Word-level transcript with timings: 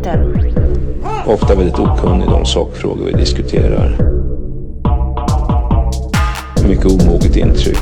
synpunkter. 0.00 0.52
Ofta 1.26 1.54
väldigt 1.54 1.78
okunnig 1.78 2.28
om 2.28 2.44
sakfrågor 2.44 3.04
vi 3.04 3.12
diskuterar. 3.12 3.96
Mycket 6.68 6.86
omoget 6.86 7.36
intryck. 7.36 7.78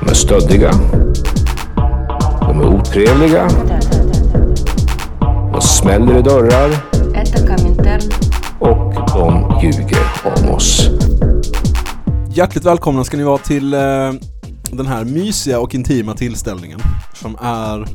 De 0.00 0.10
är 0.10 0.14
stöddiga. 0.14 0.70
De 2.40 2.60
är 2.60 2.66
otrevliga. 2.66 3.48
De 5.52 5.60
smäller 5.60 6.18
i 6.18 6.22
dörrar. 6.22 6.70
Och 8.58 8.94
de 9.14 9.60
ljuger 9.62 10.06
om 10.24 10.54
oss. 10.54 10.90
Hjärtligt 12.30 12.64
välkomna 12.64 13.04
ska 13.04 13.16
ni 13.16 13.22
vara 13.22 13.38
till 13.38 13.74
eh, 13.74 13.80
den 14.70 14.86
här 14.86 15.04
mysiga 15.04 15.60
och 15.60 15.74
intima 15.74 16.14
tillställningen 16.14 16.80
som 17.14 17.36
är 17.40 17.86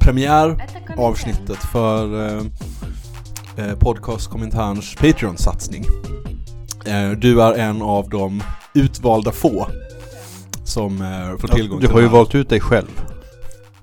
premiär 0.00 0.56
premiäravsnittet 1.00 1.56
för 1.56 2.26
eh, 2.28 2.42
eh, 3.56 3.74
Podcast 3.78 4.30
Kommentarns 4.30 4.94
Patreon-satsning. 4.96 5.84
Eh, 6.86 7.10
du 7.10 7.42
är 7.42 7.54
en 7.54 7.82
av 7.82 8.08
de 8.08 8.42
utvalda 8.74 9.32
få 9.32 9.66
som 10.64 11.02
eh, 11.02 11.38
får 11.38 11.48
tillgång 11.48 11.80
Du 11.80 11.86
till 11.86 11.94
har 11.94 12.00
ju 12.00 12.08
valt 12.08 12.34
ut 12.34 12.48
dig 12.48 12.60
själv, 12.60 13.00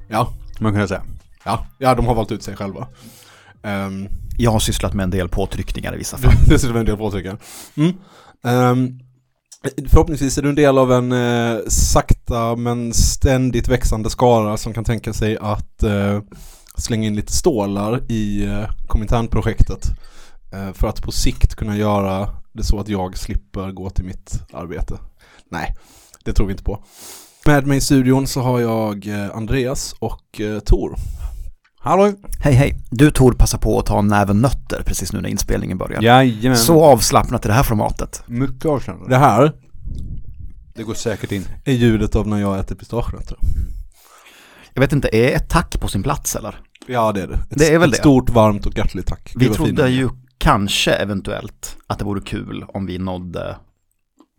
Ja, 0.07 0.33
man 0.59 0.73
kan 0.73 0.87
säga. 0.87 1.03
ja, 1.45 1.65
ja, 1.77 1.95
de 1.95 2.07
har 2.07 2.15
valt 2.15 2.31
ut 2.31 2.43
sig 2.43 2.55
själva. 2.55 2.87
Um, 3.63 4.07
Jag 4.37 4.51
har 4.51 4.59
sysslat 4.59 4.93
med 4.93 5.03
en 5.03 5.09
del 5.11 5.29
påtryckningar 5.29 5.95
i 5.95 5.97
vissa 5.97 6.17
fall. 6.21 6.33
Dessutom 6.47 6.77
en 6.77 6.85
del 6.85 6.97
påtryckare. 6.97 7.37
Mm. 7.75 7.93
Ehm, 8.43 8.99
förhoppningsvis 9.89 10.37
är 10.37 10.41
du 10.41 10.49
en 10.49 10.55
del 10.55 10.77
av 10.77 10.91
en 10.93 11.11
eh, 11.11 11.57
sakta 11.67 12.55
men 12.55 12.93
ständigt 12.93 13.67
växande 13.67 14.09
skara 14.09 14.57
som 14.57 14.73
kan 14.73 14.83
tänka 14.83 15.13
sig 15.13 15.37
att 15.37 15.83
eh, 15.83 16.21
slänga 16.77 17.07
in 17.07 17.15
lite 17.15 17.33
stålar 17.33 18.11
i 18.11 18.45
eh, 18.45 18.69
Kominternprojektet. 18.87 19.85
Eh, 20.53 20.73
för 20.73 20.87
att 20.87 21.01
på 21.01 21.11
sikt 21.11 21.55
kunna 21.55 21.77
göra 21.77 22.29
det 22.53 22.63
så 22.63 22.79
att 22.79 22.87
jag 22.87 23.17
slipper 23.17 23.71
gå 23.71 23.89
till 23.89 24.05
mitt 24.05 24.43
arbete. 24.53 24.99
Nej, 25.51 25.75
det 26.25 26.33
tror 26.33 26.47
vi 26.47 26.51
inte 26.51 26.63
på. 26.63 26.83
Med 27.45 27.67
mig 27.67 27.77
i 27.77 27.81
studion 27.81 28.27
så 28.27 28.41
har 28.41 28.59
jag 28.59 29.07
eh, 29.07 29.35
Andreas 29.35 29.95
och 29.99 30.41
Tor. 30.65 30.95
Hallå! 31.79 32.13
Hej 32.39 32.53
hej, 32.53 32.75
du 32.89 33.11
Tor 33.11 33.31
passa 33.31 33.57
på 33.57 33.79
att 33.79 33.85
ta 33.85 33.99
en 33.99 34.07
näve 34.07 34.33
nötter 34.33 34.83
precis 34.85 35.13
nu 35.13 35.21
när 35.21 35.29
inspelningen 35.29 35.77
börjar. 35.77 36.01
Jajamän. 36.01 36.57
Så 36.57 36.83
avslappnat 36.85 37.45
i 37.45 37.47
det 37.47 37.53
här 37.53 37.63
formatet. 37.63 38.23
Mycket 38.27 38.65
avslappnat. 38.65 39.09
Det 39.09 39.17
här 39.17 39.53
Det 40.75 40.83
går 40.83 40.93
säkert 40.93 41.31
in. 41.31 41.45
är 41.65 41.73
ljudet 41.73 42.15
av 42.15 42.27
när 42.27 42.39
jag 42.39 42.59
äter 42.59 42.75
pistagenötter. 42.75 43.37
Jag 44.73 44.81
vet 44.81 44.93
inte, 44.93 45.09
är 45.17 45.35
ett 45.35 45.49
tack 45.49 45.79
på 45.81 45.87
sin 45.87 46.03
plats 46.03 46.35
eller? 46.35 46.59
Ja 46.87 47.11
det 47.11 47.21
är 47.21 47.27
det. 47.27 47.33
Ett, 47.35 47.41
Det 47.49 47.73
är 47.73 47.79
väl 47.79 47.89
ett 47.89 47.95
det. 47.95 48.01
stort, 48.01 48.29
varmt 48.29 48.65
och 48.65 48.77
hjärtligt 48.77 49.05
tack. 49.07 49.33
Vi 49.35 49.49
trodde 49.49 49.75
fina. 49.75 49.89
ju 49.89 50.09
kanske 50.37 50.91
eventuellt 50.91 51.77
att 51.87 51.99
det 51.99 52.05
vore 52.05 52.21
kul 52.21 52.65
om 52.67 52.85
vi 52.85 52.97
nådde 52.97 53.57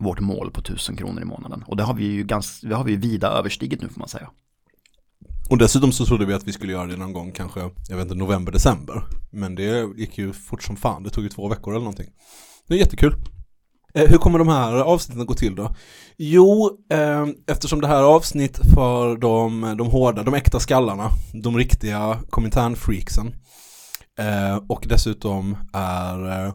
vårt 0.03 0.19
mål 0.19 0.51
på 0.51 0.59
1000 0.61 0.95
kronor 0.95 1.21
i 1.21 1.25
månaden. 1.25 1.63
Och 1.67 1.77
det 1.77 1.83
har 1.83 1.93
vi 1.93 2.05
ju, 2.05 2.23
ganska, 2.23 2.67
det 2.67 2.75
har 2.75 2.83
vi 2.83 2.91
ju 2.91 2.97
vida 2.97 3.27
överstigit 3.27 3.81
nu 3.81 3.89
får 3.89 3.99
man 3.99 4.07
säga. 4.09 4.29
Och 5.49 5.57
dessutom 5.57 5.91
så 5.91 6.05
trodde 6.05 6.25
vi 6.25 6.33
att 6.33 6.47
vi 6.47 6.51
skulle 6.53 6.71
göra 6.71 6.87
det 6.87 6.97
någon 6.97 7.13
gång 7.13 7.31
kanske, 7.31 7.59
jag 7.89 7.97
vet 7.97 8.03
inte, 8.05 8.15
november, 8.15 8.51
december. 8.51 9.03
Men 9.31 9.55
det 9.55 9.87
gick 9.97 10.17
ju 10.17 10.33
fort 10.33 10.63
som 10.63 10.75
fan. 10.75 11.03
Det 11.03 11.09
tog 11.09 11.23
ju 11.23 11.29
två 11.29 11.47
veckor 11.47 11.71
eller 11.73 11.79
någonting. 11.83 12.09
Det 12.67 12.73
är 12.73 12.77
jättekul. 12.77 13.13
Eh, 13.93 14.09
hur 14.09 14.17
kommer 14.17 14.39
de 14.39 14.47
här 14.47 14.73
avsnitten 14.73 15.25
gå 15.25 15.33
till 15.33 15.55
då? 15.55 15.75
Jo, 16.17 16.77
eh, 16.91 17.25
eftersom 17.47 17.81
det 17.81 17.87
här 17.87 17.95
är 17.95 18.15
avsnitt 18.15 18.59
för 18.73 19.17
de, 19.17 19.75
de 19.77 19.87
hårda, 19.87 20.23
de 20.23 20.33
äkta 20.33 20.59
skallarna, 20.59 21.09
de 21.33 21.57
riktiga 21.57 22.17
kominternfreaksen. 22.29 23.33
Eh, 24.19 24.55
och 24.67 24.85
dessutom 24.89 25.57
är, 25.73 26.29
eh, 26.29 26.53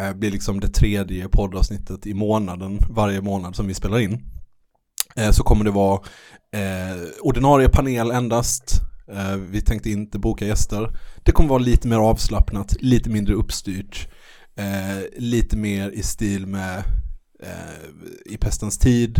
eh, 0.00 0.14
blir 0.14 0.30
liksom 0.30 0.60
det 0.60 0.68
tredje 0.68 1.28
poddavsnittet 1.28 2.06
i 2.06 2.14
månaden, 2.14 2.78
varje 2.90 3.20
månad 3.20 3.56
som 3.56 3.66
vi 3.66 3.74
spelar 3.74 3.98
in. 3.98 4.20
Eh, 5.16 5.30
så 5.30 5.42
kommer 5.42 5.64
det 5.64 5.70
vara 5.70 6.00
ordinarie 7.20 7.68
panel 7.68 8.10
endast. 8.10 8.80
Vi 9.50 9.60
tänkte 9.60 9.90
inte 9.90 10.18
boka 10.18 10.46
gäster. 10.46 10.98
Det 11.24 11.32
kommer 11.32 11.48
vara 11.48 11.58
lite 11.58 11.88
mer 11.88 11.96
avslappnat, 11.96 12.76
lite 12.80 13.10
mindre 13.10 13.34
uppstyrt. 13.34 14.08
Eh, 14.58 15.04
lite 15.16 15.56
mer 15.56 15.90
i 15.90 16.02
stil 16.02 16.46
med 16.46 16.78
eh, 17.42 17.84
I 18.24 18.36
pestens 18.36 18.78
tid 18.78 19.18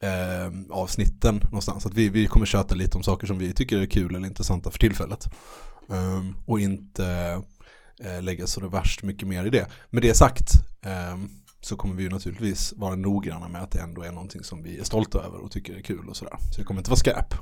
eh, 0.00 0.52
avsnitten 0.70 1.40
någonstans. 1.44 1.86
Att 1.86 1.94
vi, 1.94 2.08
vi 2.08 2.26
kommer 2.26 2.46
köta 2.46 2.74
lite 2.74 2.96
om 2.96 3.02
saker 3.02 3.26
som 3.26 3.38
vi 3.38 3.52
tycker 3.52 3.78
är 3.78 3.86
kul 3.86 4.14
eller 4.14 4.28
intressanta 4.28 4.70
för 4.70 4.78
tillfället. 4.78 5.24
Eh, 5.90 6.22
och 6.46 6.60
inte 6.60 7.06
eh, 8.04 8.22
lägga 8.22 8.46
så 8.46 8.60
det 8.60 8.68
värst 8.68 9.02
mycket 9.02 9.28
mer 9.28 9.44
i 9.44 9.50
det. 9.50 9.66
Med 9.90 10.02
det 10.02 10.14
sagt 10.14 10.52
eh, 10.84 11.16
så 11.60 11.76
kommer 11.76 11.94
vi 11.94 12.02
ju 12.02 12.08
naturligtvis 12.08 12.72
vara 12.76 12.96
noggranna 12.96 13.48
med 13.48 13.62
att 13.62 13.70
det 13.70 13.80
ändå 13.80 14.02
är 14.02 14.12
någonting 14.12 14.44
som 14.44 14.62
vi 14.62 14.78
är 14.78 14.84
stolta 14.84 15.18
över 15.18 15.38
och 15.38 15.50
tycker 15.50 15.74
är 15.74 15.82
kul 15.82 16.08
och 16.08 16.16
sådär. 16.16 16.36
Så 16.52 16.60
det 16.60 16.64
kommer 16.64 16.80
inte 16.80 16.90
vara 16.90 16.98
skräp. 16.98 17.34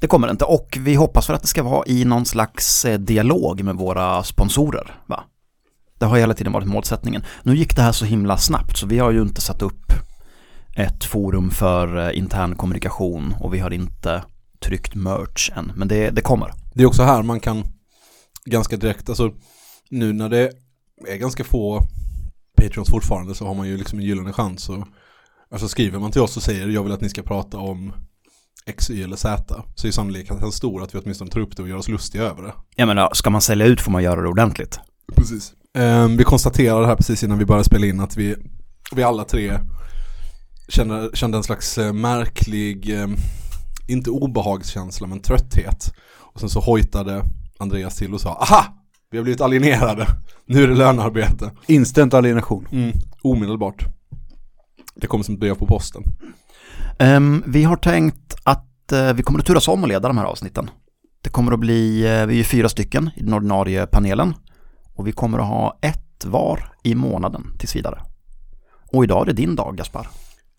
Det 0.00 0.06
kommer 0.06 0.26
det 0.26 0.30
inte 0.30 0.44
och 0.44 0.78
vi 0.80 0.94
hoppas 0.94 1.26
för 1.26 1.34
att 1.34 1.42
det 1.42 1.48
ska 1.48 1.62
vara 1.62 1.86
i 1.86 2.04
någon 2.04 2.26
slags 2.26 2.84
eh, 2.84 2.98
dialog 2.98 3.64
med 3.64 3.76
våra 3.76 4.22
sponsorer. 4.22 5.00
Va? 5.06 5.24
Det 5.98 6.06
har 6.06 6.18
hela 6.18 6.34
tiden 6.34 6.52
varit 6.52 6.68
målsättningen. 6.68 7.22
Nu 7.42 7.56
gick 7.56 7.76
det 7.76 7.82
här 7.82 7.92
så 7.92 8.04
himla 8.04 8.38
snabbt 8.38 8.76
så 8.76 8.86
vi 8.86 8.98
har 8.98 9.10
ju 9.10 9.22
inte 9.22 9.40
satt 9.40 9.62
upp 9.62 9.92
ett 10.76 11.04
forum 11.04 11.50
för 11.50 12.08
eh, 12.08 12.18
intern 12.18 12.56
kommunikation 12.56 13.34
och 13.40 13.54
vi 13.54 13.58
har 13.58 13.70
inte 13.70 14.24
tryckt 14.60 14.94
merch 14.94 15.50
än. 15.56 15.72
Men 15.76 15.88
det, 15.88 16.10
det 16.10 16.20
kommer. 16.20 16.52
Det 16.74 16.82
är 16.82 16.86
också 16.86 17.02
här 17.02 17.22
man 17.22 17.40
kan 17.40 17.64
ganska 18.44 18.76
direkt, 18.76 19.08
alltså 19.08 19.32
nu 19.90 20.12
när 20.12 20.28
det 20.28 20.52
är 21.08 21.16
ganska 21.16 21.44
få 21.44 21.86
Patreons 22.56 22.90
fortfarande 22.90 23.34
så 23.34 23.46
har 23.46 23.54
man 23.54 23.68
ju 23.68 23.76
liksom 23.76 23.98
en 23.98 24.04
gyllene 24.04 24.32
chans 24.32 24.68
och 24.68 24.86
alltså 25.50 25.68
skriver 25.68 25.98
man 25.98 26.10
till 26.10 26.20
oss 26.20 26.36
och 26.36 26.42
säger 26.42 26.68
jag 26.68 26.82
vill 26.82 26.92
att 26.92 27.00
ni 27.00 27.08
ska 27.08 27.22
prata 27.22 27.58
om 27.58 27.92
X, 28.66 28.90
Y 28.90 29.02
eller 29.02 29.16
Z 29.16 29.64
så 29.74 29.86
är 29.86 29.90
sannolikheten 29.90 30.52
stor 30.52 30.82
att 30.82 30.94
vi 30.94 30.98
åtminstone 30.98 31.30
tar 31.30 31.40
upp 31.40 31.56
det 31.56 31.62
och 31.62 31.68
gör 31.68 31.76
oss 31.76 31.88
lustiga 31.88 32.22
över 32.22 32.42
det. 32.42 32.52
Jag 32.76 32.86
menar, 32.86 33.10
ska 33.14 33.30
man 33.30 33.40
sälja 33.40 33.66
ut 33.66 33.80
får 33.80 33.92
man 33.92 34.02
göra 34.02 34.22
det 34.22 34.28
ordentligt. 34.28 34.80
Precis. 35.16 35.52
Vi 36.18 36.24
konstaterade 36.24 36.86
här 36.86 36.96
precis 36.96 37.22
innan 37.22 37.38
vi 37.38 37.44
började 37.44 37.64
spela 37.64 37.86
in 37.86 38.00
att 38.00 38.16
vi, 38.16 38.36
vi 38.92 39.02
alla 39.02 39.24
tre 39.24 39.52
kände, 40.68 41.10
kände 41.14 41.36
en 41.36 41.42
slags 41.42 41.78
eh, 41.78 41.92
märklig, 41.92 43.00
eh, 43.00 43.08
inte 43.88 44.10
obehagskänsla 44.10 45.06
men 45.06 45.20
trötthet. 45.20 45.94
Och 46.18 46.40
sen 46.40 46.48
så 46.48 46.60
hojtade 46.60 47.24
Andreas 47.58 47.96
till 47.96 48.14
och 48.14 48.20
sa 48.20 48.34
aha! 48.34 48.64
Vi 49.10 49.18
har 49.18 49.22
blivit 49.22 49.40
alienerade. 49.40 50.06
Nu 50.46 50.62
är 50.62 50.68
det 50.68 50.74
lönearbete. 50.74 51.50
Instant 51.66 52.14
alienation. 52.14 52.68
Mm, 52.72 52.92
omedelbart. 53.22 53.84
Det 54.94 55.06
kommer 55.06 55.24
som 55.24 55.34
ett 55.34 55.40
brev 55.40 55.54
på 55.54 55.66
posten. 55.66 56.02
Ehm, 56.98 57.42
vi 57.46 57.64
har 57.64 57.76
tänkt 57.76 58.34
att 58.42 58.92
eh, 58.92 59.12
vi 59.12 59.22
kommer 59.22 59.38
att 59.38 59.46
turas 59.46 59.68
om 59.68 59.82
och 59.82 59.88
leda 59.88 60.08
de 60.08 60.18
här 60.18 60.24
avsnitten. 60.24 60.70
Det 61.22 61.30
kommer 61.30 61.52
att 61.52 61.60
bli, 61.60 62.06
eh, 62.06 62.26
vi 62.26 62.40
är 62.40 62.44
fyra 62.44 62.68
stycken 62.68 63.10
i 63.16 63.22
den 63.22 63.32
ordinarie 63.32 63.86
panelen. 63.86 64.34
Och 64.96 65.06
vi 65.06 65.12
kommer 65.12 65.38
att 65.38 65.46
ha 65.48 65.78
ett 65.82 66.24
var 66.24 66.72
i 66.82 66.94
månaden 66.94 67.56
tills 67.58 67.76
vidare. 67.76 68.02
Och 68.92 69.04
idag 69.04 69.22
är 69.22 69.26
det 69.26 69.32
din 69.32 69.56
dag 69.56 69.76
Gaspar. 69.76 70.08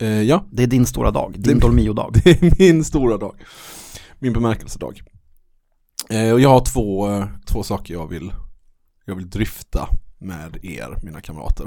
Eh, 0.01 0.07
ja, 0.21 0.45
Det 0.51 0.63
är 0.63 0.67
din 0.67 0.85
stora 0.85 1.11
dag, 1.11 1.33
Det 1.37 1.49
din 1.49 1.57
är- 1.57 1.61
Dolmio-dag. 1.61 2.11
det 2.23 2.29
är 2.43 2.53
min 2.59 2.83
stora 2.83 3.17
dag. 3.17 3.35
Min 4.19 4.33
bemärkelsedag. 4.33 5.01
Eh, 6.09 6.31
och 6.31 6.39
jag 6.39 6.49
har 6.49 6.65
två, 6.65 7.09
eh, 7.11 7.25
två 7.45 7.63
saker 7.63 7.93
jag 7.93 8.07
vill, 8.07 8.31
jag 9.05 9.15
vill 9.15 9.29
dryfta 9.29 9.89
med 10.19 10.65
er, 10.65 10.99
mina 11.03 11.21
kamrater. 11.21 11.65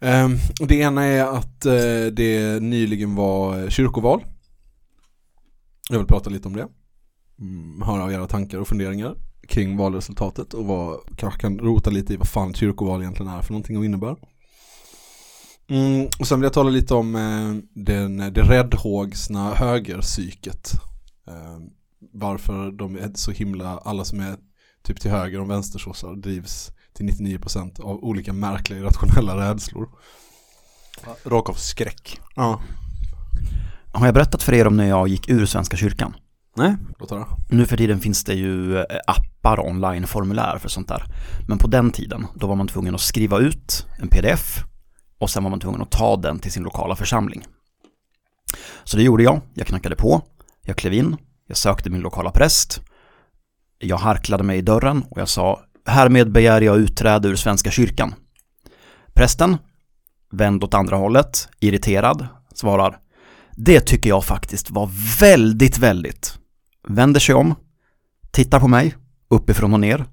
Eh, 0.00 0.28
det 0.68 0.74
ena 0.74 1.04
är 1.04 1.24
att 1.24 1.66
eh, 1.66 2.06
det 2.12 2.62
nyligen 2.62 3.14
var 3.14 3.70
kyrkoval. 3.70 4.24
Jag 5.90 5.98
vill 5.98 6.06
prata 6.06 6.30
lite 6.30 6.48
om 6.48 6.56
det. 6.56 6.68
Mm, 7.40 7.82
höra 7.82 8.12
era 8.12 8.26
tankar 8.26 8.58
och 8.58 8.68
funderingar 8.68 9.14
kring 9.48 9.76
valresultatet 9.76 10.54
och 10.54 10.66
vad, 10.66 11.00
kanske 11.16 11.40
kan 11.40 11.58
rota 11.58 11.90
lite 11.90 12.14
i 12.14 12.16
vad 12.16 12.28
fan 12.28 12.54
kyrkoval 12.54 13.00
egentligen 13.00 13.32
är 13.32 13.42
för 13.42 13.52
någonting 13.52 13.78
och 13.78 13.84
innebär. 13.84 14.16
Mm, 15.68 16.08
och 16.18 16.26
sen 16.26 16.40
vill 16.40 16.44
jag 16.44 16.52
tala 16.52 16.70
lite 16.70 16.94
om 16.94 17.16
eh, 17.16 17.82
den, 17.82 18.16
det 18.16 18.42
räddhågsna 18.42 19.54
högerpsyket. 19.54 20.72
Eh, 21.28 21.58
varför 22.12 22.70
de 22.70 22.96
är 22.96 23.10
så 23.14 23.30
himla, 23.30 23.78
alla 23.78 24.04
som 24.04 24.20
är 24.20 24.36
typ 24.82 25.00
till 25.00 25.10
höger 25.10 25.40
om 25.40 25.48
vänstersossar 25.48 26.14
drivs 26.14 26.70
till 26.92 27.06
99% 27.06 27.80
av 27.80 28.04
olika 28.04 28.32
märkliga 28.32 28.78
irrationella 28.80 29.50
rädslor. 29.50 29.88
Rakt 31.24 31.48
av 31.48 31.54
skräck. 31.54 32.20
Ja, 32.36 32.60
Har 33.92 34.06
jag 34.06 34.14
berättat 34.14 34.42
för 34.42 34.52
er 34.52 34.66
om 34.66 34.76
när 34.76 34.88
jag 34.88 35.08
gick 35.08 35.28
ur 35.28 35.46
Svenska 35.46 35.76
kyrkan? 35.76 36.14
Nej. 36.56 36.76
låt 36.98 37.10
höra. 37.10 37.26
Nu 37.50 37.66
för 37.66 37.76
tiden 37.76 38.00
finns 38.00 38.24
det 38.24 38.34
ju 38.34 38.78
eh, 38.78 38.84
appar 39.42 39.60
och 39.60 39.68
onlineformulär 39.68 40.58
för 40.58 40.68
sånt 40.68 40.88
där. 40.88 41.04
Men 41.48 41.58
på 41.58 41.66
den 41.66 41.90
tiden, 41.90 42.26
då 42.34 42.46
var 42.46 42.56
man 42.56 42.68
tvungen 42.68 42.94
att 42.94 43.00
skriva 43.00 43.38
ut 43.38 43.86
en 43.98 44.08
pdf 44.08 44.64
och 45.18 45.30
sen 45.30 45.42
var 45.42 45.50
man 45.50 45.60
tvungen 45.60 45.82
att 45.82 45.90
ta 45.90 46.16
den 46.16 46.38
till 46.38 46.52
sin 46.52 46.62
lokala 46.62 46.96
församling. 46.96 47.44
Så 48.84 48.96
det 48.96 49.02
gjorde 49.02 49.22
jag, 49.22 49.40
jag 49.54 49.66
knackade 49.66 49.96
på, 49.96 50.22
jag 50.62 50.76
klev 50.76 50.92
in, 50.92 51.16
jag 51.48 51.56
sökte 51.56 51.90
min 51.90 52.00
lokala 52.00 52.30
präst 52.30 52.80
Jag 53.78 53.96
harklade 53.96 54.44
mig 54.44 54.58
i 54.58 54.62
dörren 54.62 55.04
och 55.10 55.20
jag 55.20 55.28
sa 55.28 55.60
Härmed 55.86 56.32
begär 56.32 56.60
jag 56.60 56.76
utträde 56.76 57.28
ur 57.28 57.36
Svenska 57.36 57.70
kyrkan. 57.70 58.14
Prästen, 59.14 59.56
vänd 60.32 60.64
åt 60.64 60.74
andra 60.74 60.96
hållet, 60.96 61.48
irriterad, 61.60 62.26
svarar 62.54 62.98
Det 63.56 63.80
tycker 63.80 64.08
jag 64.08 64.24
faktiskt 64.24 64.70
var 64.70 64.90
väldigt, 65.20 65.78
väldigt. 65.78 66.38
Vänder 66.88 67.20
sig 67.20 67.34
om, 67.34 67.54
tittar 68.30 68.60
på 68.60 68.68
mig, 68.68 68.94
uppifrån 69.32 69.72
och 69.74 69.80
ner. 69.80 70.04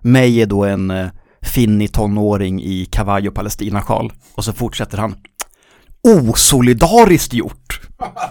Mig 0.00 0.42
är 0.42 0.46
då 0.46 0.64
en 0.64 0.90
eh, 0.90 1.08
finnig 1.42 1.92
tonåring 1.92 2.62
i 2.62 2.84
kavaj 2.84 3.28
och 3.28 3.34
palestinasjal. 3.34 4.12
Och 4.34 4.44
så 4.44 4.52
fortsätter 4.52 4.98
han 4.98 5.14
Osolidariskt 6.02 7.32
gjort! 7.32 7.80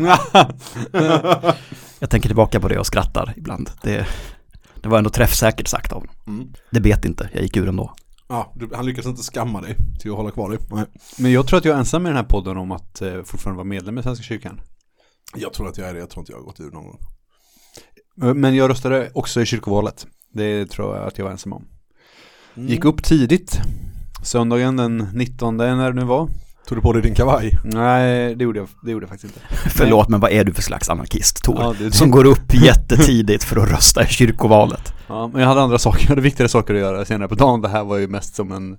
jag 2.00 2.10
tänker 2.10 2.30
tillbaka 2.30 2.60
på 2.60 2.68
det 2.68 2.80
och 2.80 2.86
skrattar 2.86 3.34
ibland. 3.38 3.70
Det, 3.82 4.08
det 4.82 4.90
var 4.90 4.98
ändå 4.98 5.10
träffsäkert 5.10 5.68
sagt 5.68 5.92
av 5.92 6.00
honom. 6.00 6.16
Mm. 6.28 6.54
Det 6.72 6.80
bet 6.80 7.06
inte, 7.06 7.30
jag 7.34 7.44
gick 7.44 7.58
ur 7.58 7.68
ändå. 7.68 7.94
Ja, 8.30 8.54
han 8.74 8.86
lyckas 8.86 9.06
inte 9.06 9.24
skamma 9.24 9.62
dig 9.62 9.76
till 10.00 10.12
att 10.12 10.18
hålla 10.18 10.32
kvar 10.32 10.50
dig. 10.50 10.60
Nej. 10.72 10.86
Men 11.18 11.32
jag 11.32 11.48
tror 11.48 11.60
att 11.60 11.66
jag 11.66 11.76
är 11.76 11.80
ensam 11.80 12.06
i 12.06 12.10
den 12.10 12.18
här 12.18 12.24
podden 12.24 12.58
om 12.58 12.72
att 12.72 13.02
eh, 13.02 13.24
fortfarande 13.24 13.58
vara 13.58 13.68
medlem 13.68 13.98
i 13.98 14.04
Svenska 14.04 14.24
kyrkan. 14.24 14.62
Jag 15.36 15.54
tror 15.54 15.68
att 15.68 15.78
jag 15.78 15.90
är 15.90 15.94
det, 15.94 16.00
jag 16.00 16.10
tror 16.10 16.22
inte 16.22 16.32
jag 16.32 16.40
har 16.40 16.46
gått 16.46 16.60
ur 16.60 16.72
någon 16.72 16.84
gång. 16.84 17.00
Eh, 18.24 18.34
Men 18.34 18.56
jag 18.56 18.70
röstade 18.70 19.12
också 19.14 19.42
i 19.42 19.46
kyrkovalet. 19.46 20.08
Det 20.34 20.66
tror 20.66 20.98
jag 20.98 21.08
att 21.08 21.18
jag 21.18 21.26
var 21.26 21.32
ensam 21.32 21.54
om. 21.54 21.66
Mm. 22.58 22.70
Gick 22.70 22.86
upp 22.86 23.04
tidigt. 23.04 23.60
Söndagen 24.24 24.78
den 24.78 24.98
19 25.14 25.58
när 25.58 25.88
det 25.92 25.94
nu 26.00 26.04
var. 26.06 26.28
Tog 26.68 26.78
du 26.78 26.82
på 26.82 26.94
dig 26.94 27.02
din 27.02 27.16
kavaj? 27.16 27.58
Nej, 27.64 28.36
det 28.36 28.44
gjorde 28.44 28.60
jag, 28.60 28.68
det 28.84 28.92
gjorde 28.92 29.04
jag 29.04 29.10
faktiskt 29.10 29.34
inte. 29.36 29.70
Förlåt, 29.70 30.10
men 30.10 30.20
vad 30.20 30.32
är 30.32 30.44
du 30.44 30.54
för 30.54 30.62
slags 30.62 30.90
anarkist, 30.90 31.44
Tor? 31.44 31.56
Ja, 31.60 31.76
det- 31.80 31.92
Som 31.92 32.12
går 32.12 32.26
upp 32.26 32.54
jättetidigt 32.54 33.44
för 33.44 33.58
att 33.64 33.70
rösta 33.72 34.04
i 34.04 34.08
kyrkovalet. 34.08 34.94
Ja, 35.08 35.28
men 35.28 35.42
jag 35.42 35.48
hade 35.48 35.62
andra 35.62 35.78
saker, 35.80 36.02
jag 36.04 36.10
hade 36.10 36.22
viktigare 36.22 36.50
saker 36.50 36.74
att 36.74 36.80
göra 36.80 37.06
senare 37.06 37.28
på 37.28 37.36
dagen. 37.36 37.62
Det 37.62 37.70
här 37.70 37.84
var 37.84 37.98
ju 37.98 38.08
mest 38.08 38.36
som 38.36 38.52
en... 38.52 38.78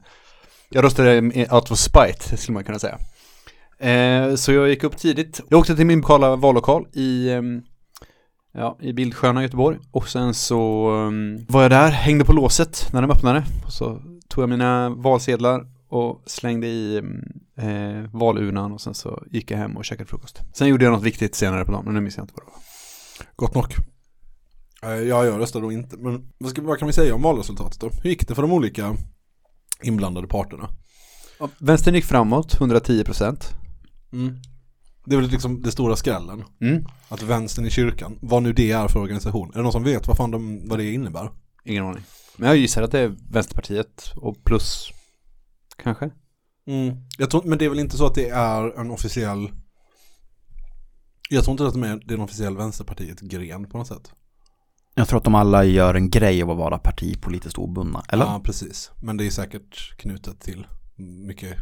Jag 0.70 0.84
röstade 0.84 1.18
out 1.50 1.70
of 1.70 1.78
spite, 1.78 2.36
skulle 2.36 2.54
man 2.54 2.64
kunna 2.64 2.78
säga. 2.78 2.98
Eh, 3.90 4.34
så 4.34 4.52
jag 4.52 4.68
gick 4.68 4.84
upp 4.84 4.96
tidigt. 4.96 5.40
Jag 5.48 5.58
åkte 5.60 5.76
till 5.76 5.86
min 5.86 5.98
lokala 6.00 6.36
vallokal 6.36 6.86
i, 6.92 7.30
ehm, 7.30 7.62
ja, 8.52 8.78
i 8.80 8.92
Bildsköna, 8.92 9.42
Göteborg. 9.42 9.78
Och 9.90 10.08
sen 10.08 10.34
så 10.34 10.90
ehm, 10.90 11.46
var 11.48 11.62
jag 11.62 11.70
där, 11.70 11.90
hängde 11.90 12.24
på 12.24 12.32
låset 12.32 12.88
när 12.92 13.02
de 13.02 13.10
öppnade. 13.10 13.44
Och 13.66 13.72
så 13.72 14.00
tog 14.28 14.42
jag 14.42 14.48
mina 14.50 14.90
valsedlar 14.90 15.66
och 15.88 16.22
slängde 16.26 16.66
i 16.66 16.96
eh, 17.56 18.10
valurnan 18.12 18.72
och 18.72 18.80
sen 18.80 18.94
så 18.94 19.22
gick 19.30 19.50
jag 19.50 19.58
hem 19.58 19.76
och 19.76 19.84
käkade 19.84 20.08
frukost. 20.08 20.40
Sen 20.52 20.68
gjorde 20.68 20.84
jag 20.84 20.92
något 20.92 21.02
viktigt 21.02 21.34
senare 21.34 21.64
på 21.64 21.72
dagen, 21.72 21.84
men 21.84 21.94
nu 21.94 22.00
minns 22.00 22.16
jag 22.16 22.24
inte 22.24 22.34
vad 22.36 22.46
det 22.46 22.50
var. 22.52 22.62
Gott 23.36 23.54
nog. 23.54 23.86
Eh, 24.82 25.00
Ja, 25.08 25.24
jag 25.24 25.40
röstade 25.40 25.66
då 25.66 25.72
inte. 25.72 25.96
Men 25.96 26.32
vad, 26.38 26.50
ska, 26.50 26.62
vad 26.62 26.78
kan 26.78 26.86
vi 26.86 26.92
säga 26.92 27.14
om 27.14 27.22
valresultatet 27.22 27.80
då? 27.80 27.90
Hur 28.02 28.10
gick 28.10 28.28
det 28.28 28.34
för 28.34 28.42
de 28.42 28.52
olika 28.52 28.96
inblandade 29.82 30.26
parterna? 30.26 30.68
Ja, 31.38 31.48
Vänstern 31.58 31.94
gick 31.94 32.04
framåt, 32.04 32.54
110 32.54 33.04
procent. 33.04 33.50
Mm. 34.12 34.36
Det 35.04 35.14
är 35.14 35.20
väl 35.20 35.30
liksom 35.30 35.62
det 35.62 35.72
stora 35.72 35.96
skrällen. 35.96 36.44
Mm. 36.60 36.84
Att 37.08 37.22
vänstern 37.22 37.66
i 37.66 37.70
kyrkan, 37.70 38.18
vad 38.22 38.42
nu 38.42 38.52
det 38.52 38.72
är 38.72 38.88
för 38.88 39.00
organisation. 39.00 39.50
Är 39.50 39.56
det 39.56 39.62
någon 39.62 39.72
som 39.72 39.84
vet 39.84 40.06
vad 40.06 40.16
fan 40.16 40.30
de, 40.30 40.68
vad 40.68 40.78
det 40.78 40.92
innebär? 40.92 41.30
Ingen 41.64 41.84
aning. 41.84 42.02
Men 42.36 42.48
jag 42.48 42.56
gissar 42.58 42.82
att 42.82 42.90
det 42.90 43.00
är 43.00 43.16
Vänsterpartiet 43.30 44.12
och 44.16 44.44
plus 44.44 44.88
kanske. 45.76 46.10
Mm. 46.66 46.96
Jag 47.18 47.30
tror, 47.30 47.42
men 47.42 47.58
det 47.58 47.64
är 47.64 47.68
väl 47.68 47.78
inte 47.78 47.96
så 47.96 48.06
att 48.06 48.14
det 48.14 48.28
är 48.28 48.80
en 48.80 48.90
officiell 48.90 49.50
Jag 51.30 51.44
tror 51.44 51.52
inte 51.52 51.66
att 51.66 51.72
de 51.72 51.82
är, 51.82 51.96
det 52.04 52.14
är 52.14 52.18
en 52.18 52.24
officiell 52.24 52.56
Vänsterpartiet-gren 52.56 53.68
på 53.68 53.78
något 53.78 53.86
sätt. 53.86 54.12
Jag 54.94 55.08
tror 55.08 55.18
att 55.18 55.24
de 55.24 55.34
alla 55.34 55.64
gör 55.64 55.94
en 55.94 56.10
grej 56.10 56.42
av 56.42 56.50
att 56.50 56.56
vara 56.56 56.78
partipolitiskt 56.78 57.58
obundna, 57.58 58.02
eller? 58.08 58.24
Ja, 58.24 58.40
precis. 58.44 58.90
Men 59.02 59.16
det 59.16 59.26
är 59.26 59.30
säkert 59.30 59.96
knutet 59.96 60.40
till 60.40 60.66
mycket 61.26 61.56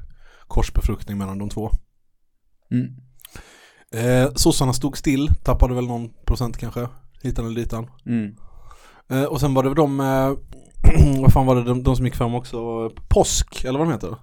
korsbefruktning 0.48 1.18
mellan 1.18 1.38
de 1.38 1.48
två. 1.48 1.70
Mm. 2.70 2.96
Eh, 3.94 4.32
sossarna 4.34 4.72
stod 4.72 4.96
still, 4.96 5.30
tappade 5.44 5.74
väl 5.74 5.86
någon 5.86 6.10
procent 6.26 6.56
kanske, 6.56 6.88
hitan 7.22 7.46
eller 7.46 7.56
ditan. 7.56 7.90
Mm. 8.06 8.34
Eh, 9.10 9.24
och 9.24 9.40
sen 9.40 9.54
var 9.54 9.62
det 9.62 9.74
de, 9.74 10.00
eh, 10.00 10.32
vad 11.20 11.32
fan 11.32 11.46
var 11.46 11.56
det, 11.56 11.64
de, 11.64 11.82
de 11.82 11.96
som 11.96 12.04
gick 12.04 12.14
fram 12.14 12.34
också, 12.34 12.90
påsk, 13.08 13.64
eller 13.64 13.78
vad 13.78 13.88
de 13.88 13.92
heter? 13.92 14.16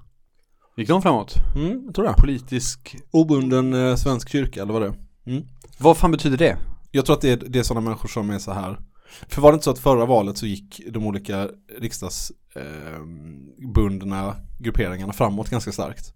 Gick 0.78 0.88
de 0.88 1.02
framåt? 1.02 1.36
Mm, 1.56 1.82
jag 1.86 1.96
tror 1.96 2.06
det. 2.06 2.14
Politisk. 2.14 2.96
Obunden 3.12 3.74
eh, 3.74 3.96
svensk 3.96 4.30
kyrka, 4.30 4.62
eller 4.62 4.74
vad 4.74 4.82
det 4.82 4.88
är. 4.88 4.96
Mm. 5.26 5.44
Vad 5.78 5.98
fan 5.98 6.12
betyder 6.12 6.38
det? 6.38 6.58
Jag 6.92 7.06
tror 7.06 7.16
att 7.16 7.22
det 7.22 7.32
är, 7.32 7.38
det 7.48 7.60
är 7.60 7.64
sådana 7.64 7.90
människor 7.90 8.10
som 8.10 8.30
är 8.30 8.40
så 8.40 8.52
här. 8.52 8.80
För 9.28 9.42
var 9.42 9.52
det 9.52 9.54
inte 9.54 9.66
så 9.66 9.72
att 9.72 9.80
förra 9.80 10.06
valet 10.06 10.38
så 10.38 10.46
gick 10.46 10.82
de 10.90 11.08
olika 11.08 11.50
riksdagsbundna 11.80 14.36
grupperingarna 14.60 15.14
framåt 15.14 15.50
ganska 15.50 15.72
starkt? 15.72 16.14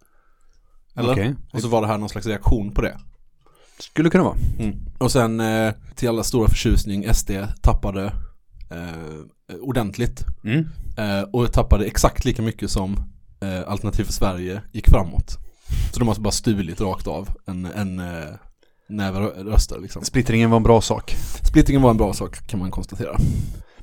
Eller? 0.95 1.11
Okej. 1.11 1.35
Och 1.53 1.61
så 1.61 1.67
var 1.67 1.81
det 1.81 1.87
här 1.87 1.97
någon 1.97 2.09
slags 2.09 2.27
reaktion 2.27 2.71
på 2.71 2.81
det. 2.81 2.97
Skulle 3.81 4.09
kunna 4.09 4.23
vara. 4.23 4.37
Mm. 4.59 4.75
Och 4.97 5.11
sen 5.11 5.39
eh, 5.39 5.73
till 5.95 6.09
alla 6.09 6.23
stora 6.23 6.47
förtjusning, 6.47 7.13
SD 7.13 7.31
tappade 7.61 8.05
eh, 8.71 9.57
ordentligt. 9.61 10.25
Mm. 10.43 10.65
Eh, 10.97 11.21
och 11.21 11.53
tappade 11.53 11.85
exakt 11.85 12.25
lika 12.25 12.41
mycket 12.41 12.71
som 12.71 13.03
eh, 13.41 13.71
Alternativ 13.71 14.03
för 14.03 14.13
Sverige 14.13 14.61
gick 14.71 14.89
framåt. 14.89 15.37
Så 15.93 15.99
de 15.99 16.07
har 16.07 16.15
bara 16.15 16.31
stulit 16.31 16.81
rakt 16.81 17.07
av 17.07 17.29
en, 17.45 17.65
en 17.65 17.99
eh, 17.99 18.29
näve 18.89 19.19
röster 19.19 19.79
liksom. 19.79 20.03
Splittringen 20.03 20.49
var 20.49 20.57
en 20.57 20.63
bra 20.63 20.81
sak. 20.81 21.15
Splittringen 21.43 21.81
var 21.81 21.89
en 21.91 21.97
bra 21.97 22.13
sak 22.13 22.47
kan 22.47 22.59
man 22.59 22.71
konstatera. 22.71 23.17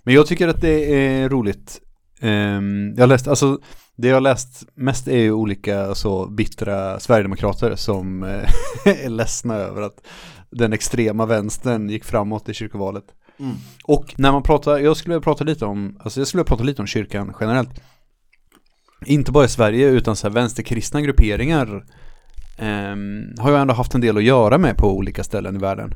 Men 0.02 0.14
jag 0.14 0.26
tycker 0.26 0.48
att 0.48 0.60
det 0.60 0.94
är 0.94 1.28
roligt. 1.28 1.80
Ehm, 2.20 2.94
jag 2.96 3.08
läst, 3.08 3.28
alltså 3.28 3.58
det 3.96 4.08
jag 4.08 4.16
har 4.16 4.20
läst 4.20 4.64
mest 4.74 5.08
är 5.08 5.18
ju 5.18 5.32
olika 5.32 5.94
så 5.94 6.26
bittra 6.26 7.00
Sverigedemokrater 7.00 7.76
som 7.76 8.22
eh, 8.22 8.50
är 9.04 9.08
ledsna 9.08 9.54
över 9.54 9.82
att 9.82 10.06
den 10.50 10.72
extrema 10.72 11.26
vänstern 11.26 11.88
gick 11.88 12.04
framåt 12.04 12.48
i 12.48 12.54
kyrkovalet. 12.54 13.04
Och 13.84 14.14
när 14.18 14.32
man 14.32 14.42
pratar, 14.42 14.78
jag 14.78 14.96
skulle 14.96 15.14
vilja 15.14 15.24
prata 15.24 15.44
lite 15.44 15.64
om, 15.64 15.98
alltså 16.00 16.20
jag 16.20 16.26
skulle 16.26 16.44
prata 16.44 16.64
lite 16.64 16.82
om 16.82 16.86
kyrkan 16.86 17.34
generellt. 17.40 17.80
Inte 19.06 19.32
bara 19.32 19.44
i 19.44 19.48
Sverige 19.48 19.88
utan 19.88 20.16
så 20.16 20.28
här 20.28 20.34
vänsterkristna 20.34 21.00
grupperingar 21.00 21.84
ehm, 22.58 23.34
har 23.38 23.50
jag 23.52 23.60
ändå 23.60 23.74
haft 23.74 23.94
en 23.94 24.00
del 24.00 24.16
att 24.16 24.22
göra 24.22 24.58
med 24.58 24.76
på 24.76 24.96
olika 24.96 25.24
ställen 25.24 25.56
i 25.56 25.58
världen. 25.58 25.94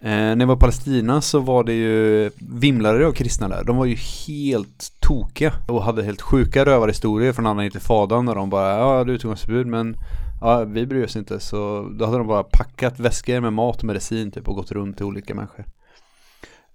Eh, 0.00 0.10
när 0.10 0.40
jag 0.40 0.46
var 0.46 0.56
i 0.56 0.58
Palestina 0.58 1.20
så 1.20 1.40
var 1.40 1.64
det 1.64 1.72
ju 1.72 2.30
vimlare 2.36 3.06
av 3.06 3.12
kristna 3.12 3.48
där. 3.48 3.64
De 3.64 3.76
var 3.76 3.84
ju 3.84 3.96
helt 4.26 4.92
tokiga 5.00 5.52
och 5.68 5.82
hade 5.82 6.02
helt 6.02 6.22
sjuka 6.22 6.64
rövarhistorier 6.64 7.32
från 7.32 7.46
andra 7.46 7.64
intifadan 7.64 8.24
när 8.24 8.34
de 8.34 8.50
bara 8.50 8.78
ja 8.78 9.04
du 9.04 9.18
tog 9.18 9.38
förbud 9.38 9.66
men 9.66 9.96
ja 10.40 10.64
vi 10.64 10.86
bryr 10.86 11.04
oss 11.04 11.16
inte 11.16 11.40
så 11.40 11.88
då 11.98 12.04
hade 12.04 12.18
de 12.18 12.26
bara 12.26 12.42
packat 12.42 13.00
väskor 13.00 13.40
med 13.40 13.52
mat 13.52 13.78
och 13.78 13.84
medicin 13.84 14.30
typ 14.30 14.48
och 14.48 14.54
gått 14.54 14.72
runt 14.72 14.96
till 14.96 15.06
olika 15.06 15.34
människor. 15.34 15.64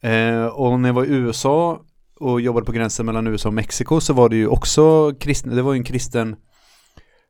Eh, 0.02 0.46
och 0.46 0.80
när 0.80 0.90
jag 0.90 0.94
var 0.94 1.06
i 1.06 1.10
USA 1.10 1.82
och 2.20 2.42
jobbade 2.42 2.66
på 2.66 2.72
gränsen 2.72 3.06
mellan 3.06 3.28
USA 3.28 3.50
och 3.50 3.54
Mexiko 3.54 4.00
så 4.00 4.14
var 4.14 4.30
det 4.30 4.36
ju 4.36 4.48
också 4.48 5.14
kristna, 5.20 5.56
det 5.56 5.62
var 5.62 5.74
ju 5.74 5.78
en 5.78 5.84
kristen 5.84 6.36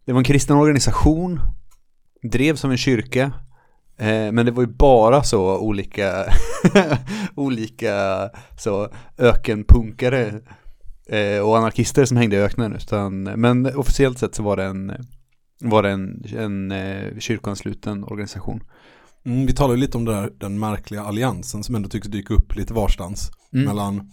det 0.05 0.13
var 0.13 0.19
en 0.19 0.23
kristen 0.23 0.57
organisation 0.57 1.39
drevs 2.23 2.65
av 2.65 2.71
en 2.71 2.77
kyrka 2.77 3.31
men 4.31 4.45
det 4.45 4.51
var 4.51 4.63
ju 4.63 4.69
bara 4.69 5.23
så 5.23 5.57
olika 5.57 6.25
olika 7.35 8.29
så 8.57 8.89
ökenpunkare 9.17 10.39
eh, 11.07 11.39
och 11.39 11.57
anarkister 11.57 12.05
som 12.05 12.17
hängde 12.17 12.35
i 12.35 12.39
öknen 12.39 12.75
utan 12.75 13.23
men 13.23 13.75
officiellt 13.75 14.19
sett 14.19 14.35
så 14.35 14.43
var 14.43 14.57
det 14.57 14.63
en 14.63 14.91
var 15.61 15.83
det 15.83 15.89
en, 15.89 16.23
en 16.37 16.71
eh, 16.71 17.19
kyrkoansluten 17.19 18.03
organisation. 18.03 18.63
Mm, 19.25 19.45
vi 19.45 19.53
ju 19.73 19.79
lite 19.79 19.97
om 19.97 20.05
där, 20.05 20.29
den 20.37 20.59
märkliga 20.59 21.01
alliansen 21.01 21.63
som 21.63 21.75
ändå 21.75 21.89
tycks 21.89 22.07
dyka 22.07 22.33
upp 22.33 22.55
lite 22.55 22.73
varstans 22.73 23.31
Mm. 23.53 23.65
mellan 23.65 24.11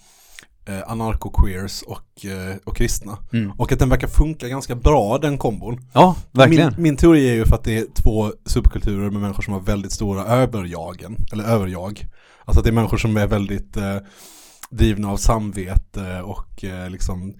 eh, 0.69 0.91
anarko-queers 0.93 1.83
och, 1.83 2.27
eh, 2.27 2.57
och 2.65 2.77
kristna. 2.77 3.19
Mm. 3.33 3.51
Och 3.51 3.73
att 3.73 3.79
den 3.79 3.89
verkar 3.89 4.09
funka 4.09 4.49
ganska 4.49 4.75
bra 4.75 5.19
den 5.19 5.39
kombon. 5.39 5.81
Ja, 5.93 6.17
verkligen. 6.33 6.73
Min, 6.75 6.83
min 6.83 6.97
teori 6.97 7.31
är 7.31 7.35
ju 7.35 7.45
för 7.45 7.55
att 7.55 7.65
det 7.65 7.79
är 7.79 7.87
två 7.95 8.33
subkulturer 8.47 9.11
med 9.11 9.21
människor 9.21 9.43
som 9.43 9.53
har 9.53 9.61
väldigt 9.61 9.93
stora 9.93 10.25
överjagen, 10.25 11.17
eller 11.33 11.45
överjag. 11.45 12.07
Alltså 12.45 12.61
att 12.61 12.65
det 12.65 12.71
är 12.71 12.75
människor 12.75 12.97
som 12.97 13.17
är 13.17 13.27
väldigt 13.27 13.77
eh, 13.77 13.97
drivna 14.71 15.11
av 15.11 15.17
samvete 15.17 16.23
och 16.23 16.65
eh, 16.65 16.91
liksom 16.91 17.35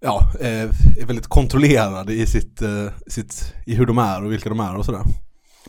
ja, 0.00 0.30
eh, 0.40 0.62
är 1.00 1.06
väldigt 1.06 1.26
kontrollerade 1.26 2.12
i 2.12 2.26
sitt, 2.26 2.62
eh, 2.62 2.86
sitt, 3.06 3.54
i 3.66 3.74
hur 3.74 3.86
de 3.86 3.98
är 3.98 4.24
och 4.24 4.32
vilka 4.32 4.48
de 4.48 4.60
är 4.60 4.76
och 4.76 4.84
sådär. 4.84 5.02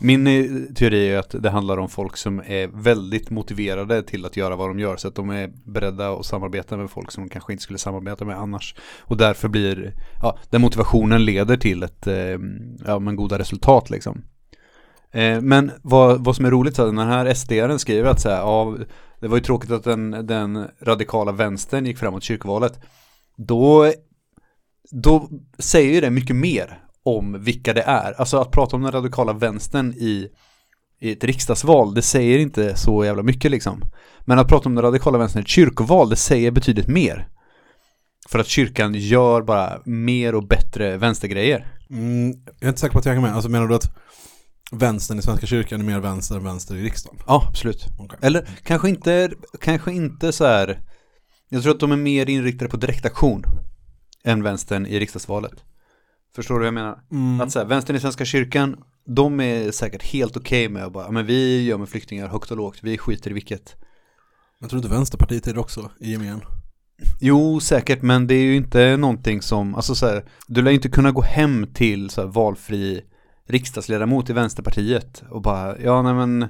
Min 0.00 0.26
eh, 0.26 0.44
teori 0.74 1.08
är 1.08 1.18
att 1.18 1.42
det 1.42 1.50
handlar 1.50 1.78
om 1.78 1.88
folk 1.88 2.16
som 2.16 2.42
är 2.46 2.66
väldigt 2.82 3.30
motiverade 3.30 4.02
till 4.02 4.24
att 4.24 4.36
göra 4.36 4.56
vad 4.56 4.70
de 4.70 4.78
gör. 4.78 4.96
Så 4.96 5.08
att 5.08 5.14
de 5.14 5.30
är 5.30 5.52
beredda 5.64 6.12
att 6.12 6.26
samarbeta 6.26 6.76
med 6.76 6.90
folk 6.90 7.10
som 7.10 7.24
de 7.24 7.30
kanske 7.30 7.52
inte 7.52 7.62
skulle 7.62 7.78
samarbeta 7.78 8.24
med 8.24 8.36
annars. 8.36 8.74
Och 9.00 9.16
därför 9.16 9.48
blir, 9.48 9.94
ja, 10.22 10.38
den 10.50 10.60
motivationen 10.60 11.24
leder 11.24 11.56
till 11.56 11.82
ett, 11.82 12.06
eh, 12.06 12.38
ja 12.86 12.98
men 12.98 13.16
goda 13.16 13.38
resultat 13.38 13.90
liksom. 13.90 14.22
Eh, 15.12 15.40
men 15.40 15.70
vad, 15.82 16.24
vad 16.24 16.36
som 16.36 16.44
är 16.44 16.50
roligt 16.50 16.76
så 16.76 16.82
här, 16.82 16.92
den 16.92 17.08
här 17.08 17.34
SDaren 17.34 17.78
skriver 17.78 18.10
att 18.10 18.20
så 18.20 18.28
här, 18.28 18.36
ja, 18.36 18.76
Det 19.20 19.28
var 19.28 19.36
ju 19.36 19.42
tråkigt 19.42 19.70
att 19.70 19.84
den, 19.84 20.10
den 20.10 20.66
radikala 20.80 21.32
vänstern 21.32 21.86
gick 21.86 21.98
framåt 21.98 22.22
kyrkovalet. 22.22 22.80
Då, 23.36 23.92
då 24.90 25.28
säger 25.58 25.94
ju 25.94 26.00
det 26.00 26.10
mycket 26.10 26.36
mer 26.36 26.85
om 27.06 27.44
vilka 27.44 27.74
det 27.74 27.82
är. 27.82 28.12
Alltså 28.12 28.38
att 28.38 28.50
prata 28.50 28.76
om 28.76 28.82
den 28.82 28.92
radikala 28.92 29.32
vänstern 29.32 29.92
i, 29.92 30.28
i 31.00 31.12
ett 31.12 31.24
riksdagsval, 31.24 31.94
det 31.94 32.02
säger 32.02 32.38
inte 32.38 32.76
så 32.76 33.04
jävla 33.04 33.22
mycket 33.22 33.50
liksom. 33.50 33.82
Men 34.20 34.38
att 34.38 34.48
prata 34.48 34.68
om 34.68 34.74
den 34.74 34.84
radikala 34.84 35.18
vänstern 35.18 35.40
i 35.40 35.44
ett 35.44 35.48
kyrkoval, 35.48 36.08
det 36.08 36.16
säger 36.16 36.50
betydligt 36.50 36.88
mer. 36.88 37.28
För 38.28 38.38
att 38.38 38.46
kyrkan 38.46 38.94
gör 38.94 39.42
bara 39.42 39.80
mer 39.84 40.34
och 40.34 40.46
bättre 40.46 40.96
vänstergrejer. 40.96 41.66
Mm, 41.90 42.28
jag 42.28 42.62
är 42.64 42.68
inte 42.68 42.80
säker 42.80 42.92
på 42.92 42.98
att 42.98 43.06
jag 43.06 43.16
kan 43.16 43.22
med. 43.22 43.34
Alltså 43.34 43.50
menar 43.50 43.66
du 43.66 43.74
att 43.74 43.96
vänstern 44.72 45.18
i 45.18 45.22
Svenska 45.22 45.46
kyrkan 45.46 45.80
är 45.80 45.84
mer 45.84 46.00
vänster 46.00 46.36
än 46.36 46.44
vänster 46.44 46.76
i 46.76 46.82
riksdagen? 46.82 47.20
Ja, 47.26 47.46
absolut. 47.48 47.86
Okej. 47.98 48.18
Eller 48.22 48.48
kanske 48.64 48.88
inte, 48.88 49.30
kanske 49.60 49.92
inte 49.92 50.32
så 50.32 50.46
här. 50.46 50.80
Jag 51.48 51.62
tror 51.62 51.74
att 51.74 51.80
de 51.80 51.92
är 51.92 51.96
mer 51.96 52.30
inriktade 52.30 52.70
på 52.70 52.76
direktaktion 52.76 53.44
än 54.24 54.42
vänstern 54.42 54.86
i 54.86 55.00
riksdagsvalet. 55.00 55.54
Förstår 56.36 56.54
du 56.54 56.58
vad 56.58 56.66
jag 56.66 56.74
menar? 56.74 56.98
Mm. 57.12 57.40
Att 57.40 57.52
så 57.52 57.58
här, 57.58 57.66
vänstern 57.66 57.96
i 57.96 58.00
Svenska 58.00 58.24
kyrkan, 58.24 58.76
de 59.06 59.40
är 59.40 59.70
säkert 59.70 60.02
helt 60.02 60.36
okej 60.36 60.68
med 60.68 60.84
att 60.84 60.92
bara, 60.92 61.04
"Ja, 61.04 61.10
men 61.10 61.26
vi 61.26 61.64
gör 61.64 61.78
med 61.78 61.88
flyktingar 61.88 62.28
högt 62.28 62.50
och 62.50 62.56
lågt, 62.56 62.78
vi 62.82 62.98
skiter 62.98 63.30
i 63.30 63.34
vilket. 63.34 63.76
Jag 64.60 64.70
tror 64.70 64.78
inte 64.78 64.94
Vänsterpartiet 64.94 65.46
är 65.46 65.54
det 65.54 65.60
också 65.60 65.90
i 66.00 66.10
gemen. 66.10 66.40
Jo, 67.20 67.60
säkert, 67.60 68.02
men 68.02 68.26
det 68.26 68.34
är 68.34 68.42
ju 68.42 68.56
inte 68.56 68.96
någonting 68.96 69.42
som, 69.42 69.74
alltså 69.74 69.94
så 69.94 70.06
här, 70.06 70.24
du 70.46 70.62
lär 70.62 70.70
inte 70.70 70.88
kunna 70.88 71.12
gå 71.12 71.22
hem 71.22 71.66
till 71.74 72.10
så 72.10 72.20
här, 72.20 72.28
valfri 72.28 73.04
riksdagsledamot 73.48 74.30
i 74.30 74.32
Vänsterpartiet 74.32 75.22
och 75.30 75.42
bara, 75.42 75.78
ja 75.80 76.02
nej 76.02 76.14
men 76.14 76.48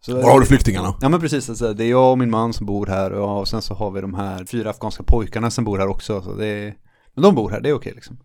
så, 0.00 0.14
Var 0.14 0.30
har 0.30 0.40
du 0.40 0.46
flyktingarna? 0.46 0.94
Ja 1.00 1.08
men 1.08 1.20
precis, 1.20 1.48
alltså, 1.48 1.74
det 1.74 1.84
är 1.84 1.90
jag 1.90 2.10
och 2.10 2.18
min 2.18 2.30
man 2.30 2.52
som 2.52 2.66
bor 2.66 2.86
här 2.86 3.12
och, 3.12 3.40
och 3.40 3.48
sen 3.48 3.62
så 3.62 3.74
har 3.74 3.90
vi 3.90 4.00
de 4.00 4.14
här 4.14 4.44
fyra 4.44 4.70
afghanska 4.70 5.02
pojkarna 5.02 5.50
som 5.50 5.64
bor 5.64 5.78
här 5.78 5.88
också. 5.88 6.22
Så 6.22 6.34
det 6.34 6.46
är, 6.46 6.74
men 7.14 7.22
de 7.22 7.34
bor 7.34 7.50
här, 7.50 7.60
det 7.60 7.68
är 7.68 7.74
okej 7.74 7.92
liksom. 7.94 8.18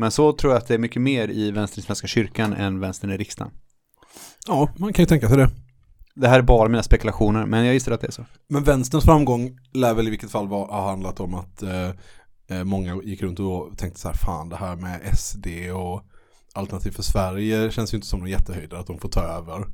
Men 0.00 0.10
så 0.10 0.32
tror 0.32 0.52
jag 0.52 0.58
att 0.58 0.68
det 0.68 0.74
är 0.74 0.78
mycket 0.78 1.02
mer 1.02 1.28
i 1.30 1.50
vänstern 1.50 1.80
i 1.80 1.82
Svenska 1.86 2.06
kyrkan 2.06 2.52
än 2.52 2.80
vänstern 2.80 3.10
i 3.10 3.16
riksdagen. 3.16 3.52
Ja, 4.46 4.68
man 4.76 4.92
kan 4.92 5.02
ju 5.02 5.06
tänka 5.06 5.28
sig 5.28 5.36
det. 5.36 5.50
Det 6.14 6.28
här 6.28 6.38
är 6.38 6.42
bara 6.42 6.68
mina 6.68 6.82
spekulationer, 6.82 7.46
men 7.46 7.64
jag 7.64 7.74
gissar 7.74 7.92
att 7.92 8.00
det 8.00 8.06
är 8.06 8.12
så. 8.12 8.24
Men 8.48 8.64
vänsterns 8.64 9.04
framgång 9.04 9.58
lär 9.72 9.94
väl 9.94 10.06
i 10.06 10.10
vilket 10.10 10.30
fall 10.30 10.46
ha 10.46 10.90
handlat 10.90 11.20
om 11.20 11.34
att 11.34 11.62
eh, 11.62 11.90
eh, 12.50 12.64
många 12.64 13.02
gick 13.02 13.22
runt 13.22 13.40
och 13.40 13.78
tänkte 13.78 14.00
så 14.00 14.08
här, 14.08 14.14
fan 14.14 14.48
det 14.48 14.56
här 14.56 14.76
med 14.76 15.18
SD 15.18 15.46
och 15.74 16.02
Alternativ 16.54 16.90
för 16.90 17.02
Sverige 17.02 17.70
känns 17.70 17.94
ju 17.94 17.96
inte 17.96 18.06
som 18.08 18.20
någon 18.20 18.28
jättehöjdare 18.30 18.80
att 18.80 18.86
de 18.86 18.98
får 18.98 19.08
ta 19.08 19.20
över 19.20 19.66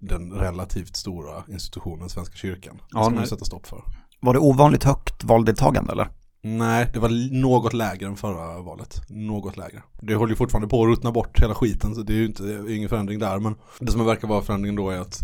den 0.00 0.32
relativt 0.32 0.96
stora 0.96 1.44
institutionen 1.48 2.08
Svenska 2.08 2.36
kyrkan. 2.36 2.76
Det 2.76 2.82
Ja, 2.90 3.00
ska 3.00 3.04
man 3.04 3.12
nej. 3.12 3.22
ju 3.22 3.28
sätta 3.28 3.44
stopp 3.44 3.66
för. 3.66 3.82
Var 4.20 4.32
det 4.32 4.38
ovanligt 4.38 4.84
högt 4.84 5.24
valdeltagande 5.24 5.92
eller? 5.92 6.08
Nej, 6.56 6.90
det 6.92 6.98
var 6.98 7.40
något 7.40 7.72
lägre 7.72 8.06
än 8.06 8.16
förra 8.16 8.62
valet. 8.62 9.00
Något 9.08 9.56
lägre. 9.56 9.82
Det 10.00 10.14
håller 10.14 10.32
ju 10.32 10.36
fortfarande 10.36 10.68
på 10.68 10.82
att 10.82 10.88
ruttna 10.88 11.12
bort 11.12 11.42
hela 11.42 11.54
skiten 11.54 11.94
så 11.94 12.02
det 12.02 12.12
är 12.12 12.16
ju 12.16 12.26
inte, 12.26 12.42
är 12.44 12.70
ingen 12.76 12.88
förändring 12.88 13.18
där. 13.18 13.38
Men 13.38 13.54
det 13.80 13.92
som 13.92 14.04
verkar 14.04 14.28
vara 14.28 14.42
förändringen 14.42 14.76
då 14.76 14.90
är 14.90 14.98
att 14.98 15.20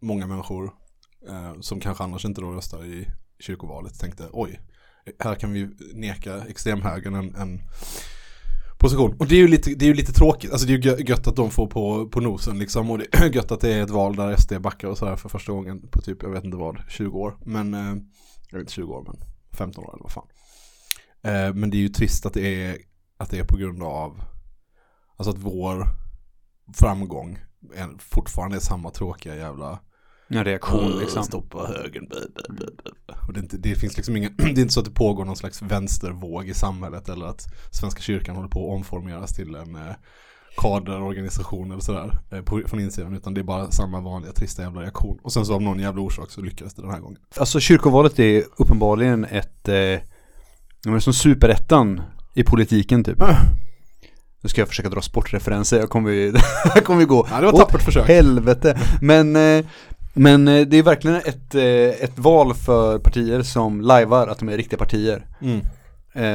många 0.00 0.26
människor 0.26 0.72
eh, 1.28 1.60
som 1.60 1.80
kanske 1.80 2.04
annars 2.04 2.24
inte 2.24 2.40
då 2.40 2.50
röstar 2.50 2.84
i 2.84 3.08
kyrkovalet 3.40 3.98
tänkte 3.98 4.28
oj, 4.32 4.60
här 5.18 5.34
kan 5.34 5.52
vi 5.52 5.68
neka 5.94 6.42
extremhögern 6.48 7.14
en, 7.14 7.34
en 7.34 7.60
position. 8.78 9.16
Och 9.18 9.26
det 9.26 9.34
är 9.34 9.38
ju 9.38 9.48
lite, 9.48 9.74
det 9.74 9.84
är 9.84 9.86
ju 9.86 9.94
lite 9.94 10.12
tråkigt, 10.12 10.50
alltså 10.50 10.66
det 10.66 10.72
är 10.72 10.78
ju 10.78 10.90
gö- 10.90 11.08
gött 11.08 11.26
att 11.26 11.36
de 11.36 11.50
får 11.50 11.66
på, 11.66 12.08
på 12.08 12.20
nosen 12.20 12.58
liksom 12.58 12.90
och 12.90 12.98
det 12.98 13.06
är 13.14 13.30
gött 13.34 13.52
att 13.52 13.60
det 13.60 13.74
är 13.74 13.82
ett 13.82 13.90
val 13.90 14.16
där 14.16 14.36
SD 14.36 14.60
backar 14.60 14.88
och 14.88 14.98
sådär 14.98 15.16
för 15.16 15.28
första 15.28 15.52
gången 15.52 15.88
på 15.90 16.00
typ, 16.00 16.22
jag 16.22 16.30
vet 16.30 16.44
inte 16.44 16.56
vad, 16.56 16.82
20 16.88 17.18
år. 17.18 17.36
Men, 17.44 17.74
eh, 17.74 17.96
jag 18.50 18.58
vet 18.58 18.60
inte 18.60 18.72
20 18.72 18.92
år 18.92 19.04
men 19.06 19.16
15 19.52 19.84
år 19.84 19.90
eller 19.94 20.02
vad 20.02 20.12
fan. 20.12 20.26
Eh, 21.24 21.54
men 21.54 21.70
det 21.70 21.76
är 21.76 21.82
ju 21.82 21.88
trist 21.88 22.26
att 22.26 22.34
det 22.34 22.64
är, 22.64 22.76
att 23.16 23.30
det 23.30 23.38
är 23.38 23.44
på 23.44 23.56
grund 23.56 23.82
av 23.82 24.22
Alltså 25.22 25.30
att 25.30 25.38
vår 25.38 25.86
framgång 26.74 27.38
är, 27.74 27.88
fortfarande 27.98 28.56
är 28.56 28.60
samma 28.60 28.90
tråkiga 28.90 29.36
jävla 29.36 29.78
En 30.28 30.44
reaktion 30.44 30.98
liksom. 30.98 31.24
Stoppa 31.24 31.68
bä. 31.68 33.14
Och 33.26 33.32
det, 33.32 33.40
inte, 33.40 33.56
det 33.56 33.74
finns 33.74 33.96
liksom 33.96 34.16
ingen, 34.16 34.34
det 34.36 34.44
är 34.44 34.60
inte 34.60 34.68
så 34.68 34.80
att 34.80 34.86
det 34.86 34.94
pågår 34.94 35.24
någon 35.24 35.36
slags 35.36 35.62
vänstervåg 35.62 36.48
i 36.48 36.54
samhället 36.54 37.08
eller 37.08 37.26
att 37.26 37.54
Svenska 37.70 38.00
kyrkan 38.00 38.36
håller 38.36 38.48
på 38.48 38.70
att 38.70 38.76
omformeras 38.78 39.34
till 39.34 39.54
en 39.54 39.76
eh, 39.76 39.94
kaderorganisation 40.56 41.70
eller 41.70 41.80
sådär 41.80 42.18
eh, 42.30 42.42
på, 42.42 42.62
från 42.66 42.80
insidan 42.80 43.14
utan 43.14 43.34
det 43.34 43.40
är 43.40 43.44
bara 43.44 43.70
samma 43.70 44.00
vanliga 44.00 44.32
trista 44.32 44.62
jävla 44.62 44.82
reaktion. 44.82 45.18
Och 45.22 45.32
sen 45.32 45.46
så 45.46 45.54
av 45.54 45.62
någon 45.62 45.80
jävla 45.80 46.02
orsak 46.02 46.30
så 46.30 46.40
lyckades 46.40 46.74
det 46.74 46.82
den 46.82 46.90
här 46.90 47.00
gången. 47.00 47.18
Alltså 47.36 47.60
kyrkovalet 47.60 48.18
är 48.18 48.44
uppenbarligen 48.56 49.24
ett, 49.24 49.68
eh, 49.68 50.00
ja, 50.84 50.90
men 50.90 51.00
som 51.00 51.12
superettan 51.12 52.00
i 52.34 52.42
politiken 52.42 53.04
typ. 53.04 53.18
Nu 54.42 54.48
ska 54.48 54.60
jag 54.60 54.68
försöka 54.68 54.88
dra 54.88 55.00
sportreferenser, 55.00 55.78
jag 55.78 55.90
kommer 55.90 56.10
ju, 56.10 56.34
jag 56.74 56.84
kommer 56.84 57.00
ju 57.00 57.06
gå 57.06 57.26
Ja, 57.30 57.40
det 57.40 57.46
var 57.46 57.52
tappert 57.58 57.82
försök. 57.82 58.08
helvete. 58.08 58.78
Men, 59.00 59.36
eh, 59.36 59.64
men 60.12 60.48
eh, 60.48 60.66
det 60.66 60.76
är 60.76 60.82
verkligen 60.82 61.16
ett, 61.16 61.54
eh, 61.54 62.04
ett 62.04 62.18
val 62.18 62.54
för 62.54 62.98
partier 62.98 63.42
som 63.42 63.80
lajvar 63.80 64.26
att 64.28 64.38
de 64.38 64.48
är 64.48 64.56
riktiga 64.56 64.78
partier. 64.78 65.26
Mm. 65.40 65.60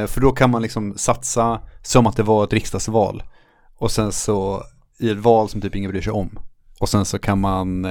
För 0.08 0.20
då 0.20 0.32
kan 0.32 0.50
man 0.50 0.62
liksom 0.62 0.98
satsa 0.98 1.60
som 1.82 2.06
att 2.06 2.16
det 2.16 2.22
var 2.22 2.44
ett 2.44 2.52
riksdagsval. 2.52 3.22
Och 3.78 3.90
sen 3.90 4.12
så 4.12 4.62
i 4.98 5.10
ett 5.10 5.18
val 5.18 5.48
som 5.48 5.60
typ 5.60 5.76
ingen 5.76 5.90
bryr 5.90 6.02
sig 6.02 6.12
om. 6.12 6.38
Och 6.80 6.88
sen 6.88 7.04
så 7.04 7.18
kan 7.18 7.40
man, 7.40 7.86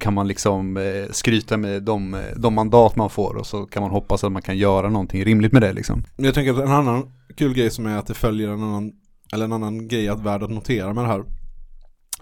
kan 0.00 0.14
man 0.14 0.28
liksom 0.28 0.76
eh, 0.76 1.10
skryta 1.10 1.56
med 1.56 1.82
de, 1.82 2.22
de 2.36 2.54
mandat 2.54 2.96
man 2.96 3.10
får 3.10 3.34
och 3.34 3.46
så 3.46 3.66
kan 3.66 3.82
man 3.82 3.90
hoppas 3.90 4.24
att 4.24 4.32
man 4.32 4.42
kan 4.42 4.58
göra 4.58 4.88
någonting 4.88 5.24
rimligt 5.24 5.52
med 5.52 5.62
det 5.62 5.72
liksom. 5.72 6.04
Jag 6.16 6.34
tänker 6.34 6.52
att 6.52 6.66
en 6.66 6.72
annan 6.72 7.12
kul 7.36 7.54
grej 7.54 7.70
som 7.70 7.86
är 7.86 7.96
att 7.96 8.06
det 8.06 8.14
följer 8.14 8.48
en 8.48 8.62
annan, 8.62 8.92
eller 9.32 9.44
en 9.44 9.52
annan 9.52 9.88
grej 9.88 10.08
att 10.08 10.20
värd 10.20 10.42
att 10.42 10.50
notera 10.50 10.94
med 10.94 11.04
det 11.04 11.08
här 11.08 11.24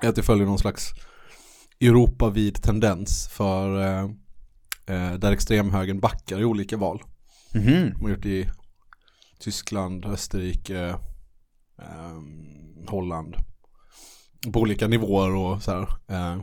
är 0.02 0.08
att 0.08 0.16
det 0.16 0.22
följer 0.22 0.46
någon 0.46 0.58
slags 0.58 0.92
Europavid 1.80 2.62
tendens 2.62 3.28
för 3.28 3.80
eh, 3.80 4.04
eh, 4.86 5.14
där 5.14 5.32
extremhögern 5.32 6.00
backar 6.00 6.40
i 6.40 6.44
olika 6.44 6.76
val. 6.76 7.02
Mhm. 7.54 7.92
De 7.94 8.02
har 8.02 8.10
gjort 8.10 8.26
i 8.26 8.50
Tyskland, 9.38 10.04
Österrike, 10.04 10.78
eh, 11.78 12.20
Holland. 12.86 13.36
På 14.52 14.60
olika 14.60 14.88
nivåer 14.88 15.34
och 15.34 15.62
så 15.62 15.70
här. 15.70 15.88
Eh, 16.08 16.42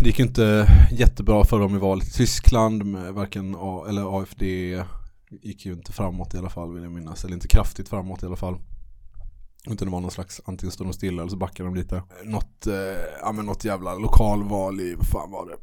det 0.00 0.06
gick 0.06 0.18
ju 0.18 0.24
inte 0.24 0.66
jättebra 0.92 1.44
för 1.44 1.60
dem 1.60 1.76
i 1.76 1.78
valet 1.78 2.08
i 2.08 2.10
Tyskland, 2.10 2.84
med 2.84 3.14
varken 3.14 3.56
A, 3.58 3.86
eller 3.88 4.20
AFD 4.20 4.42
gick 5.42 5.66
ju 5.66 5.72
inte 5.72 5.92
framåt 5.92 6.34
i 6.34 6.38
alla 6.38 6.50
fall 6.50 6.74
vill 6.74 6.82
jag 6.82 6.92
minnas, 6.92 7.24
eller 7.24 7.34
inte 7.34 7.48
kraftigt 7.48 7.88
framåt 7.88 8.22
i 8.22 8.26
alla 8.26 8.36
fall. 8.36 8.56
Utan 9.66 9.88
det 9.88 9.92
var 9.92 10.00
någon 10.00 10.10
slags, 10.10 10.40
antingen 10.44 10.72
stod 10.72 10.86
de 10.86 10.92
stilla 10.92 11.22
eller 11.22 11.30
så 11.30 11.36
backade 11.36 11.68
de 11.68 11.74
lite. 11.74 12.02
Något, 12.24 12.66
eh, 12.66 12.74
ja 13.22 13.32
men 13.32 13.46
något 13.46 13.64
jävla 13.64 13.94
lokalval 13.94 14.80
i, 14.80 14.94
vad 14.94 15.06
fan 15.06 15.30
var 15.30 15.46
det? 15.46 15.56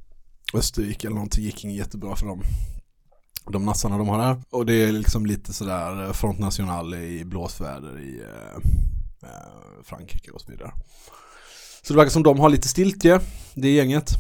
Österrike 0.58 1.08
eller 1.08 1.16
någonting 1.16 1.44
gick 1.44 1.64
inte 1.64 1.78
jättebra 1.78 2.16
för 2.16 2.28
dem 2.28 2.42
de 3.52 3.66
nassarna 3.66 3.98
de 3.98 4.08
har 4.08 4.18
där. 4.18 4.42
Och 4.50 4.66
det 4.66 4.74
är 4.74 4.92
liksom 4.92 5.26
lite 5.26 5.54
sådär 5.54 6.06
eh, 6.06 6.14
Front 6.14 6.40
National 6.40 6.94
i 6.94 7.26
blåsväder 7.26 8.00
i 8.00 8.22
eh, 8.22 9.30
eh, 9.30 9.84
Frankrike 9.84 10.32
och 10.32 10.42
så 10.42 10.52
vidare. 10.52 10.72
Så 11.88 11.94
det 11.94 11.98
verkar 11.98 12.12
som 12.12 12.24
de 12.24 12.40
har 12.40 12.50
lite 12.50 12.68
stiltje, 12.68 13.20
det 13.54 13.70
gänget. 13.70 14.12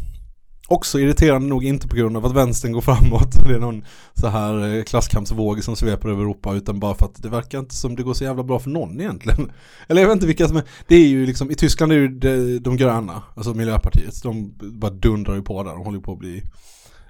Också 0.67 0.99
irriterande 0.99 1.47
nog 1.47 1.63
inte 1.63 1.87
på 1.87 1.95
grund 1.95 2.17
av 2.17 2.25
att 2.25 2.35
vänstern 2.35 2.71
går 2.71 2.81
framåt. 2.81 3.35
Det 3.47 3.55
är 3.55 3.59
någon 3.59 3.85
så 4.13 4.27
här 4.27 4.75
eh, 4.77 4.83
klasskampsvåg 4.83 5.63
som 5.63 5.75
sveper 5.75 6.09
över 6.09 6.21
Europa 6.21 6.53
utan 6.53 6.79
bara 6.79 6.95
för 6.95 7.05
att 7.05 7.23
det 7.23 7.29
verkar 7.29 7.59
inte 7.59 7.75
som 7.75 7.95
det 7.95 8.03
går 8.03 8.13
så 8.13 8.23
jävla 8.23 8.43
bra 8.43 8.59
för 8.59 8.69
någon 8.69 9.01
egentligen. 9.01 9.51
Eller 9.87 10.01
jag 10.01 10.07
vet 10.07 10.15
inte 10.15 10.27
vilka 10.27 10.47
som 10.47 10.57
är, 10.57 10.63
det 10.87 10.95
är 10.95 11.07
ju 11.07 11.25
liksom, 11.25 11.51
i 11.51 11.55
Tyskland 11.55 11.91
är 11.91 11.95
det 11.95 12.01
ju 12.01 12.07
de, 12.07 12.59
de 12.59 12.77
gröna, 12.77 13.23
alltså 13.35 13.53
Miljöpartiet. 13.53 14.23
De 14.23 14.53
bara 14.57 14.91
dundrar 14.91 15.35
ju 15.35 15.41
på 15.41 15.63
där, 15.63 15.71
de 15.71 15.79
håller 15.79 15.97
ju 15.97 16.03
på 16.03 16.13
att 16.13 16.19
bli 16.19 16.43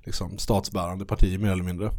liksom 0.03 0.37
statsbärande 0.37 1.05
parti 1.05 1.39
mer 1.39 1.51
eller 1.51 1.63
mindre. 1.63 1.91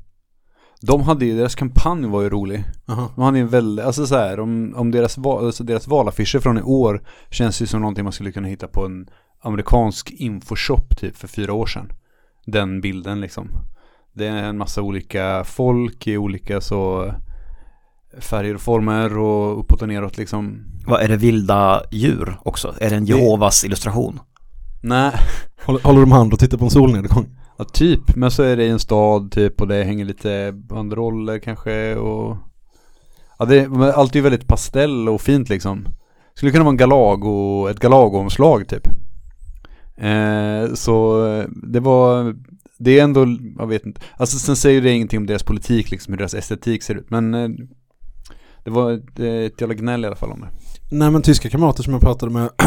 De 0.80 1.02
hade 1.02 1.24
ju, 1.24 1.36
deras 1.36 1.54
kampanj 1.54 2.06
var 2.06 2.22
ju 2.22 2.30
rolig. 2.30 2.64
Aha. 2.88 3.10
De 3.14 3.24
hade 3.24 3.38
ju 3.38 3.44
väldigt, 3.44 3.84
alltså 3.84 4.06
så 4.06 4.16
här, 4.16 4.40
om, 4.40 4.74
om 4.76 4.90
deras, 4.90 5.18
val, 5.18 5.46
alltså 5.46 5.64
deras 5.64 5.88
valaffischer 5.88 6.38
från 6.38 6.58
i 6.58 6.62
år 6.62 7.02
känns 7.30 7.62
ju 7.62 7.66
som 7.66 7.80
någonting 7.80 8.04
man 8.04 8.12
skulle 8.12 8.32
kunna 8.32 8.48
hitta 8.48 8.68
på 8.68 8.84
en 8.84 9.06
amerikansk 9.42 10.10
infoshop 10.10 10.96
typ 10.96 11.16
för 11.16 11.28
fyra 11.28 11.52
år 11.52 11.66
sedan. 11.66 11.92
Den 12.46 12.80
bilden 12.80 13.20
liksom. 13.20 13.48
Det 14.12 14.26
är 14.26 14.44
en 14.44 14.58
massa 14.58 14.82
olika 14.82 15.44
folk 15.44 16.06
i 16.06 16.16
olika 16.16 16.60
så 16.60 17.12
färger 18.18 18.54
och 18.54 18.60
former 18.60 19.18
och 19.18 19.60
uppåt 19.60 19.82
och 19.82 19.88
neråt 19.88 20.18
liksom. 20.18 20.64
Vad 20.86 21.02
är 21.02 21.08
det 21.08 21.16
vilda 21.16 21.82
djur 21.90 22.38
också? 22.42 22.74
Är 22.80 22.90
det 22.90 22.96
en 22.96 23.06
Jehovas 23.06 23.64
illustration? 23.64 24.20
Nej, 24.82 25.12
Håller, 25.64 25.80
håller 25.80 26.00
de 26.00 26.12
hand 26.12 26.32
och 26.32 26.38
tittar 26.38 26.58
på 26.58 26.64
en 26.64 26.70
solnedgång? 26.70 27.26
Ja, 27.56 27.64
typ. 27.64 28.16
Men 28.16 28.30
så 28.30 28.42
är 28.42 28.56
det 28.56 28.64
i 28.64 28.70
en 28.70 28.78
stad 28.78 29.32
typ 29.32 29.60
och 29.60 29.68
det 29.68 29.84
hänger 29.84 30.04
lite 30.04 30.52
banderoller 30.52 31.38
kanske 31.38 31.96
och 31.96 32.36
Ja, 33.38 33.44
det, 33.44 33.68
men 33.68 33.90
allt 33.90 34.12
är 34.12 34.16
ju 34.16 34.22
väldigt 34.22 34.46
pastell 34.46 35.08
och 35.08 35.20
fint 35.20 35.48
liksom. 35.48 35.88
Skulle 36.34 36.52
kunna 36.52 36.64
vara 36.64 36.72
en 36.72 36.76
Galago, 36.76 37.68
ett 37.68 37.80
Galago-omslag 37.80 38.68
typ. 38.68 38.88
Eh, 39.96 40.74
så 40.74 41.26
eh, 41.26 41.46
det 41.48 41.80
var, 41.80 42.36
det 42.78 42.98
är 42.98 43.04
ändå, 43.04 43.26
jag 43.58 43.66
vet 43.66 43.86
inte, 43.86 44.00
alltså 44.16 44.38
sen 44.38 44.56
säger 44.56 44.82
det 44.82 44.90
ingenting 44.90 45.18
om 45.18 45.26
deras 45.26 45.42
politik 45.42 45.90
liksom, 45.90 46.12
hur 46.12 46.18
deras 46.18 46.34
estetik 46.34 46.82
ser 46.82 46.94
ut, 46.94 47.10
men 47.10 47.34
eh, 47.34 47.48
det 48.64 48.70
var 48.70 48.92
ett, 48.92 49.18
ett 49.18 49.60
jävla 49.60 49.74
gnäll 49.74 50.04
i 50.04 50.06
alla 50.06 50.16
fall 50.16 50.32
om 50.32 50.40
det. 50.40 50.48
Nej 50.88 51.10
men 51.10 51.22
tyska 51.22 51.50
kamrater 51.50 51.82
som 51.82 51.92
jag 51.92 52.02
pratade 52.02 52.32
med 52.32 52.50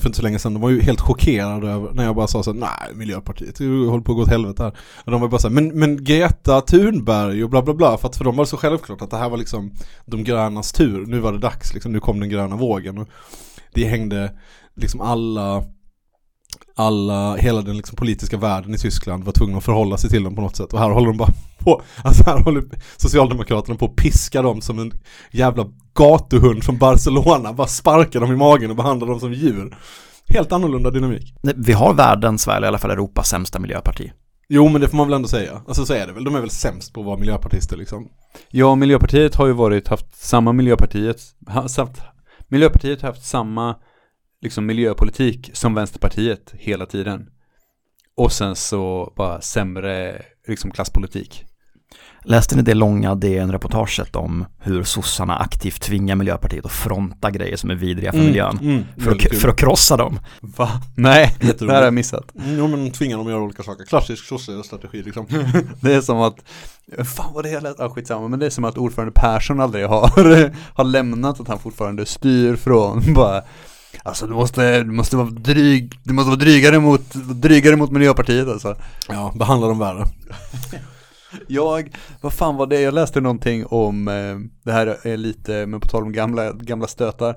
för 0.00 0.06
inte 0.06 0.16
så 0.16 0.22
länge 0.22 0.38
sedan, 0.38 0.54
de 0.54 0.62
var 0.62 0.70
ju 0.70 0.80
helt 0.80 1.00
chockerade 1.00 1.70
över 1.70 1.92
när 1.92 2.04
jag 2.04 2.16
bara 2.16 2.26
sa 2.26 2.42
så 2.42 2.52
nej 2.52 2.94
Miljöpartiet, 2.94 3.58
det 3.58 3.64
håller 3.64 4.04
på 4.04 4.12
att 4.12 4.16
gå 4.16 4.22
åt 4.22 4.28
helvete 4.28 4.62
här. 4.62 4.72
Och 5.04 5.10
de 5.10 5.20
var 5.20 5.28
bara 5.28 5.40
så 5.40 5.48
här, 5.48 5.54
men, 5.54 5.78
men 5.78 6.04
Greta 6.04 6.60
Thunberg 6.60 7.44
och 7.44 7.50
bla 7.50 7.62
bla 7.62 7.74
bla, 7.74 7.98
för 7.98 8.08
att 8.08 8.16
för 8.16 8.24
dem 8.24 8.36
var 8.36 8.44
det 8.44 8.48
så 8.48 8.56
självklart 8.56 9.02
att 9.02 9.10
det 9.10 9.16
här 9.16 9.28
var 9.28 9.36
liksom 9.36 9.72
de 10.06 10.24
grönas 10.24 10.72
tur, 10.72 11.06
nu 11.06 11.18
var 11.18 11.32
det 11.32 11.38
dags 11.38 11.74
liksom, 11.74 11.92
nu 11.92 12.00
kom 12.00 12.20
den 12.20 12.28
gröna 12.28 12.56
vågen. 12.56 12.98
Och 12.98 13.08
det 13.74 13.84
hängde 13.84 14.32
liksom 14.76 15.00
alla 15.00 15.64
alla, 16.80 17.36
hela 17.36 17.62
den 17.62 17.76
liksom 17.76 17.96
politiska 17.96 18.36
världen 18.36 18.74
i 18.74 18.78
Tyskland 18.78 19.24
var 19.24 19.32
tvungna 19.32 19.58
att 19.58 19.64
förhålla 19.64 19.96
sig 19.96 20.10
till 20.10 20.24
dem 20.24 20.34
på 20.34 20.40
något 20.42 20.56
sätt. 20.56 20.72
Och 20.72 20.78
här 20.78 20.90
håller 20.90 21.06
de 21.06 21.16
bara 21.16 21.32
på, 21.58 21.82
alltså 22.04 22.24
här 22.26 22.38
håller 22.42 22.64
Socialdemokraterna 22.96 23.76
på 23.76 23.84
att 23.84 23.96
piska 23.96 24.42
dem 24.42 24.60
som 24.60 24.78
en 24.78 24.92
jävla 25.30 25.66
gatuhund 25.94 26.64
från 26.64 26.78
Barcelona. 26.78 27.52
Bara 27.52 27.66
sparkar 27.66 28.20
dem 28.20 28.32
i 28.32 28.36
magen 28.36 28.70
och 28.70 28.76
behandlar 28.76 29.06
dem 29.08 29.20
som 29.20 29.32
djur. 29.32 29.76
Helt 30.28 30.52
annorlunda 30.52 30.90
dynamik. 30.90 31.34
Nej, 31.42 31.54
Vi 31.56 31.72
har 31.72 31.94
världens, 31.94 32.48
eller 32.48 32.66
i 32.66 32.68
alla 32.68 32.78
fall 32.78 32.90
Europas 32.90 33.28
sämsta 33.28 33.58
miljöparti. 33.58 34.12
Jo 34.48 34.68
men 34.68 34.80
det 34.80 34.88
får 34.88 34.96
man 34.96 35.06
väl 35.06 35.14
ändå 35.14 35.28
säga. 35.28 35.62
Alltså 35.68 35.86
så 35.86 35.94
är 35.94 36.06
det 36.06 36.12
väl. 36.12 36.24
De 36.24 36.34
är 36.34 36.40
väl 36.40 36.50
sämst 36.50 36.92
på 36.94 37.00
att 37.00 37.06
vara 37.06 37.18
miljöpartister 37.18 37.76
liksom. 37.76 38.08
Ja, 38.50 38.74
Miljöpartiet 38.74 39.34
har 39.34 39.46
ju 39.46 39.52
varit, 39.52 39.88
haft 39.88 40.24
samma 40.24 40.52
Miljöpartiet, 40.52 41.16
ha- 41.48 41.68
samt, 41.68 42.00
Miljöpartiet 42.48 43.02
har 43.02 43.08
haft 43.08 43.24
samma 43.24 43.76
liksom 44.42 44.66
miljöpolitik 44.66 45.50
som 45.52 45.74
Vänsterpartiet 45.74 46.54
hela 46.58 46.86
tiden. 46.86 47.26
Och 48.16 48.32
sen 48.32 48.56
så 48.56 49.12
bara 49.16 49.40
sämre 49.40 50.22
liksom 50.48 50.70
klasspolitik. 50.70 51.44
Läste 52.24 52.56
ni 52.56 52.62
det 52.62 52.74
långa 52.74 53.14
DN-reportaget 53.14 54.16
om 54.16 54.44
hur 54.58 54.82
sossarna 54.82 55.36
aktivt 55.36 55.80
tvingar 55.82 56.16
Miljöpartiet 56.16 56.64
att 56.64 56.72
fronta 56.72 57.30
grejer 57.30 57.56
som 57.56 57.70
är 57.70 57.74
vidriga 57.74 58.12
för 58.12 58.18
miljön? 58.18 58.58
Mm, 58.62 58.84
För, 58.98 59.10
att, 59.10 59.36
för 59.36 59.48
att 59.48 59.56
krossa 59.56 59.96
dem. 59.96 60.20
Va? 60.40 60.70
Nej, 60.96 61.36
det 61.40 61.60
har 61.60 61.82
jag 61.82 61.94
missat. 61.94 62.34
Mm, 62.38 62.58
Jo 62.58 62.68
men 62.68 62.90
tvingar 62.90 63.16
dem 63.16 63.26
att 63.26 63.32
göra 63.32 63.42
olika 63.42 63.62
saker. 63.62 63.84
Klassisk 63.84 64.24
sosse-strategi 64.24 65.02
liksom. 65.02 65.26
Det 65.80 65.94
är 65.94 66.00
som 66.00 66.20
att, 66.20 66.36
fan 67.16 67.32
vad 67.34 67.44
det 67.44 67.50
är 67.50 67.60
lätt, 67.60 67.80
ah, 67.80 67.90
skitsamma, 67.90 68.28
men 68.28 68.38
det 68.38 68.46
är 68.46 68.50
som 68.50 68.64
att 68.64 68.78
ordförande 68.78 69.12
Persson 69.12 69.60
aldrig 69.60 69.86
har, 69.86 70.52
har 70.76 70.84
lämnat 70.84 71.40
att 71.40 71.48
han 71.48 71.58
fortfarande 71.58 72.06
styr 72.06 72.56
från 72.56 73.14
bara 73.14 73.42
Alltså 74.02 74.26
du 74.26 74.34
måste, 74.34 74.82
du 74.82 74.92
måste 74.92 75.16
vara 75.16 75.30
dryg, 75.30 75.92
du 76.04 76.12
måste 76.12 76.28
vara 76.28 76.40
drygare 76.40 76.80
mot, 76.80 77.14
drygare 77.14 77.76
mot 77.76 77.90
Miljöpartiet 77.90 78.48
alltså. 78.48 78.76
Ja, 79.08 79.32
behandla 79.34 79.66
dem 79.66 79.78
värre. 79.78 80.04
Jag, 81.46 81.96
vad 82.20 82.32
fan 82.32 82.56
var 82.56 82.66
det, 82.66 82.80
jag 82.80 82.94
läste 82.94 83.20
någonting 83.20 83.66
om, 83.66 84.08
eh, 84.08 84.38
det 84.64 84.72
här 84.72 85.06
är 85.06 85.16
lite, 85.16 85.66
men 85.66 85.80
på 85.80 85.88
tal 85.88 86.02
om 86.02 86.12
gamla, 86.12 86.52
gamla 86.52 86.86
stötar. 86.86 87.34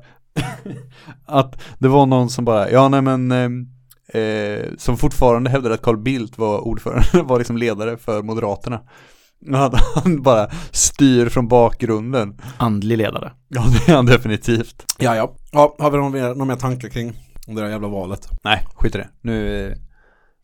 Att 1.25 1.62
det 1.77 1.88
var 1.88 2.05
någon 2.05 2.29
som 2.29 2.45
bara, 2.45 2.72
ja 2.72 2.89
nej 2.89 3.01
men 3.01 3.31
eh, 3.31 4.22
eh, 4.22 4.65
Som 4.77 4.98
fortfarande 4.98 5.50
hävdade 5.50 5.75
att 5.75 5.81
Carl 5.81 5.98
Bildt 5.98 6.38
var 6.38 6.67
ordförande, 6.67 7.07
var 7.24 7.38
liksom 7.38 7.57
ledare 7.57 7.98
för 7.98 8.22
Moderaterna 8.22 8.81
Att 9.53 9.73
han 9.95 10.21
bara 10.21 10.50
styr 10.71 11.29
från 11.29 11.47
bakgrunden 11.47 12.41
Andlig 12.57 12.97
ledare. 12.97 13.31
Ja 13.47 13.65
det 13.71 13.91
är 13.91 13.95
han 13.95 14.05
definitivt 14.05 14.85
Ja, 15.00 15.15
ja. 15.15 15.35
Ja, 15.51 15.75
har 15.79 15.91
vi 15.91 15.97
någon 15.97 16.12
mer, 16.12 16.35
någon 16.35 16.47
mer 16.47 16.55
tankar 16.55 16.89
kring 16.89 17.13
det 17.47 17.62
där 17.62 17.69
jävla 17.69 17.88
valet? 17.88 18.29
Nej, 18.43 18.65
skit 18.75 18.95
i 18.95 18.97
det. 18.97 19.09
Nu, 19.21 19.75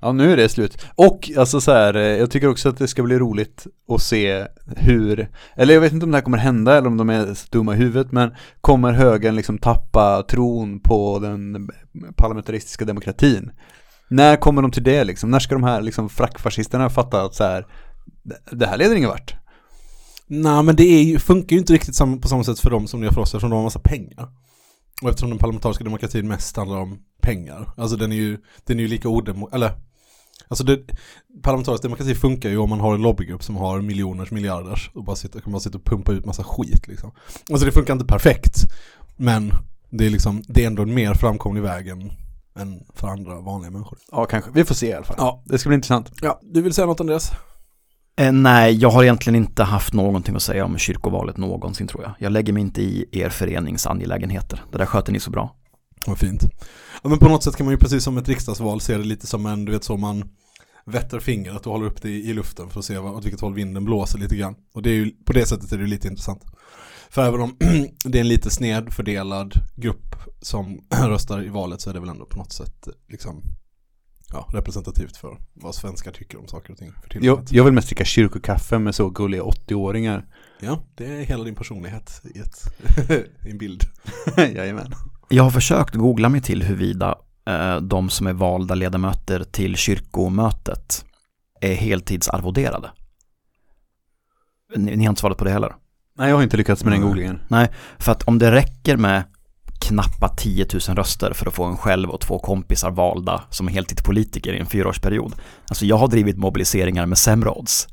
ja, 0.02 0.12
nu 0.12 0.34
är 0.34 0.38
det 0.38 0.50
slut. 0.50 0.86
Och 0.96 1.32
alltså 1.38 1.62
så 1.62 1.72
här, 1.72 1.94
eh, 1.94 2.02
jag 2.02 2.32
tycker 2.32 2.50
också 2.50 2.70
att 2.70 2.78
det 2.78 2.88
ska 2.88 3.04
bli 3.04 3.20
roligt 3.20 3.68
att 3.88 4.02
se 4.02 4.46
hur, 4.76 5.30
eller 5.56 5.74
jag 5.74 5.82
vet 5.82 5.94
inte 5.94 6.06
om 6.06 6.12
det 6.12 6.18
här 6.18 6.24
kommer 6.24 6.38
hända 6.38 6.78
eller 6.78 6.88
om 6.88 6.98
de 6.98 7.10
är 7.10 7.52
dumma 7.52 7.74
i 7.74 7.78
huvudet, 7.78 8.12
men 8.12 8.36
kommer 8.62 8.92
högern 8.92 9.36
liksom 9.36 9.58
tappa 9.58 10.24
tron 10.24 10.80
på 10.80 11.20
den 11.20 11.70
parlamentaristiska 12.16 12.86
demokratin? 12.86 13.52
När 14.10 14.36
kommer 14.36 14.62
de 14.62 14.72
till 14.72 14.84
det 14.84 15.04
liksom? 15.04 15.32
När 15.32 15.40
ska 15.40 15.56
de 15.56 15.64
här 15.64 15.82
liksom 15.82 16.10
frackfascisterna 16.10 16.90
fatta 16.90 17.22
att 17.22 17.36
så 17.36 17.44
här, 17.44 17.66
det- 18.52 18.66
här 18.66 18.78
leder 18.78 18.96
ingen 18.96 19.10
vart? 19.10 19.36
Nej 20.28 20.64
men 20.64 20.76
det 20.76 20.84
ju, 20.84 21.20
funkar 21.20 21.54
ju 21.56 21.60
inte 21.60 21.74
riktigt 21.74 21.98
på 22.22 22.28
samma 22.28 22.44
sätt 22.44 22.60
för 22.60 22.70
dem 22.70 22.88
som 22.88 23.00
det 23.00 23.06
gör 23.06 23.14
för 23.14 23.22
oss 23.22 23.30
eftersom 23.30 23.50
de 23.50 23.56
har 23.56 23.64
massa 23.64 23.80
pengar. 23.80 24.30
Och 25.02 25.10
eftersom 25.10 25.30
den 25.30 25.40
parlamentariska 25.40 25.84
demokratin 25.84 26.28
mest 26.28 26.58
handlar 26.58 26.78
om 26.78 27.00
pengar. 27.22 27.74
Alltså 27.78 27.96
den 27.98 28.12
är 28.12 28.16
ju, 28.16 28.38
den 28.66 28.80
är 28.80 28.84
ju 28.84 28.88
lika 28.88 29.10
odemo, 29.10 29.50
eller 29.54 29.72
Alltså 30.48 30.64
det, 30.64 30.80
parlamentarisk 31.42 31.84
demokrati 31.84 32.16
funkar 32.16 32.50
ju 32.50 32.58
om 32.58 32.70
man 32.70 32.80
har 32.80 32.96
en 32.96 33.02
lobbygrupp 33.02 33.44
som 33.44 33.56
har 33.56 33.82
miljoners 33.82 34.32
miljarders 34.32 34.92
och 34.94 35.04
bara 35.04 35.16
sitter, 35.16 35.40
kan 35.40 35.52
bara 35.52 35.60
sitta 35.60 35.78
och 35.78 35.86
pumpa 35.86 36.12
ut 36.12 36.26
massa 36.26 36.44
skit 36.44 36.88
liksom. 36.88 37.12
Alltså 37.52 37.66
det 37.66 37.72
funkar 37.72 37.94
inte 37.94 38.06
perfekt. 38.06 38.56
Men 39.18 39.54
det 39.90 40.06
är 40.06 40.10
liksom, 40.10 40.44
det 40.48 40.64
är 40.64 40.68
ändå 40.68 40.82
en 40.82 40.94
mer 40.94 41.14
framkomlig 41.14 41.62
väg 41.62 41.88
än, 41.88 42.12
än 42.60 42.84
för 42.94 43.08
andra 43.08 43.40
vanliga 43.42 43.72
människor. 43.72 43.98
Ja, 44.12 44.26
kanske. 44.26 44.52
Vi 44.54 44.66
får 44.66 44.76
se 44.76 44.88
i 44.88 44.94
alla 44.94 45.06
fall. 45.06 45.16
Ja. 45.20 45.44
Det 45.46 45.58
ska 45.58 45.70
bli 45.70 45.76
intressant. 45.76 46.12
Ja, 46.22 46.40
du 46.44 46.62
vill 46.62 46.74
säga 46.74 46.88
något 46.88 47.00
Andreas? 47.00 47.32
Eh, 48.20 48.32
nej, 48.32 48.74
jag 48.74 48.90
har 48.90 49.04
egentligen 49.04 49.36
inte 49.36 49.64
haft 49.64 49.94
någonting 49.94 50.36
att 50.36 50.44
säga 50.44 50.66
om 50.66 50.78
kyrkovalet 50.78 51.38
någonsin 51.38 51.88
tror 51.88 52.04
jag. 52.04 52.14
Jag 52.20 52.32
lägger 52.32 52.54
mig 52.54 52.62
inte 52.62 52.82
i 52.82 53.06
er 53.12 53.30
förenings 53.30 53.88
angelägenheter. 53.88 54.64
Det 54.72 54.78
där 54.78 54.86
sköter 54.86 55.12
ni 55.12 55.20
så 55.20 55.32
bra. 55.32 55.56
Vad 56.08 56.18
fint. 56.18 56.44
Ja, 57.04 57.10
men 57.10 57.18
på 57.18 57.30
något 57.30 57.44
sätt 57.44 57.56
kan 57.56 57.66
man 57.66 57.74
ju 57.74 57.78
precis 57.78 58.04
som 58.04 58.18
ett 58.18 58.28
riksdagsval 58.28 58.82
se 58.82 58.98
det 58.98 59.04
lite 59.04 59.28
som 59.28 59.46
en, 59.46 59.66
du 59.66 59.72
vet 59.72 59.84
så 59.84 59.98
man 59.98 60.30
vetter 60.86 61.20
fingret 61.20 61.66
och 61.66 61.72
håller 61.72 61.86
upp 61.86 62.02
det 62.02 62.10
i, 62.10 62.30
i 62.30 62.34
luften 62.34 62.70
för 62.70 62.80
att 62.80 62.86
se 62.86 62.98
vad, 62.98 63.14
åt 63.14 63.26
vilket 63.26 63.42
håll 63.42 63.54
vinden 63.54 63.86
blåser 63.86 64.20
lite 64.20 64.36
grann. 64.36 64.56
Och 64.74 64.82
det 64.82 64.90
är 64.90 64.94
ju, 64.96 65.12
på 65.26 65.34
det 65.34 65.46
sättet 65.46 65.72
är 65.72 65.78
det 65.78 65.88
lite 65.88 66.08
intressant. 66.08 66.44
För 67.10 67.28
även 67.28 67.42
om 67.42 67.58
det 68.04 68.18
är 68.18 68.22
en 68.22 68.28
lite 68.28 68.50
snedfördelad 68.50 69.54
grupp 69.76 70.16
som 70.42 70.80
röstar 71.08 71.44
i 71.46 71.50
valet 71.50 71.82
så 71.82 71.90
är 71.90 71.94
det 71.94 72.00
väl 72.00 72.10
ändå 72.10 72.26
på 72.26 72.38
något 72.38 72.54
sätt 72.54 72.88
liksom 73.10 73.44
ja, 74.32 74.48
representativt 74.54 75.18
för 75.18 75.38
vad 75.54 75.76
svenskar 75.76 76.12
tycker 76.12 76.40
om 76.40 76.48
saker 76.48 76.72
och 76.72 76.78
ting 76.80 76.92
för 76.92 77.02
Jag, 77.02 77.10
tillfället. 77.12 77.52
jag 77.52 77.64
vill 77.64 77.74
mest 77.74 77.88
dricka 77.88 78.06
kyrkokaffe 78.06 78.80
med 78.80 78.96
så 78.96 79.10
gulliga 79.10 79.44
80-åringar. 79.44 80.26
Ja, 80.60 80.84
det 80.96 81.06
är 81.06 81.24
hela 81.24 81.44
din 81.44 81.56
personlighet 81.56 82.22
i, 82.36 82.40
ett, 82.40 82.64
i 83.46 83.52
en 83.52 83.58
bild. 83.58 83.84
Jajamän. 84.38 84.92
Jag 85.30 85.44
har 85.44 85.52
försökt 85.52 85.96
googla 85.96 86.30
mig 86.30 86.42
till 86.42 86.64
huruvida 86.64 87.16
eh, 87.46 87.78
de 87.78 88.10
som 88.10 88.28
är 88.28 88.34
valda 88.34 88.76
ledamöter 88.76 89.44
till 89.44 89.76
kyrkomötet 89.76 91.06
är 91.62 91.74
heltidsarvoderade. 91.74 92.92
Ni, 94.76 94.96
ni 94.96 95.06
har 95.06 95.10
inte 95.10 95.22
svarat 95.22 95.38
på 95.38 95.44
det 95.46 95.52
heller. 95.52 95.76
Nej, 96.18 96.30
jag 96.30 96.36
har 96.36 96.44
inte 96.44 96.58
lyckats 96.58 96.84
med 96.84 96.94
den 96.94 97.02
Nej. 97.02 97.10
googlingen. 97.10 97.40
För 97.98 98.12
att 98.12 98.24
om 98.24 98.40
det 98.40 98.52
räcker 98.52 98.98
med 98.98 99.24
knappa 99.90 100.30
10 100.30 100.66
000 100.88 100.98
röster 100.98 101.34
för 101.34 101.46
att 101.46 101.54
få 101.54 101.64
en 101.64 101.78
själv 101.78 102.10
och 102.10 102.22
två 102.22 102.40
kompisar 102.40 102.92
valda 102.92 103.44
som 103.50 103.68
heltidspolitiker 103.68 104.54
i 104.54 104.60
en 104.60 104.66
fyraårsperiod. 104.66 105.36
Alltså 105.68 105.86
jag 105.86 105.98
har 105.98 106.08
drivit 106.08 106.38
mobiliseringar 106.38 107.06
med 107.06 107.18
sämre 107.18 107.50
odds. 107.50 107.88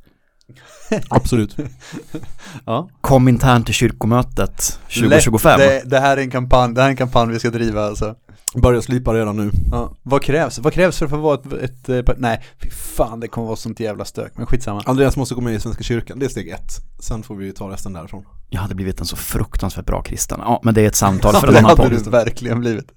Absolut. 1.08 1.56
Ja. 2.64 2.88
Kom 3.00 3.28
internt 3.28 3.66
till 3.66 3.74
kyrkomötet 3.74 4.78
2025. 4.94 5.58
Det, 5.58 5.82
det 5.84 6.00
här 6.00 6.16
är 6.16 6.20
en 6.20 6.30
kampanj, 6.30 6.74
det 6.74 6.80
här 6.80 6.88
är 6.88 6.90
en 6.90 6.96
kampanj 6.96 7.32
vi 7.32 7.38
ska 7.38 7.50
driva 7.50 7.84
alltså. 7.84 8.14
Börja 8.54 8.82
slipa 8.82 9.14
redan 9.14 9.36
nu. 9.36 9.50
Ja. 9.70 9.92
Vad 10.02 10.22
krävs? 10.22 10.58
Vad 10.58 10.72
krävs 10.72 10.98
för 10.98 11.04
att 11.06 11.10
få 11.10 11.16
vara 11.16 11.34
ett, 11.34 11.52
ett, 11.52 11.88
eh, 11.88 12.02
par- 12.02 12.14
nej, 12.18 12.44
fy 12.62 12.70
fan 12.70 13.20
det 13.20 13.28
kommer 13.28 13.46
vara 13.46 13.56
sånt 13.56 13.80
jävla 13.80 14.04
stök, 14.04 14.32
men 14.36 14.46
skitsamma. 14.46 14.82
Andreas 14.86 15.16
måste 15.16 15.34
gå 15.34 15.40
med 15.40 15.54
i 15.54 15.60
Svenska 15.60 15.82
kyrkan, 15.82 16.18
det 16.18 16.26
är 16.26 16.30
steg 16.30 16.48
ett. 16.48 16.72
Sen 16.98 17.22
får 17.22 17.34
vi 17.34 17.52
ta 17.52 17.70
resten 17.70 17.92
därifrån. 17.92 18.24
Jag 18.50 18.60
hade 18.60 18.74
blivit 18.74 19.00
en 19.00 19.06
så 19.06 19.16
fruktansvärt 19.16 19.86
bra 19.86 20.02
kristen. 20.02 20.40
Ja, 20.42 20.60
men 20.64 20.74
det 20.74 20.82
är 20.82 20.86
ett 20.86 20.94
samtal 20.96 21.34
för 21.40 21.46
en 21.46 21.52
det 21.52 21.58
annan 21.58 21.70
hade 21.78 21.82
podd. 21.90 22.04
du 22.04 22.10
verkligen 22.10 22.60
blivit. 22.60 22.90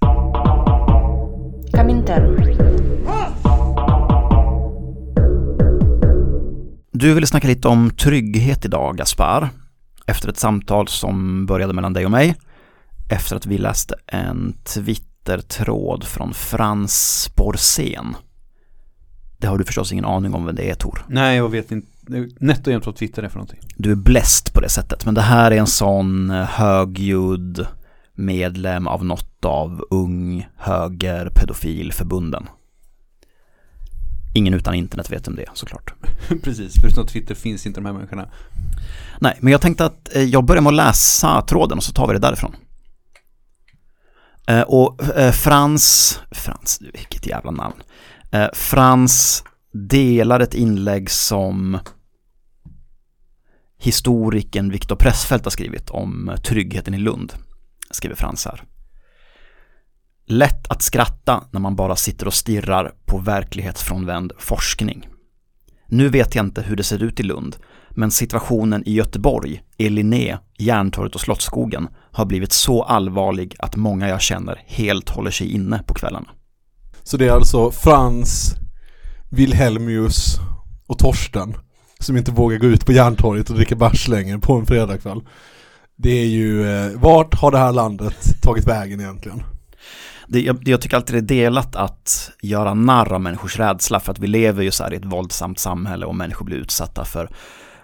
Comintern. 1.72 2.79
Du 7.00 7.14
ville 7.14 7.26
snacka 7.26 7.48
lite 7.48 7.68
om 7.68 7.90
trygghet 7.90 8.64
idag, 8.64 8.96
Gaspar. 8.96 9.48
Efter 10.06 10.28
ett 10.28 10.38
samtal 10.38 10.88
som 10.88 11.46
började 11.46 11.72
mellan 11.72 11.92
dig 11.92 12.04
och 12.04 12.10
mig. 12.10 12.36
Efter 13.10 13.36
att 13.36 13.46
vi 13.46 13.58
läste 13.58 13.94
en 14.06 14.54
Twitter-tråd 14.64 16.04
från 16.04 16.34
Frans 16.34 17.30
Borsen. 17.36 18.16
Det 19.38 19.46
har 19.46 19.58
du 19.58 19.64
förstås 19.64 19.92
ingen 19.92 20.04
aning 20.04 20.34
om 20.34 20.46
vem 20.46 20.54
det 20.54 20.70
är, 20.70 20.74
Tor. 20.74 21.04
Nej, 21.08 21.36
jag 21.36 21.48
vet 21.48 21.72
inte. 21.72 21.88
Nätt 22.40 22.66
och 22.66 22.72
jämnt 22.72 22.86
vad 22.86 22.96
Twitter 22.96 23.22
är 23.22 23.28
för 23.28 23.38
någonting. 23.38 23.60
Du 23.76 23.90
är 23.90 23.96
bläst 23.96 24.54
på 24.54 24.60
det 24.60 24.68
sättet, 24.68 25.04
men 25.04 25.14
det 25.14 25.20
här 25.20 25.50
är 25.50 25.56
en 25.56 25.66
sån 25.66 26.30
högljudd 26.30 27.66
medlem 28.14 28.86
av 28.86 29.04
något 29.04 29.44
av 29.44 29.84
ung 29.90 30.48
höger 30.56 31.30
pedofilförbunden. 31.34 32.46
Ingen 34.32 34.54
utan 34.54 34.74
internet 34.74 35.10
vet 35.10 35.28
om 35.28 35.36
det 35.36 35.46
såklart. 35.54 35.94
Precis, 36.42 36.74
förutom 36.80 37.06
Twitter 37.06 37.34
finns 37.34 37.66
inte 37.66 37.80
de 37.80 37.86
här 37.86 37.92
människorna. 37.92 38.28
Nej, 39.20 39.38
men 39.40 39.52
jag 39.52 39.60
tänkte 39.60 39.84
att 39.84 40.16
eh, 40.16 40.22
jag 40.22 40.44
börjar 40.44 40.62
med 40.62 40.70
att 40.70 40.76
läsa 40.76 41.42
tråden 41.42 41.78
och 41.78 41.84
så 41.84 41.92
tar 41.92 42.06
vi 42.06 42.12
det 42.12 42.18
därifrån. 42.18 42.56
Eh, 44.46 44.60
och 44.60 45.16
eh, 45.18 45.32
Frans, 45.32 46.18
Frans, 46.30 46.80
vilket 46.92 47.26
jävla 47.26 47.50
namn. 47.50 47.74
Frans 48.52 49.44
delar 49.72 50.40
ett 50.40 50.54
inlägg 50.54 51.10
som 51.10 51.78
historikern 53.78 54.70
Viktor 54.70 54.96
Pressfeldt 54.96 55.44
har 55.44 55.50
skrivit 55.50 55.90
om 55.90 56.36
tryggheten 56.44 56.94
i 56.94 56.98
Lund. 56.98 57.32
Skriver 57.90 58.16
Frans 58.16 58.46
här. 58.46 58.64
Lätt 60.30 60.70
att 60.70 60.82
skratta 60.82 61.44
när 61.50 61.60
man 61.60 61.76
bara 61.76 61.96
sitter 61.96 62.26
och 62.26 62.34
stirrar 62.34 62.92
på 63.04 63.18
verklighetsfrånvänd 63.18 64.32
forskning. 64.38 65.08
Nu 65.86 66.08
vet 66.08 66.34
jag 66.34 66.46
inte 66.46 66.62
hur 66.62 66.76
det 66.76 66.82
ser 66.82 67.02
ut 67.02 67.20
i 67.20 67.22
Lund, 67.22 67.56
men 67.90 68.10
situationen 68.10 68.82
i 68.86 68.92
Göteborg, 68.92 69.62
i 69.76 69.88
Linné, 69.88 70.38
Järntorget 70.58 71.14
och 71.14 71.20
Slottsskogen 71.20 71.88
har 72.12 72.24
blivit 72.24 72.52
så 72.52 72.82
allvarlig 72.82 73.56
att 73.58 73.76
många 73.76 74.08
jag 74.08 74.20
känner 74.20 74.62
helt 74.66 75.10
håller 75.10 75.30
sig 75.30 75.52
inne 75.54 75.82
på 75.86 75.94
kvällarna. 75.94 76.28
Så 77.02 77.16
det 77.16 77.26
är 77.26 77.32
alltså 77.32 77.70
Frans, 77.70 78.54
Wilhelmius 79.30 80.36
och 80.86 80.98
Torsten 80.98 81.56
som 81.98 82.16
inte 82.16 82.32
vågar 82.32 82.58
gå 82.58 82.66
ut 82.66 82.86
på 82.86 82.92
Järntorget 82.92 83.50
och 83.50 83.56
dricka 83.56 83.76
bärs 83.76 84.08
längre 84.08 84.38
på 84.38 84.54
en 84.54 84.66
fredagkväll. 84.66 85.20
Det 85.96 86.10
är 86.10 86.26
ju, 86.26 86.70
eh, 86.70 87.00
vart 87.00 87.34
har 87.34 87.50
det 87.50 87.58
här 87.58 87.72
landet 87.72 88.42
tagit 88.42 88.66
vägen 88.66 89.00
egentligen? 89.00 89.42
Det, 90.32 90.40
jag, 90.40 90.68
jag 90.68 90.80
tycker 90.80 90.96
alltid 90.96 91.14
det 91.14 91.34
är 91.34 91.42
delat 91.42 91.76
att 91.76 92.30
göra 92.42 92.74
narr 92.74 93.12
av 93.12 93.20
människors 93.20 93.58
rädsla 93.58 94.00
för 94.00 94.12
att 94.12 94.18
vi 94.18 94.26
lever 94.26 94.62
ju 94.62 94.70
så 94.70 94.84
här 94.84 94.92
i 94.92 94.96
ett 94.96 95.04
våldsamt 95.04 95.58
samhälle 95.58 96.06
och 96.06 96.14
människor 96.14 96.44
blir 96.44 96.56
utsatta 96.56 97.04
för 97.04 97.30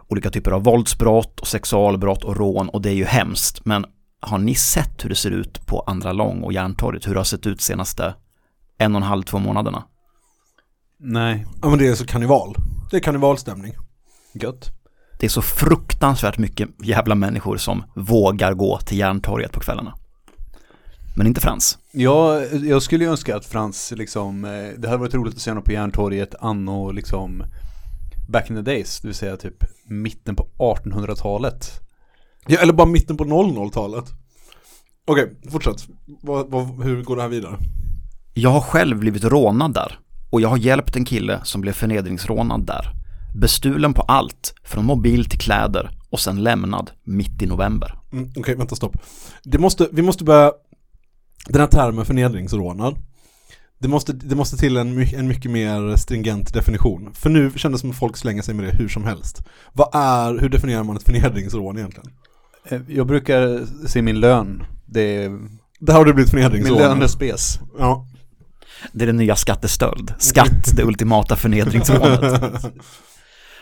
olika 0.09 0.31
typer 0.31 0.51
av 0.51 0.65
våldsbrott 0.65 1.41
och 1.41 1.47
sexualbrott 1.47 2.25
och 2.25 2.37
rån 2.37 2.69
och 2.69 2.83
det 2.83 2.91
är 2.91 2.95
ju 2.95 3.05
hemskt. 3.05 3.65
Men 3.65 3.85
har 4.21 4.39
ni 4.39 4.55
sett 4.55 5.05
hur 5.05 5.09
det 5.09 5.17
ser 5.17 5.31
ut 5.31 5.67
på 5.67 5.81
Andra 5.81 6.13
Lång 6.13 6.43
och 6.43 6.53
Järntorget? 6.53 7.07
Hur 7.07 7.15
det 7.15 7.21
har 7.21 7.25
sett 7.25 7.47
ut 7.47 7.61
senaste 7.61 8.15
en 8.79 8.95
och 8.95 9.01
en 9.01 9.09
halv, 9.09 9.23
två 9.23 9.39
månaderna? 9.39 9.85
Nej, 10.99 11.47
Ja 11.63 11.69
men 11.69 11.79
det 11.79 11.89
är 11.89 11.95
så 11.95 12.07
karneval. 12.07 12.57
Det 12.91 12.97
är 12.97 13.01
karnevalstämning. 13.01 13.75
gött. 14.35 14.71
Det 15.19 15.27
är 15.27 15.31
så 15.31 15.43
fruktansvärt 15.43 16.39
mycket 16.39 16.69
jävla 16.85 17.15
människor 17.15 17.57
som 17.57 17.85
vågar 17.95 18.55
gå 18.55 18.79
till 18.79 18.99
Järntorget 18.99 19.53
på 19.53 19.61
kvällarna. 19.61 19.95
Men 21.17 21.27
inte 21.27 21.41
Frans. 21.41 21.79
Ja, 21.93 22.45
jag 22.45 22.83
skulle 22.83 23.05
ju 23.05 23.11
önska 23.11 23.37
att 23.37 23.47
Frans 23.47 23.93
liksom, 23.97 24.45
eh, 24.45 24.51
det 24.79 24.89
hade 24.89 25.01
varit 25.01 25.15
roligt 25.15 25.35
att 25.35 25.41
se 25.41 25.51
honom 25.51 25.65
på 25.65 25.73
Järntorget 25.73 26.35
anno 26.41 26.91
liksom 26.91 27.45
back 28.29 28.51
in 28.51 28.57
the 28.57 28.63
days, 28.63 29.01
det 29.01 29.09
vill 29.09 29.15
säga 29.15 29.37
typ 29.37 29.65
mitten 29.89 30.37
på 30.37 30.49
1800-talet. 30.59 31.81
Ja, 32.47 32.59
eller 32.59 32.73
bara 32.73 32.87
mitten 32.87 33.17
på 33.17 33.25
00-talet. 33.25 34.05
Okej, 35.07 35.33
fortsätt. 35.51 35.87
Vad, 36.23 36.51
vad, 36.51 36.85
hur 36.85 37.03
går 37.03 37.17
det 37.17 37.23
här 37.23 37.29
vidare? 37.29 37.57
Jag 38.35 38.51
har 38.51 38.61
själv 38.61 38.99
blivit 38.99 39.25
rånad 39.25 39.75
där 39.75 39.99
och 40.31 40.41
jag 40.41 40.49
har 40.49 40.57
hjälpt 40.57 40.97
en 40.97 41.05
kille 41.05 41.41
som 41.45 41.61
blev 41.61 41.73
förnedringsrånad 41.73 42.67
där. 42.67 42.93
Bestulen 43.37 43.95
på 43.95 44.03
allt, 44.03 44.55
från 44.65 44.85
mobil 44.85 45.25
till 45.25 45.39
kläder 45.39 45.91
och 46.11 46.21
sen 46.21 46.43
lämnad 46.43 46.91
mitt 47.05 47.43
i 47.43 47.47
november. 47.47 47.99
Mm, 48.13 48.31
Okej, 48.37 48.57
vänta 48.57 48.77
stopp. 48.77 48.97
Det 49.43 49.59
måste, 49.59 49.89
vi 49.93 50.03
måste 50.03 50.25
börja, 50.25 50.53
den 51.49 51.61
här 51.61 51.69
termen 51.69 52.05
förnedringsrånad. 52.05 52.97
Det 53.79 53.89
måste, 53.89 54.13
det 54.13 54.35
måste 54.37 54.57
till 54.57 54.77
en, 54.77 54.95
my- 54.95 55.15
en 55.17 55.29
mycket 55.29 55.51
mer 55.51 55.97
stringent 55.97 56.55
definition. 56.55 57.11
För 57.15 57.31
nu 57.31 57.53
kändes 57.57 57.81
det 57.81 57.83
som 57.83 57.91
att 57.91 57.97
folk 57.97 58.17
slänger 58.17 58.43
sig 58.43 58.55
med 58.55 58.65
det 58.67 58.77
hur 58.79 58.89
som 58.89 59.05
helst. 59.05 59.43
Vad 59.73 59.89
är, 59.95 60.39
hur 60.41 60.49
definierar 60.49 60.83
man 60.85 60.97
ett 60.97 61.03
förnedringsrån 61.03 61.79
egentligen? 61.79 62.11
Eh, 62.69 62.81
Jag 62.89 63.07
brukar 63.07 63.67
se 63.89 64.03
min 64.03 64.21
lön, 64.21 64.63
det 64.87 65.01
är, 65.25 65.39
Där 65.81 65.95
har 65.95 66.05
det 66.05 66.15
blivit 66.15 66.33
min 66.33 66.43
förnedringsrån. 66.43 66.79
lön 66.79 67.03
är 67.03 67.07
spes. 67.07 67.59
Ja. 67.79 68.07
Det 68.93 69.05
är 69.05 69.07
den 69.07 69.17
nya 69.17 69.37
skattestöld. 69.37 70.15
Skatt, 70.19 70.77
det 70.77 70.83
ultimata 70.85 71.37
förnedringsrånet. 71.37 72.43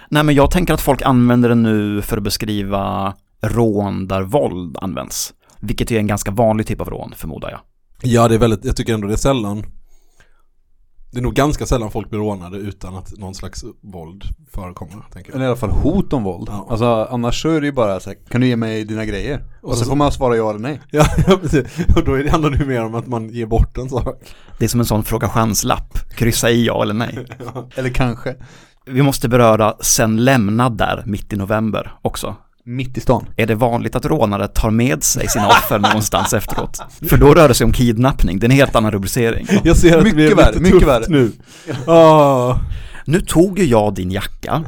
Nej 0.08 0.22
men 0.24 0.34
jag 0.34 0.50
tänker 0.50 0.74
att 0.74 0.80
folk 0.80 1.02
använder 1.02 1.48
det 1.48 1.54
nu 1.54 2.02
för 2.02 2.16
att 2.16 2.22
beskriva 2.22 3.14
rån 3.42 4.08
där 4.08 4.22
våld 4.22 4.76
används. 4.80 5.34
Vilket 5.60 5.90
är 5.90 5.98
en 5.98 6.06
ganska 6.06 6.30
vanlig 6.30 6.66
typ 6.66 6.80
av 6.80 6.90
rån 6.90 7.12
förmodar 7.16 7.50
jag. 7.50 7.60
Ja, 8.02 8.28
det 8.28 8.35
är 8.35 8.38
väldigt, 8.38 8.64
jag 8.64 8.76
tycker 8.76 8.94
ändå 8.94 9.07
det 9.09 9.14
är 9.14 9.16
sällan 9.16 9.64
det 11.12 11.20
är 11.20 11.22
nog 11.22 11.35
ganska 11.35 11.66
sällan 11.66 11.90
folk 11.90 12.11
blir 12.11 12.18
rånade 12.20 12.57
utan 12.59 12.96
att 12.96 13.18
någon 13.18 13.35
slags 13.35 13.64
våld 13.80 14.24
förekommer, 14.52 15.04
tänker 15.12 15.30
jag. 15.30 15.35
Eller 15.37 15.44
i 15.44 15.48
alla 15.48 15.57
fall 15.57 15.70
hot 15.70 16.12
om 16.12 16.22
våld. 16.24 16.48
Ja. 16.50 16.66
Alltså 16.70 17.09
annars 17.11 17.42
så 17.42 17.48
är 17.48 17.61
det 17.61 17.66
ju 17.66 17.72
bara 17.72 18.00
så 18.00 18.11
här, 18.11 18.18
kan 18.28 18.40
du 18.40 18.46
ge 18.46 18.57
mig 18.57 18.85
dina 18.85 19.04
grejer? 19.04 19.44
Och 19.62 19.76
så 19.76 19.85
så- 19.85 19.90
får 19.90 19.96
man 19.96 20.12
svara 20.12 20.37
ja 20.37 20.50
eller 20.50 20.61
nej. 20.61 20.80
Ja, 20.90 21.04
ja, 21.26 21.37
precis. 21.42 21.64
Och 21.96 22.04
då 22.04 22.14
är 22.14 22.24
det- 22.24 22.30
handlar 22.30 22.50
det 22.50 22.57
ju 22.59 22.66
mer 22.66 22.85
om 22.85 22.94
att 22.94 23.07
man 23.07 23.28
ger 23.28 23.46
bort 23.46 23.78
en 23.78 23.88
sak. 23.90 24.18
Det 24.59 24.64
är 24.64 24.68
som 24.68 24.80
en 24.80 24.87
sån 24.87 25.04
fråga 25.04 25.28
chanslapp. 25.28 25.98
Kryssa 26.16 26.50
i 26.50 26.66
ja 26.66 26.83
eller 26.83 26.94
nej. 26.94 27.26
Eller 27.76 27.90
kanske. 27.90 28.37
Vi 28.87 29.02
måste 29.02 29.28
beröra 29.28 29.74
sen 29.80 30.24
lämnad 30.24 30.76
där 30.78 31.02
mitt 31.07 31.33
i 31.33 31.37
november 31.37 31.92
också. 32.02 32.37
Mitt 32.66 32.98
i 32.98 33.00
stan. 33.00 33.27
Är 33.37 33.46
det 33.46 33.55
vanligt 33.55 33.96
att 33.96 34.05
rånare 34.07 34.48
tar 34.48 34.70
med 34.70 35.03
sig 35.05 35.29
sina 35.29 35.48
offer 35.48 35.79
någonstans 35.88 36.35
efteråt? 36.35 36.79
För 37.09 37.16
då 37.16 37.35
rör 37.35 37.48
det 37.48 37.55
sig 37.55 37.64
om 37.64 37.72
kidnappning, 37.72 38.38
det 38.38 38.44
är 38.46 38.50
en 38.50 38.57
helt 38.57 38.77
annan 38.77 38.90
rubricering. 38.90 39.46
Jag 39.64 39.77
ser 39.77 39.98
att 39.98 40.05
Mycket 40.05 40.18
vi 40.18 40.31
är 40.31 40.35
värre, 40.35 40.61
mycket 40.61 40.72
tufft 40.72 40.87
värre. 40.87 41.05
nu. 41.09 41.33
Ah. 41.87 42.59
Nu 43.07 43.20
tog 43.20 43.59
ju 43.59 43.64
jag 43.64 43.94
din 43.94 44.11
jacka. 44.11 44.64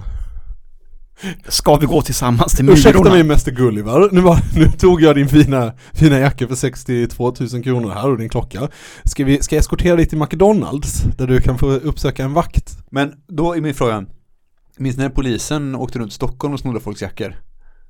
Ska 1.49 1.77
vi 1.77 1.87
gå 1.87 2.03
tillsammans 2.03 2.53
till 2.53 2.71
Ursäkta 2.71 2.99
Myrorna? 2.99 3.11
mig 3.15 3.23
Mäster 3.25 3.53
Gulliver, 3.53 4.09
nu, 4.13 4.21
var, 4.21 4.39
nu 4.55 4.69
tog 4.71 5.03
jag 5.03 5.15
din 5.17 5.29
fina, 5.29 5.73
fina 5.93 6.19
jacka 6.19 6.49
för 6.49 6.55
62 6.55 7.35
000 7.53 7.63
kronor 7.63 7.91
här 7.91 8.11
och 8.11 8.19
din 8.19 8.29
klocka. 8.29 8.69
Ska, 9.05 9.25
vi, 9.25 9.43
ska 9.43 9.55
jag 9.55 9.61
eskortera 9.61 9.97
dig 9.97 10.07
till 10.07 10.19
McDonalds 10.19 11.03
där 11.19 11.27
du 11.27 11.41
kan 11.41 11.59
få 11.59 11.71
uppsöka 11.71 12.25
en 12.25 12.33
vakt? 12.33 12.79
Men 12.91 13.13
då 13.29 13.57
är 13.57 13.61
min 13.61 13.75
fråga, 13.75 14.05
minns 14.79 14.97
ni 14.97 15.03
när 15.03 15.11
polisen 15.11 15.75
åkte 15.75 15.99
runt 15.99 16.13
Stockholm 16.13 16.55
och 16.55 16.61
snodde 16.61 16.81
folks 16.81 17.03
jackor? 17.03 17.35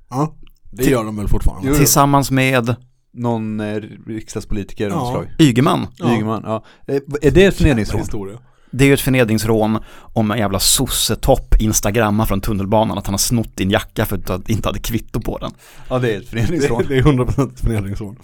Ja, 0.09 0.35
det 0.71 0.83
gör 0.85 1.03
de 1.03 1.15
väl 1.17 1.27
fortfarande? 1.27 1.67
Jo. 1.69 1.75
Tillsammans 1.75 2.31
med 2.31 2.75
Någon 3.13 3.59
eh, 3.59 3.75
riksdagspolitiker 4.07 4.89
av 4.89 4.91
något 4.97 5.07
Ja. 5.07 5.11
slag. 5.11 5.47
Ygeman. 5.47 5.87
Ja. 5.97 6.13
Ygeman, 6.15 6.41
ja. 6.45 6.63
Eh, 6.87 6.95
Är 7.21 7.31
det 7.31 7.45
ett 7.45 7.55
förnedringsrån? 7.57 7.99
historia. 8.01 8.37
Det 8.71 8.83
är 8.83 8.87
ju 8.87 8.93
ett 8.93 9.01
förnedringsrån 9.01 9.79
om 10.13 10.31
en 10.31 10.37
jävla 10.37 10.59
sossetopp 10.59 11.55
instagrammar 11.61 12.25
från 12.25 12.41
tunnelbanan 12.41 12.97
att 12.97 13.05
han 13.05 13.13
har 13.13 13.17
snott 13.17 13.55
din 13.57 13.69
jacka 13.69 14.05
för 14.05 14.15
att 14.15 14.45
du 14.45 14.53
inte 14.53 14.69
hade 14.69 14.79
kvitto 14.79 15.21
på 15.21 15.37
den. 15.37 15.51
Ja 15.89 15.99
det 15.99 16.13
är 16.13 16.17
ett 16.17 16.23
Det, 16.23 16.27
förnedringsrån. 16.29 16.83
det 16.87 16.97
är 16.97 17.01
100% 17.01 17.55
förnedringsrån. 17.61 18.17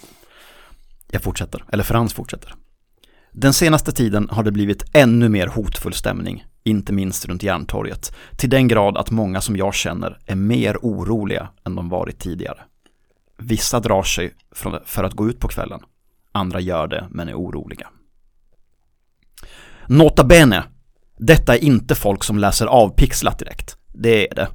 Jag 1.12 1.22
fortsätter, 1.22 1.64
eller 1.72 1.84
Frans 1.84 2.14
fortsätter. 2.14 2.54
Den 3.32 3.54
senaste 3.54 3.92
tiden 3.92 4.28
har 4.32 4.44
det 4.44 4.52
blivit 4.52 4.84
ännu 4.94 5.30
mer 5.30 5.48
hotfull 5.48 5.94
stämning, 5.94 6.44
inte 6.64 6.94
minst 6.94 7.26
runt 7.26 7.44
Järntorget, 7.44 8.16
till 8.38 8.50
den 8.50 8.68
grad 8.68 8.98
att 8.98 9.12
många 9.12 9.42
som 9.42 9.58
jag 9.58 9.74
känner 9.74 10.20
är 10.26 10.36
mer 10.36 10.78
oroliga 10.82 11.50
än 11.66 11.76
de 11.76 11.90
varit 11.90 12.20
tidigare. 12.20 12.58
Vissa 13.38 13.80
drar 13.80 14.04
sig 14.04 14.34
för 14.86 15.04
att 15.04 15.14
gå 15.14 15.30
ut 15.30 15.40
på 15.40 15.48
kvällen, 15.48 15.80
andra 16.32 16.60
gör 16.60 16.88
det 16.88 17.08
men 17.10 17.30
är 17.30 17.36
oroliga. 17.36 17.88
Nota 19.88 20.24
bene, 20.24 20.64
detta 21.18 21.56
är 21.56 21.64
inte 21.64 21.96
folk 21.96 22.24
som 22.24 22.38
läser 22.38 22.66
avpixlat 22.66 23.40
direkt. 23.40 23.78
Det 23.94 24.32
är 24.32 24.36
det. 24.36 24.48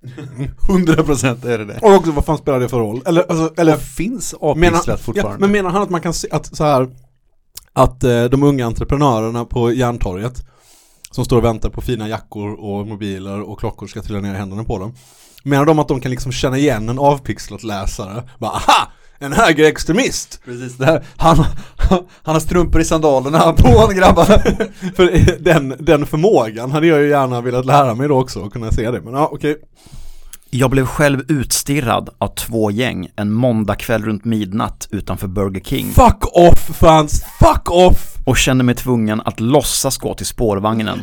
100% 0.68 1.46
är 1.46 1.58
det 1.58 1.64
det. 1.64 1.78
Och 1.82 1.94
också 1.94 2.10
vad 2.10 2.24
fan 2.24 2.38
spelar 2.38 2.60
det 2.60 2.68
för 2.68 2.78
roll? 2.78 3.02
Eller, 3.06 3.22
alltså, 3.28 3.60
eller 3.60 3.76
finns 3.76 4.34
avpixlat 4.34 4.86
ja, 4.86 4.96
fortfarande? 4.96 5.40
men 5.40 5.52
menar 5.52 5.70
han 5.70 5.82
att 5.82 5.90
man 5.90 6.00
kan 6.00 6.14
se 6.14 6.28
att 6.30 6.56
så 6.56 6.64
här 6.64 6.88
att 7.72 8.04
eh, 8.04 8.24
de 8.24 8.42
unga 8.42 8.66
entreprenörerna 8.66 9.44
på 9.44 9.72
Järntorget 9.72 10.46
som 11.10 11.24
står 11.24 11.36
och 11.36 11.44
väntar 11.44 11.70
på 11.70 11.80
fina 11.80 12.08
jackor 12.08 12.52
och 12.52 12.86
mobiler 12.86 13.40
och 13.40 13.58
klockor 13.58 13.86
ska 13.86 14.02
trilla 14.02 14.20
ner 14.20 14.34
i 14.34 14.38
händerna 14.38 14.64
på 14.64 14.78
dem. 14.78 14.94
Menar 15.42 15.64
de 15.64 15.78
att 15.78 15.88
de 15.88 16.00
kan 16.00 16.10
liksom 16.10 16.32
känna 16.32 16.58
igen 16.58 16.88
en 16.88 16.98
avpixlat 16.98 17.62
läsare? 17.62 18.22
Bara, 18.38 18.50
aha! 18.50 18.92
En 19.18 19.32
högerextremist! 19.32 20.40
Precis, 20.44 20.76
det 20.76 20.86
här, 20.86 21.04
han, 21.16 21.36
han 22.22 22.34
har 22.34 22.40
strumpor 22.40 22.80
i 22.80 22.84
sandalerna 22.84 23.52
på 23.58 23.68
honom 23.68 23.94
grabbar. 23.94 24.24
För 24.96 25.38
den, 25.38 25.74
den 25.78 26.06
förmågan 26.06 26.70
hade 26.70 26.86
jag 26.86 27.00
ju 27.00 27.08
gärna 27.08 27.40
velat 27.40 27.66
lära 27.66 27.94
mig 27.94 28.08
då 28.08 28.20
också 28.20 28.40
och 28.40 28.52
kunna 28.52 28.72
se 28.72 28.90
det. 28.90 29.00
Men 29.00 29.14
ja, 29.14 29.28
okej. 29.32 29.56
Jag 30.52 30.70
blev 30.70 30.86
själv 30.86 31.22
utstirrad 31.28 32.10
av 32.18 32.28
två 32.28 32.70
gäng 32.70 33.08
en 33.16 33.32
måndagkväll 33.32 34.04
runt 34.04 34.24
midnatt 34.24 34.88
utanför 34.90 35.28
Burger 35.28 35.60
King 35.60 35.92
Fuck 35.92 36.36
off 36.36 36.78
Frans! 36.78 37.24
Fuck 37.38 37.70
off! 37.70 38.16
och 38.26 38.36
kände 38.36 38.64
mig 38.64 38.74
tvungen 38.74 39.20
att 39.20 39.40
låtsas 39.40 39.98
gå 39.98 40.14
till 40.14 40.26
spårvagnen. 40.26 41.02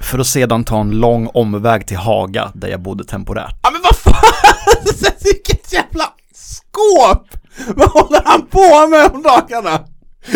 För 0.00 0.18
att 0.18 0.26
sedan 0.26 0.64
ta 0.64 0.80
en 0.80 0.90
lång 0.90 1.26
omväg 1.34 1.86
till 1.86 1.96
Haga 1.96 2.52
där 2.54 2.68
jag 2.68 2.82
bodde 2.82 3.04
temporärt. 3.04 3.56
Ja 3.62 3.70
men 3.70 3.80
vad 3.82 3.96
fan! 3.96 5.14
Vilket 5.24 5.72
jävla 5.72 6.04
skåp! 6.34 7.28
Vad 7.76 7.88
håller 7.90 8.22
han 8.24 8.46
på 8.46 8.88
med 8.88 9.10
om 9.12 9.22
dagarna? 9.22 9.80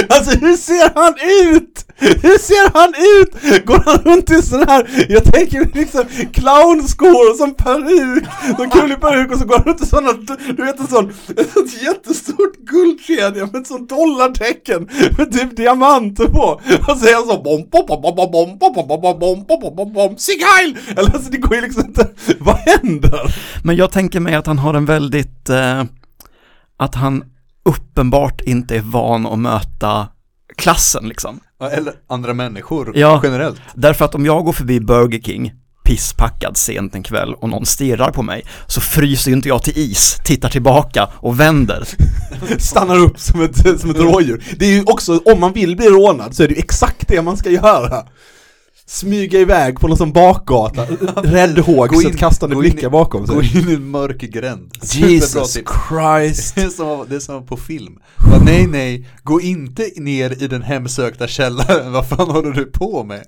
Alltså 0.09 0.39
hur 0.39 0.57
ser 0.57 0.95
han 0.95 1.15
ut? 1.55 1.87
Hur 1.97 2.39
ser 2.39 2.71
han 2.79 2.95
ut? 3.19 3.65
Går 3.65 3.83
han 3.87 3.99
runt 3.99 4.31
i 4.31 4.43
sån 4.43 4.65
här, 4.69 5.07
jag 5.09 5.25
tänker 5.25 5.71
liksom 5.75 6.05
clownskor 6.33 7.31
och 7.31 7.37
som 7.37 7.55
peruk, 7.55 8.25
som 8.57 8.71
kul 8.71 8.97
peruk 8.97 9.33
och 9.33 9.39
så 9.39 9.45
går 9.45 9.57
han 9.57 9.65
runt 9.65 9.83
i 9.83 9.87
sådana, 9.87 10.13
du 10.57 10.65
vet 10.65 10.81
en 10.81 10.87
sån, 10.87 11.13
ett 11.37 11.53
sånt 11.53 11.83
jättestort 11.83 12.57
guldkedja 12.57 13.47
med 13.47 13.57
ett 13.57 13.67
sånt 13.67 13.89
dollartecken 13.89 14.89
med 15.19 15.33
typ 15.33 15.57
diamanter 15.57 16.25
på. 16.25 16.61
Och 16.89 16.99
så 16.99 17.07
är 17.07 17.15
han 17.15 17.27
så 17.27 17.43
bom 17.43 17.69
bom 17.71 17.87
bom 17.87 18.03
bom 18.03 18.15
bom 18.17 18.59
bom 18.59 18.59
bom 18.59 18.89
bom 18.89 19.01
bom 19.01 19.19
bom 19.19 19.45
bom 19.61 19.77
bom 19.77 19.93
bom 19.93 20.17
'Sig 20.17 20.35
Heil! 20.45 20.79
Eller 20.91 21.15
alltså 21.15 21.31
det 21.31 21.39
går 21.39 21.55
ju 21.55 21.61
liksom 21.61 21.85
inte, 21.87 22.09
vad 22.41 22.57
händer? 22.57 23.35
Men 23.65 23.77
jag 23.77 23.93
tänker 23.93 24.21
mig 24.21 24.35
att 24.35 24.47
han 24.47 24.59
har 24.59 24.75
en 24.75 24.85
väldigt, 24.85 25.49
eh, 25.51 25.85
att 26.77 26.95
han 26.95 27.25
uppenbart 27.65 28.41
inte 28.41 28.77
är 28.77 28.81
van 28.81 29.27
att 29.27 29.39
möta 29.39 30.09
klassen 30.57 31.09
liksom. 31.09 31.41
Eller 31.73 31.95
andra 32.09 32.35
människor 32.35 32.93
Ja. 32.95 33.21
generellt. 33.25 33.61
Därför 33.75 34.05
att 34.05 34.15
om 34.15 34.27
jag 34.27 34.45
går 34.45 34.53
förbi 34.53 34.81
Burger 34.81 35.21
King 35.21 35.53
pisspackad 35.85 36.57
sent 36.57 36.95
en 36.95 37.03
kväll 37.03 37.35
och 37.35 37.49
någon 37.49 37.67
stirrar 37.67 38.11
på 38.11 38.23
mig 38.23 38.45
så 38.67 38.81
fryser 38.81 39.31
ju 39.31 39.37
inte 39.37 39.49
jag 39.49 39.63
till 39.63 39.79
is, 39.79 40.19
tittar 40.25 40.49
tillbaka 40.49 41.09
och 41.15 41.41
vänder. 41.41 41.89
stannar 42.59 42.99
upp 42.99 43.19
som 43.19 43.43
ett, 43.43 43.81
som 43.81 43.91
ett 43.91 43.97
rådjur. 43.99 44.45
Det 44.59 44.65
är 44.67 44.71
ju 44.73 44.83
också, 44.87 45.19
om 45.25 45.41
man 45.41 45.53
vill 45.53 45.77
bli 45.77 45.87
rånad 45.89 46.35
så 46.37 46.43
är 46.43 46.49
det 46.49 46.55
ju 46.55 46.61
exakt 46.61 47.09
det 47.09 47.23
man 47.23 47.37
ska 47.37 47.51
göra. 47.51 48.05
Smyga 48.93 49.39
iväg 49.41 49.81
på 49.81 49.89
någon 49.89 49.97
sån 49.97 50.13
bakgata, 50.13 50.85
räddhågset, 51.17 52.19
kastande 52.19 52.55
gå 52.55 52.61
blickar 52.61 52.91
bakom 52.91 53.25
Gå 53.25 53.43
sig. 53.43 53.59
in 53.59 53.69
i 53.69 53.75
en 53.75 53.91
mörk 53.91 54.21
gränd. 54.21 54.71
Jesus. 54.83 55.53
Christ. 55.53 56.55
Det 56.55 56.63
är 56.63 56.69
som, 56.69 57.07
det 57.09 57.17
är 57.17 57.21
som 57.21 57.47
på 57.47 57.57
film. 57.57 57.99
Bara, 58.31 58.45
nej, 58.45 58.67
nej, 58.67 59.09
gå 59.23 59.41
inte 59.41 59.91
ner 59.97 60.43
i 60.43 60.49
den 60.49 60.63
hemsökta 60.63 61.29
källaren. 61.29 61.93
Vad 61.93 62.09
fan 62.09 62.31
håller 62.31 62.51
du 62.51 62.65
på 62.65 63.05
med? 63.05 63.25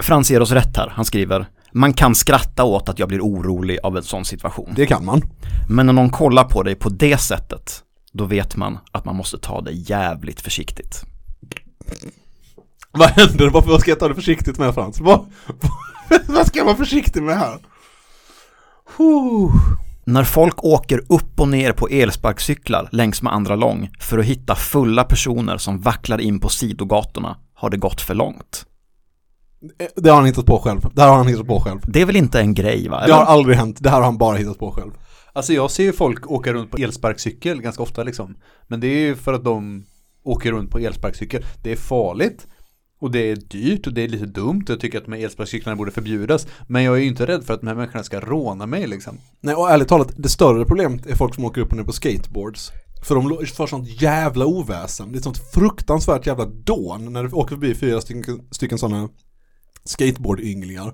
Frans 0.00 0.30
ger 0.30 0.42
oss 0.42 0.50
rätt 0.50 0.76
här, 0.76 0.92
han 0.94 1.04
skriver 1.04 1.46
Man 1.72 1.92
kan 1.92 2.14
skratta 2.14 2.64
åt 2.64 2.88
att 2.88 2.98
jag 2.98 3.08
blir 3.08 3.20
orolig 3.20 3.78
av 3.82 3.96
en 3.96 4.02
sån 4.02 4.24
situation. 4.24 4.72
Det 4.76 4.86
kan 4.86 5.04
man. 5.04 5.22
Men 5.68 5.86
när 5.86 5.92
någon 5.92 6.10
kollar 6.10 6.44
på 6.44 6.62
dig 6.62 6.74
på 6.74 6.88
det 6.88 7.18
sättet, 7.18 7.82
då 8.12 8.24
vet 8.24 8.56
man 8.56 8.78
att 8.92 9.04
man 9.04 9.16
måste 9.16 9.38
ta 9.38 9.60
det 9.60 9.72
jävligt 9.72 10.40
försiktigt. 10.40 11.04
Vad 12.92 13.08
händer? 13.08 13.50
Varför 13.50 13.70
vad 13.70 13.80
ska 13.80 13.90
jag 13.90 13.98
ta 14.00 14.08
det 14.08 14.14
försiktigt 14.14 14.58
med 14.58 14.74
Frans? 14.74 15.00
Vad, 15.00 15.26
vad, 16.28 16.46
ska 16.46 16.58
jag 16.58 16.64
vara 16.64 16.76
försiktig 16.76 17.22
med 17.22 17.38
här? 17.38 17.58
Huh. 18.96 19.50
När 20.04 20.24
folk 20.24 20.64
åker 20.64 21.02
upp 21.08 21.40
och 21.40 21.48
ner 21.48 21.72
på 21.72 21.88
elsparkcyklar 21.88 22.88
längs 22.92 23.22
med 23.22 23.32
andra 23.32 23.56
lång 23.56 23.90
för 24.00 24.18
att 24.18 24.24
hitta 24.24 24.54
fulla 24.54 25.04
personer 25.04 25.58
som 25.58 25.80
vacklar 25.80 26.20
in 26.20 26.40
på 26.40 26.48
sidogatorna 26.48 27.36
har 27.54 27.70
det 27.70 27.76
gått 27.76 28.00
för 28.00 28.14
långt. 28.14 28.66
Det 29.96 30.10
har 30.10 30.16
han 30.16 30.26
hittat 30.26 30.46
på 30.46 30.58
själv. 30.58 30.80
Det 30.94 31.02
här 31.02 31.08
har 31.08 31.16
han 31.16 31.26
hittat 31.26 31.46
på 31.46 31.60
själv. 31.60 31.80
Det 31.86 32.00
är 32.00 32.06
väl 32.06 32.16
inte 32.16 32.40
en 32.40 32.54
grej 32.54 32.88
va? 32.88 33.06
Det 33.06 33.12
har 33.12 33.22
Eller? 33.22 33.32
aldrig 33.32 33.56
hänt. 33.56 33.76
Det 33.80 33.90
här 33.90 33.96
har 33.96 34.04
han 34.04 34.18
bara 34.18 34.36
hittat 34.36 34.58
på 34.58 34.72
själv. 34.72 34.90
Alltså 35.32 35.52
jag 35.52 35.70
ser 35.70 35.82
ju 35.84 35.92
folk 35.92 36.30
åka 36.30 36.52
runt 36.52 36.70
på 36.70 36.76
elsparkcykel 36.76 37.62
ganska 37.62 37.82
ofta 37.82 38.02
liksom. 38.02 38.36
Men 38.66 38.80
det 38.80 38.86
är 38.86 38.98
ju 38.98 39.16
för 39.16 39.32
att 39.32 39.44
de 39.44 39.84
åker 40.24 40.52
runt 40.52 40.70
på 40.70 40.78
elsparkcykel. 40.78 41.44
Det 41.62 41.72
är 41.72 41.76
farligt. 41.76 42.46
Och 43.00 43.10
det 43.10 43.30
är 43.30 43.36
dyrt 43.36 43.86
och 43.86 43.92
det 43.92 44.02
är 44.02 44.08
lite 44.08 44.26
dumt. 44.26 44.62
och 44.62 44.70
Jag 44.70 44.80
tycker 44.80 44.98
att 44.98 45.04
de 45.04 45.12
här 45.12 45.24
elsparkcyklarna 45.24 45.76
borde 45.76 45.90
förbjudas. 45.90 46.46
Men 46.66 46.82
jag 46.82 46.96
är 46.96 47.00
ju 47.00 47.06
inte 47.06 47.26
rädd 47.26 47.44
för 47.44 47.54
att 47.54 47.60
de 47.60 47.66
här 47.66 47.74
människorna 47.74 48.04
ska 48.04 48.20
råna 48.20 48.66
mig 48.66 48.86
liksom. 48.86 49.18
Nej, 49.40 49.54
och 49.54 49.70
ärligt 49.70 49.88
talat, 49.88 50.12
det 50.16 50.28
större 50.28 50.64
problemet 50.64 51.06
är 51.06 51.14
folk 51.14 51.34
som 51.34 51.44
åker 51.44 51.60
upp 51.60 51.70
och 51.70 51.76
ner 51.76 51.84
på 51.84 51.92
skateboards. 51.92 52.72
För 53.02 53.14
de 53.14 53.46
för 53.46 53.66
sånt 53.66 54.02
jävla 54.02 54.46
oväsen. 54.46 55.12
Det 55.12 55.18
är 55.18 55.22
sånt 55.22 55.52
fruktansvärt 55.54 56.26
jävla 56.26 56.44
dån 56.44 57.12
när 57.12 57.24
du 57.24 57.30
åker 57.30 57.56
förbi 57.56 57.74
fyra 57.74 58.00
stycken, 58.00 58.48
stycken 58.50 58.78
sådana 58.78 59.08
skateboardynglingar. 59.84 60.92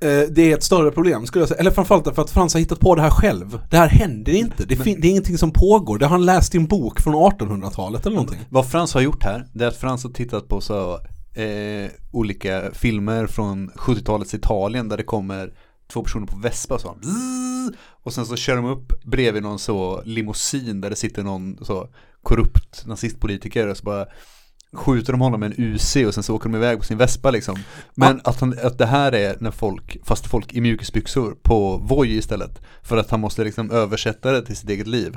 Eh, 0.00 0.22
Det 0.30 0.52
är 0.52 0.54
ett 0.56 0.62
större 0.62 0.90
problem 0.90 1.26
skulle 1.26 1.42
jag 1.42 1.48
säga. 1.48 1.60
Eller 1.60 1.70
framförallt 1.70 2.04
därför 2.04 2.22
att 2.22 2.30
Frans 2.30 2.54
har 2.54 2.60
hittat 2.60 2.80
på 2.80 2.94
det 2.94 3.02
här 3.02 3.10
själv. 3.10 3.58
Det 3.70 3.76
här 3.76 3.88
händer 3.88 4.32
inte. 4.32 4.64
Det, 4.64 4.74
det 4.74 5.08
är 5.08 5.10
ingenting 5.10 5.38
som 5.38 5.50
pågår. 5.52 5.98
Det 5.98 6.06
har 6.06 6.10
han 6.10 6.24
läst 6.26 6.54
i 6.54 6.58
en 6.58 6.66
bok 6.66 7.00
från 7.00 7.14
1800-talet 7.14 8.06
eller 8.06 8.16
någonting. 8.16 8.40
Vad 8.48 8.70
Frans 8.70 8.94
har 8.94 9.00
gjort 9.00 9.24
här, 9.24 9.46
det 9.52 9.64
är 9.64 9.68
att 9.68 9.76
Frans 9.76 10.04
har 10.04 10.10
tittat 10.10 10.48
på 10.48 10.60
så 10.60 10.92
eh, 11.34 11.90
olika 12.12 12.70
filmer 12.72 13.26
från 13.26 13.70
70-talets 13.70 14.34
Italien 14.34 14.88
där 14.88 14.96
det 14.96 15.02
kommer 15.02 15.52
två 15.92 16.02
personer 16.02 16.26
på 16.26 16.38
Vespa 16.38 16.78
så 16.78 16.96
bzzz, 17.00 17.76
och 18.02 18.12
sen 18.12 18.26
så 18.26 18.36
kör 18.36 18.56
de 18.56 18.64
upp 18.64 19.04
bredvid 19.04 19.42
någon 19.42 19.58
så 19.58 20.02
limousin 20.04 20.80
där 20.80 20.90
det 20.90 20.96
sitter 20.96 21.22
någon 21.22 21.58
så 21.62 21.88
korrupt 22.22 22.86
nazistpolitiker 22.86 23.66
och 23.68 23.76
så 23.76 23.84
bara 23.84 24.06
skjuter 24.72 25.12
de 25.12 25.20
honom 25.20 25.40
med 25.40 25.46
en 25.46 25.64
UC 25.64 25.96
och 25.96 26.14
sen 26.14 26.22
så 26.22 26.34
åker 26.34 26.48
de 26.48 26.56
iväg 26.56 26.78
på 26.78 26.84
sin 26.84 26.98
Vespa 26.98 27.30
liksom. 27.30 27.56
Men 27.94 28.20
att, 28.24 28.40
han, 28.40 28.54
att 28.62 28.78
det 28.78 28.86
här 28.86 29.14
är 29.14 29.36
när 29.40 29.50
folk, 29.50 29.96
fast 30.04 30.26
folk 30.26 30.52
i 30.52 30.60
mjukisbyxor 30.60 31.36
på 31.42 31.76
Voi 31.76 32.16
istället. 32.16 32.62
För 32.82 32.96
att 32.96 33.10
han 33.10 33.20
måste 33.20 33.44
liksom 33.44 33.70
översätta 33.70 34.32
det 34.32 34.42
till 34.42 34.56
sitt 34.56 34.70
eget 34.70 34.86
liv. 34.86 35.16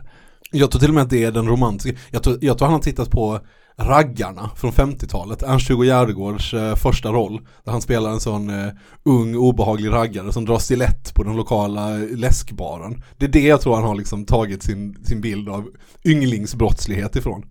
Jag 0.51 0.71
tror 0.71 0.79
till 0.79 0.89
och 0.89 0.95
med 0.95 1.03
att 1.03 1.09
det 1.09 1.23
är 1.23 1.31
den 1.31 1.47
romantiska. 1.47 1.97
Jag 2.11 2.23
tror, 2.23 2.37
jag 2.41 2.57
tror 2.57 2.65
han 2.65 2.73
har 2.73 2.81
tittat 2.81 3.11
på 3.11 3.39
Raggarna 3.77 4.49
från 4.55 4.71
50-talet. 4.71 5.43
Ernst-Hugo 5.43 5.85
Järegårds 5.85 6.53
eh, 6.53 6.75
första 6.75 7.09
roll. 7.09 7.41
Där 7.63 7.71
han 7.71 7.81
spelar 7.81 8.09
en 8.09 8.19
sån 8.19 8.49
eh, 8.49 8.73
ung 9.03 9.35
obehaglig 9.35 9.91
raggare 9.91 10.31
som 10.31 10.45
drar 10.45 10.59
stilett 10.59 11.13
på 11.13 11.23
den 11.23 11.35
lokala 11.35 11.89
läskbaren. 11.97 13.03
Det 13.17 13.25
är 13.25 13.29
det 13.29 13.47
jag 13.47 13.61
tror 13.61 13.75
han 13.75 13.83
har 13.83 13.95
liksom 13.95 14.25
tagit 14.25 14.63
sin, 14.63 15.05
sin 15.05 15.21
bild 15.21 15.49
av 15.49 15.69
ynglingsbrottslighet 16.05 17.15
ifrån. 17.15 17.45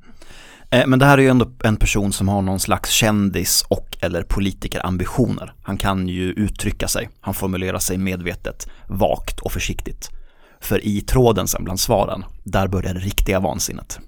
Eh, 0.72 0.86
Men 0.86 0.98
det 0.98 1.06
här 1.06 1.18
är 1.18 1.22
ju 1.22 1.28
ändå 1.28 1.50
en 1.64 1.76
person 1.76 2.12
som 2.12 2.28
har 2.28 2.42
någon 2.42 2.60
slags 2.60 2.90
kändis 2.90 3.64
och 3.68 3.96
eller 4.00 4.22
politikerambitioner. 4.22 5.54
Han 5.62 5.76
kan 5.76 6.08
ju 6.08 6.32
uttrycka 6.32 6.88
sig, 6.88 7.08
han 7.20 7.34
formulerar 7.34 7.78
sig 7.78 7.98
medvetet, 7.98 8.68
vagt 8.88 9.40
och 9.40 9.52
försiktigt. 9.52 10.10
För 10.60 10.84
i 10.86 11.00
tråden 11.00 11.48
sen 11.48 11.64
bland 11.64 11.80
svaren, 11.80 12.24
där 12.44 12.68
börjar 12.68 12.94
det 12.94 13.00
riktiga 13.00 13.40
vansinnet. 13.40 13.98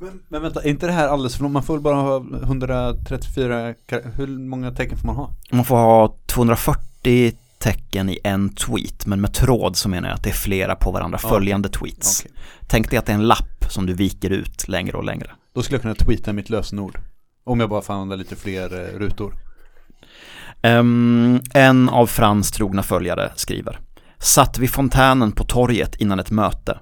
Men, 0.00 0.22
men 0.28 0.42
vänta, 0.42 0.62
är 0.62 0.68
inte 0.68 0.86
det 0.86 0.92
här 0.92 1.08
alldeles 1.08 1.36
för 1.36 1.48
Man 1.48 1.62
får 1.62 1.74
väl 1.74 1.82
bara 1.82 1.94
ha 1.94 2.16
134, 2.42 3.74
kar- 3.86 4.12
hur 4.16 4.26
många 4.26 4.70
tecken 4.70 4.98
får 4.98 5.06
man 5.06 5.16
ha? 5.16 5.30
Man 5.52 5.64
får 5.64 5.76
ha 5.76 6.14
240 6.26 7.32
tecken 7.64 8.08
i 8.10 8.18
en 8.24 8.48
tweet, 8.54 9.06
men 9.06 9.20
med 9.20 9.34
tråd 9.34 9.76
så 9.76 9.88
menar 9.88 10.08
jag 10.08 10.16
att 10.16 10.22
det 10.22 10.30
är 10.30 10.34
flera 10.34 10.74
på 10.76 10.90
varandra 10.90 11.18
Ja. 11.22 11.28
följande 11.28 11.68
tweets. 11.68 12.20
Okej. 12.24 12.32
Tänk 12.66 12.90
dig 12.90 12.98
att 12.98 13.06
det 13.06 13.12
är 13.12 13.16
en 13.16 13.26
lapp 13.28 13.64
som 13.68 13.86
du 13.86 13.94
viker 13.94 14.30
ut 14.30 14.68
längre 14.68 14.96
och 14.96 15.04
längre. 15.04 15.30
Då 15.54 15.62
skulle 15.62 15.74
jag 15.74 15.82
kunna 15.82 15.94
tweeta 15.94 16.32
mitt 16.32 16.50
lösenord. 16.50 16.98
Om 17.44 17.60
jag 17.60 17.68
bara 17.70 17.82
får 17.82 17.94
använda 17.94 18.16
lite 18.16 18.36
fler 18.36 18.72
eh, 18.94 18.98
rutor. 18.98 19.34
Ehm, 20.62 21.40
en 21.54 21.88
av 21.88 22.06
Frans 22.06 22.50
trogna 22.50 22.82
följare 22.82 23.32
skriver 23.36 23.80
Satt 24.18 24.58
vid 24.58 24.70
fontänen 24.70 25.32
på 25.32 25.44
torget 25.44 25.96
innan 25.96 26.20
ett 26.20 26.30
möte. 26.30 26.78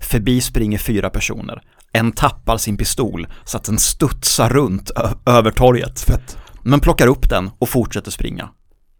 Förbi 0.00 0.40
springer 0.40 0.78
fyra 0.78 1.10
personer. 1.10 1.62
En 1.92 2.12
tappar 2.12 2.56
sin 2.56 2.76
pistol 2.76 3.26
så 3.44 3.56
att 3.56 3.64
den 3.64 3.78
studsar 3.78 4.48
runt 4.48 4.90
över 5.26 5.50
torget. 5.50 6.00
Fett. 6.00 6.38
Men 6.62 6.80
plockar 6.80 7.06
upp 7.06 7.28
den 7.28 7.50
och 7.58 7.68
fortsätter 7.68 8.10
springa. 8.10 8.48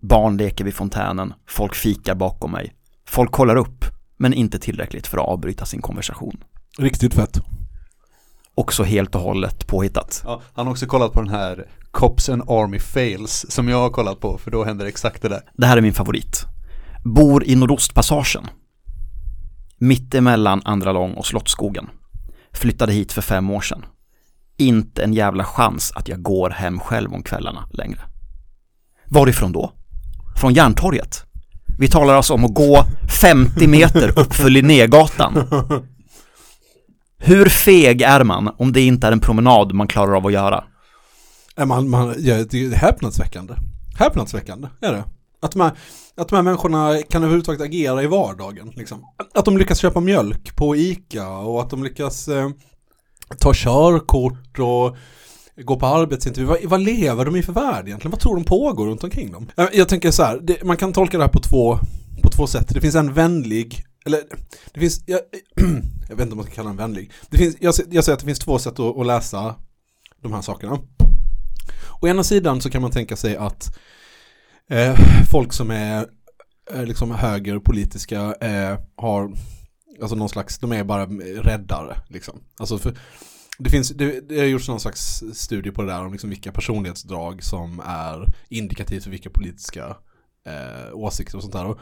Barn 0.02 0.36
leker 0.36 0.64
vid 0.64 0.74
fontänen. 0.74 1.34
Folk 1.48 1.74
fikar 1.74 2.14
bakom 2.14 2.50
mig. 2.52 2.72
Folk 3.08 3.32
kollar 3.32 3.56
upp, 3.56 3.84
men 4.16 4.34
inte 4.34 4.58
tillräckligt 4.58 5.06
för 5.06 5.18
att 5.18 5.28
avbryta 5.28 5.66
sin 5.66 5.82
konversation. 5.82 6.44
Riktigt 6.78 7.14
fett. 7.14 7.40
Också 8.54 8.82
helt 8.82 9.14
och 9.14 9.20
hållet 9.20 9.66
påhittat. 9.66 10.22
Ja, 10.24 10.42
han 10.52 10.66
har 10.66 10.70
också 10.72 10.86
kollat 10.86 11.12
på 11.12 11.20
den 11.20 11.30
här 11.30 11.68
Cops 11.90 12.28
and 12.28 12.42
Army 12.42 12.78
Fails 12.78 13.46
som 13.48 13.68
jag 13.68 13.76
har 13.76 13.90
kollat 13.90 14.20
på 14.20 14.38
för 14.38 14.50
då 14.50 14.64
händer 14.64 14.86
exakt 14.86 15.22
det 15.22 15.28
där. 15.28 15.40
Det 15.56 15.66
här 15.66 15.76
är 15.76 15.80
min 15.80 15.94
favorit. 15.94 16.44
Bor 17.04 17.44
i 17.44 17.54
Nordostpassagen. 17.54 18.46
Mitt 19.78 20.14
emellan 20.14 20.62
Andra 20.64 20.92
Lång 20.92 21.14
och 21.14 21.26
Slottsskogen. 21.26 21.90
Flyttade 22.52 22.92
hit 22.92 23.12
för 23.12 23.22
fem 23.22 23.50
år 23.50 23.60
sedan. 23.60 23.84
Inte 24.56 25.02
en 25.02 25.12
jävla 25.12 25.44
chans 25.44 25.92
att 25.94 26.08
jag 26.08 26.22
går 26.22 26.50
hem 26.50 26.80
själv 26.80 27.12
om 27.12 27.22
kvällarna 27.22 27.68
längre. 27.72 28.00
Varifrån 29.08 29.52
då? 29.52 29.72
Från 30.42 30.54
Järntorget. 30.54 31.24
Vi 31.78 31.88
talar 31.88 32.14
alltså 32.14 32.34
om 32.34 32.44
att 32.44 32.54
gå 32.54 32.84
50 33.20 33.66
meter 33.66 34.18
uppför 34.18 34.50
Linnégatan. 34.50 35.34
Hur 37.18 37.48
feg 37.48 38.02
är 38.02 38.24
man 38.24 38.54
om 38.58 38.72
det 38.72 38.80
inte 38.80 39.06
är 39.06 39.12
en 39.12 39.20
promenad 39.20 39.72
man 39.72 39.88
klarar 39.88 40.16
av 40.16 40.26
att 40.26 40.32
göra? 40.32 40.64
Man, 41.64 41.90
man, 41.90 42.14
ja, 42.18 42.44
det 42.50 42.64
är 42.64 42.70
häpnadsväckande. 42.70 43.54
Häpnadsväckande 43.98 44.68
är 44.80 44.92
det. 44.92 45.04
Att 45.42 45.52
de, 45.52 45.60
här, 45.60 45.72
att 46.16 46.28
de 46.28 46.36
här 46.36 46.42
människorna 46.42 46.98
kan 47.10 47.22
överhuvudtaget 47.22 47.60
agera 47.60 48.02
i 48.02 48.06
vardagen. 48.06 48.72
Liksom. 48.76 49.04
Att 49.34 49.44
de 49.44 49.58
lyckas 49.58 49.78
köpa 49.78 50.00
mjölk 50.00 50.56
på 50.56 50.76
ICA 50.76 51.28
och 51.28 51.60
att 51.60 51.70
de 51.70 51.84
lyckas 51.84 52.28
eh, 52.28 52.50
ta 53.38 53.52
körkort 53.54 54.58
och 54.58 54.96
gå 55.60 55.76
på 55.76 55.86
arbetsintervju. 55.86 56.48
Vad, 56.48 56.64
vad 56.64 56.80
lever 56.80 57.24
de 57.24 57.36
i 57.36 57.42
för 57.42 57.52
värld 57.52 57.86
egentligen? 57.86 58.10
Vad 58.10 58.20
tror 58.20 58.34
de 58.34 58.44
pågår 58.44 58.86
runt 58.86 59.04
omkring 59.04 59.32
dem? 59.32 59.50
Eh, 59.56 59.66
jag 59.72 59.88
tänker 59.88 60.10
så 60.10 60.22
här, 60.22 60.38
det, 60.42 60.64
man 60.64 60.76
kan 60.76 60.92
tolka 60.92 61.18
det 61.18 61.24
här 61.24 61.32
på 61.32 61.40
två, 61.40 61.78
på 62.22 62.30
två 62.30 62.46
sätt. 62.46 62.68
Det 62.68 62.80
finns 62.80 62.94
en 62.94 63.12
vänlig 63.12 63.84
eller 64.04 64.20
det 64.74 64.80
finns, 64.80 65.02
jag, 65.06 65.20
jag 66.08 66.16
vet 66.16 66.20
inte 66.20 66.32
om 66.32 66.36
man 66.36 66.46
ska 66.46 66.54
kalla 66.54 66.68
den 66.68 66.76
vänlig. 66.76 67.10
Det 67.30 67.38
finns, 67.38 67.56
jag, 67.60 67.74
jag 67.90 68.04
säger 68.04 68.14
att 68.14 68.20
det 68.20 68.26
finns 68.26 68.38
två 68.38 68.58
sätt 68.58 68.78
att, 68.78 68.98
att 68.98 69.06
läsa 69.06 69.54
de 70.22 70.32
här 70.32 70.42
sakerna. 70.42 70.78
Å 72.00 72.08
ena 72.08 72.24
sidan 72.24 72.60
så 72.60 72.70
kan 72.70 72.82
man 72.82 72.90
tänka 72.90 73.16
sig 73.16 73.36
att 73.36 73.76
eh, 74.70 74.96
folk 75.30 75.52
som 75.52 75.70
är 75.70 76.06
eh, 76.72 76.84
liksom 76.84 77.10
högerpolitiska 77.10 78.34
eh, 78.40 78.78
har, 78.96 79.32
alltså 80.00 80.16
någon 80.16 80.28
slags, 80.28 80.58
de 80.58 80.72
är 80.72 80.84
bara 80.84 81.06
räddare 81.42 81.96
liksom. 82.08 82.40
Alltså 82.58 82.78
för, 82.78 82.96
det, 83.58 83.70
finns, 83.70 83.90
det, 83.90 84.28
det 84.28 84.38
har 84.38 84.46
gjorts 84.46 84.68
någon 84.68 84.80
slags 84.80 85.22
studie 85.32 85.70
på 85.70 85.82
det 85.82 85.88
där 85.88 86.04
om 86.04 86.12
liksom 86.12 86.30
vilka 86.30 86.52
personlighetsdrag 86.52 87.42
som 87.42 87.80
är 87.86 88.26
indikativt 88.48 89.04
för 89.04 89.10
vilka 89.10 89.30
politiska 89.30 89.96
eh, 90.46 90.94
åsikter 90.94 91.36
och 91.36 91.42
sånt 91.42 91.54
där. 91.54 91.66
Och 91.66 91.78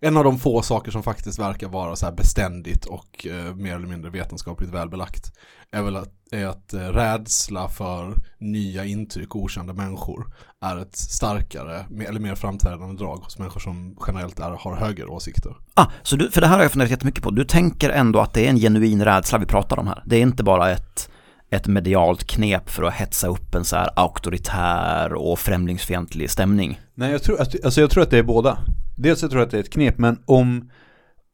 en 0.00 0.16
av 0.16 0.24
de 0.24 0.38
få 0.38 0.62
saker 0.62 0.90
som 0.90 1.02
faktiskt 1.02 1.38
verkar 1.38 1.68
vara 1.68 1.96
så 1.96 2.06
här 2.06 2.12
beständigt 2.12 2.84
och 2.84 3.26
eh, 3.26 3.54
mer 3.54 3.74
eller 3.74 3.86
mindre 3.86 4.10
vetenskapligt 4.10 4.70
välbelagt 4.70 5.32
är 5.72 5.82
väl 5.82 5.96
att, 5.96 6.12
är 6.30 6.46
att 6.46 6.74
eh, 6.74 6.80
rädsla 6.80 7.68
för 7.68 8.14
nya 8.38 8.84
intryck 8.84 9.34
och 9.34 9.42
okända 9.42 9.72
människor 9.72 10.32
är 10.64 10.76
ett 10.76 10.96
starkare 10.96 11.86
eller 12.08 12.20
mer 12.20 12.34
framträdande 12.34 13.04
drag 13.04 13.16
hos 13.16 13.38
människor 13.38 13.60
som 13.60 13.96
generellt 14.06 14.40
är, 14.40 14.50
har 14.50 14.76
högre 14.76 15.06
åsikter. 15.06 15.56
Ah, 15.74 15.86
så 16.02 16.16
du, 16.16 16.30
för 16.30 16.40
det 16.40 16.46
här 16.46 16.56
har 16.56 16.62
jag 16.62 16.72
funderat 16.72 16.90
jättemycket 16.90 17.22
på. 17.22 17.30
Du 17.30 17.44
tänker 17.44 17.90
ändå 17.90 18.20
att 18.20 18.34
det 18.34 18.46
är 18.46 18.50
en 18.50 18.58
genuin 18.58 19.04
rädsla 19.04 19.38
vi 19.38 19.46
pratar 19.46 19.78
om 19.78 19.86
här. 19.86 20.02
Det 20.06 20.16
är 20.16 20.22
inte 20.22 20.44
bara 20.44 20.70
ett 20.70 21.10
ett 21.50 21.66
medialt 21.66 22.24
knep 22.24 22.70
för 22.70 22.82
att 22.82 22.94
hetsa 22.94 23.28
upp 23.28 23.54
en 23.54 23.64
så 23.64 23.76
här 23.76 23.90
auktoritär 23.96 25.12
och 25.12 25.38
främlingsfientlig 25.38 26.30
stämning. 26.30 26.80
Nej, 26.94 27.12
jag 27.12 27.22
tror, 27.22 27.40
att, 27.40 27.64
alltså 27.64 27.80
jag 27.80 27.90
tror 27.90 28.02
att 28.02 28.10
det 28.10 28.18
är 28.18 28.22
båda. 28.22 28.58
Dels 28.98 29.22
jag 29.22 29.30
tror 29.30 29.42
att 29.42 29.50
det 29.50 29.56
är 29.56 29.60
ett 29.60 29.72
knep, 29.72 29.98
men 29.98 30.22
om, 30.24 30.70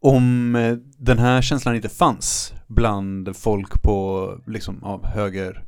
om 0.01 0.57
eh, 0.57 0.77
den 0.99 1.19
här 1.19 1.43
känslan 1.43 1.77
inte 1.77 1.89
fanns 1.89 2.53
bland 2.69 3.37
folk 3.37 3.83
på 3.83 4.29
liksom, 4.47 4.85
av 4.85 5.07
höger 5.07 5.65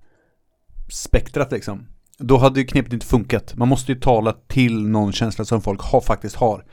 spektrat 0.89 1.53
liksom, 1.53 1.87
då 2.19 2.37
hade 2.37 2.61
ju 2.61 2.67
knepet 2.67 2.93
inte 2.93 3.07
funkat. 3.07 3.57
Man 3.57 3.69
måste 3.69 3.93
ju 3.93 4.01
tala 4.01 4.33
till 4.33 4.89
någon 4.89 5.13
känsla 5.13 5.45
som 5.45 5.63
folk 5.63 5.81
har, 5.81 6.01
faktiskt 6.01 6.37
har. 6.37 6.65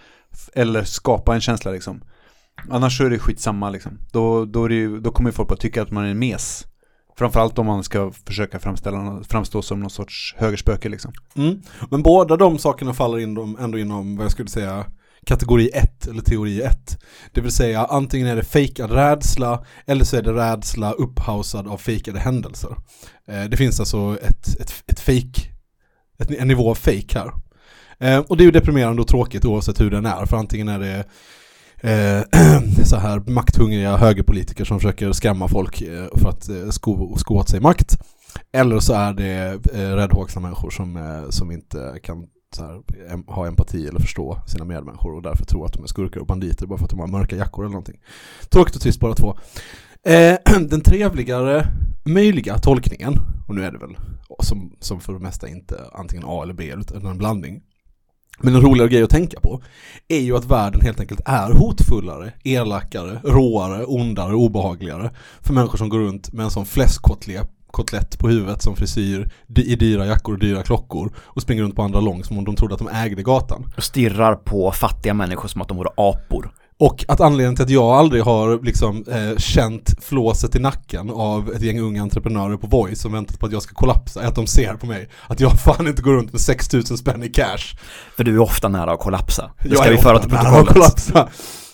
Eller 0.54 0.84
skapa 0.84 1.36
en 1.36 1.42
känsla 1.42 1.72
liksom. 1.72 2.04
Annars 2.70 2.98
så 2.98 3.06
är 3.06 3.10
det 3.10 3.20
skitsamma 3.20 3.70
liksom. 3.70 4.00
Då, 4.12 4.46
då, 4.46 4.66
är 4.66 4.70
det 4.70 4.76
ju, 4.76 5.00
då 5.00 5.12
kommer 5.12 5.32
folk 5.32 5.52
att 5.52 5.60
tycka 5.60 5.82
att 5.82 5.92
man 5.92 6.06
är 6.06 6.10
en 6.10 6.20
mes. 6.20 6.66
Framförallt 7.18 7.60
om 7.60 7.66
man 7.66 7.84
ska 7.84 8.12
försöka 8.12 8.60
framställa, 8.60 9.24
framstå 9.30 9.62
som 9.62 9.80
någon 9.80 9.90
sorts 9.90 10.36
högerspöke 10.38 10.90
liksom. 10.90 11.14
Mm. 11.36 11.62
Men 11.92 12.04
båda 12.04 12.38
de 12.38 12.58
sakerna 12.58 12.94
faller 12.94 13.20
in, 13.20 13.58
ändå 13.60 13.78
inom 13.78 14.18
vad 14.18 14.26
jag 14.26 14.32
skulle 14.32 14.50
säga 14.50 14.86
kategori 15.26 15.70
1 15.74 16.08
eller 16.08 16.22
teori 16.22 16.62
1. 16.62 17.00
Det 17.32 17.42
vill 17.42 17.52
säga 17.52 17.86
antingen 17.86 18.28
är 18.28 18.36
det 18.36 18.44
fejkad 18.44 18.92
rädsla 18.92 19.66
eller 19.86 20.04
så 20.04 20.18
är 20.18 20.22
det 20.22 20.34
rädsla 20.34 20.92
upphausad 20.92 21.68
av 21.68 21.78
fejkade 21.78 22.20
händelser. 22.20 22.76
Eh, 23.28 23.44
det 23.44 23.58
finns 23.58 23.80
alltså 23.80 24.18
ett, 24.22 24.48
ett, 24.60 24.84
ett 24.88 25.00
fake, 25.00 25.42
ett, 26.20 26.32
en 26.32 26.48
nivå 26.48 26.70
av 26.70 26.76
fake 26.76 27.20
här. 27.20 27.32
Eh, 28.00 28.20
och 28.20 28.38
det 28.38 28.44
är 28.44 28.46
ju 28.46 28.52
deprimerande 28.52 29.02
och 29.02 29.08
tråkigt 29.08 29.46
oavsett 29.46 29.82
hur 29.82 29.92
den 29.92 30.06
är, 30.06 30.26
för 30.26 30.38
antingen 30.38 30.68
är 30.68 30.80
det 30.80 31.06
eh, 31.84 32.24
så 32.84 32.98
här 32.98 33.20
makthungriga 33.20 33.98
högerpolitiker 33.98 34.66
som 34.66 34.80
försöker 34.80 35.12
skrämma 35.12 35.48
folk 35.48 35.82
eh, 35.82 36.08
för 36.16 36.30
att 36.30 36.50
eh, 36.50 36.70
sko, 36.70 37.18
sko 37.18 37.38
åt 37.38 37.50
sig 37.50 37.60
makt. 37.60 37.98
Eller 38.54 38.80
så 38.80 38.94
är 38.94 39.14
det 39.14 39.60
eh, 39.74 39.96
räddhågsna 39.96 40.42
människor 40.42 40.70
som, 40.70 40.98
eh, 40.98 41.30
som 41.30 41.52
inte 41.52 42.00
kan 42.04 42.28
här, 42.58 42.82
ha 43.34 43.48
empati 43.48 43.88
eller 43.88 44.00
förstå 44.00 44.40
sina 44.48 44.66
medmänniskor 44.66 45.16
och 45.16 45.22
därför 45.22 45.46
tro 45.46 45.66
att 45.66 45.74
de 45.74 45.84
är 45.84 45.88
skurkar 45.88 46.20
och 46.20 46.28
banditer 46.28 46.68
bara 46.68 46.78
för 46.78 46.86
att 46.86 46.92
de 46.92 47.00
har 47.00 47.08
mörka 47.08 47.36
jackor 47.36 47.64
eller 47.64 47.72
någonting. 47.72 48.00
Tråkigt 48.50 48.76
och 48.76 48.82
trist 48.82 49.00
båda 49.00 49.16
två. 49.16 49.38
Eh, 50.06 50.38
den 50.70 50.82
trevligare 50.82 51.68
möjliga 52.06 52.58
tolkningen, 52.58 53.20
och 53.48 53.56
nu 53.56 53.64
är 53.64 53.72
det 53.72 53.78
väl 53.78 53.98
som, 54.40 54.76
som 54.80 55.00
för 55.00 55.14
det 55.14 55.20
mesta 55.20 55.48
inte 55.48 55.76
antingen 55.94 56.26
A 56.28 56.44
eller 56.44 56.54
B 56.54 56.74
utan 56.78 57.06
en 57.06 57.18
blandning, 57.18 57.62
men 58.40 58.56
en 58.56 58.62
roligare 58.62 58.90
grej 58.90 59.04
att 59.04 59.10
tänka 59.10 59.40
på 59.40 59.62
är 60.08 60.20
ju 60.20 60.38
att 60.38 60.46
världen 60.46 60.82
helt 60.82 61.00
enkelt 61.00 61.22
är 61.26 61.52
hotfullare, 61.52 62.34
elakare, 62.44 63.20
råare, 63.24 63.86
ondare, 63.86 64.34
obehagligare 64.34 65.12
för 65.42 65.54
människor 65.54 65.78
som 65.78 65.90
går 65.90 66.00
runt 66.00 66.34
med 66.34 66.44
en 66.44 66.52
sån 66.52 66.66
fläskkotlett 67.74 68.20
på 68.20 68.30
huvudet 68.30 68.62
som 68.62 68.76
frisyr 68.76 69.30
i 69.56 69.76
dyra 69.76 70.06
jackor 70.06 70.34
och 70.34 70.40
dyra 70.40 70.64
klockor 70.64 71.14
och 71.18 71.42
springer 71.42 71.64
runt 71.64 71.76
på 71.76 71.82
andra 71.82 72.00
lång 72.00 72.24
som 72.24 72.38
om 72.38 72.46
de 72.46 72.56
trodde 72.56 72.74
att 72.74 72.80
de 72.80 72.88
ägde 72.88 73.24
gatan. 73.24 73.72
Och 73.78 73.84
stirrar 73.84 74.36
på 74.36 74.72
fattiga 74.72 75.14
människor 75.14 75.48
som 75.48 75.62
att 75.62 75.68
de 75.68 75.78
vore 75.78 75.90
apor. 75.98 76.52
Och 76.80 77.06
att 77.08 77.22
anledningen 77.22 77.56
till 77.56 77.64
att 77.64 77.70
jag 77.70 77.86
aldrig 77.86 78.24
har 78.24 78.60
liksom 78.64 79.06
eh, 79.08 79.38
känt 79.38 80.04
flåset 80.04 80.56
i 80.56 80.60
nacken 80.60 81.10
av 81.10 81.54
ett 81.54 81.62
gäng 81.62 81.80
unga 81.80 82.02
entreprenörer 82.02 82.58
på 82.58 82.68
Voice 82.68 83.02
som 83.02 83.12
väntat 83.12 83.40
på 83.40 83.46
att 83.46 83.52
jag 83.52 83.62
ska 83.62 83.76
kollapsa 83.76 84.22
är 84.22 84.28
att 84.28 84.36
de 84.36 84.48
ser 84.48 84.74
på 84.74 84.86
mig 84.86 85.10
att 85.30 85.40
jag 85.40 85.52
fan 85.66 85.88
inte 85.88 86.02
går 86.02 86.14
runt 86.14 86.32
med 86.32 86.42
6000 86.42 86.98
spänn 86.98 87.24
i 87.24 87.30
cash. 87.30 87.78
För 88.18 88.24
du 88.24 88.34
är 88.34 88.40
ofta 88.40 88.68
nära 88.68 88.94
att 88.94 89.00
kollapsa. 89.00 89.52
Det 89.60 89.70
Jag 89.70 89.78
ska 89.78 89.88
är 89.88 89.92
vi 89.92 89.98
föra 89.98 90.20
till 90.20 90.30
protokollet. 90.30 91.12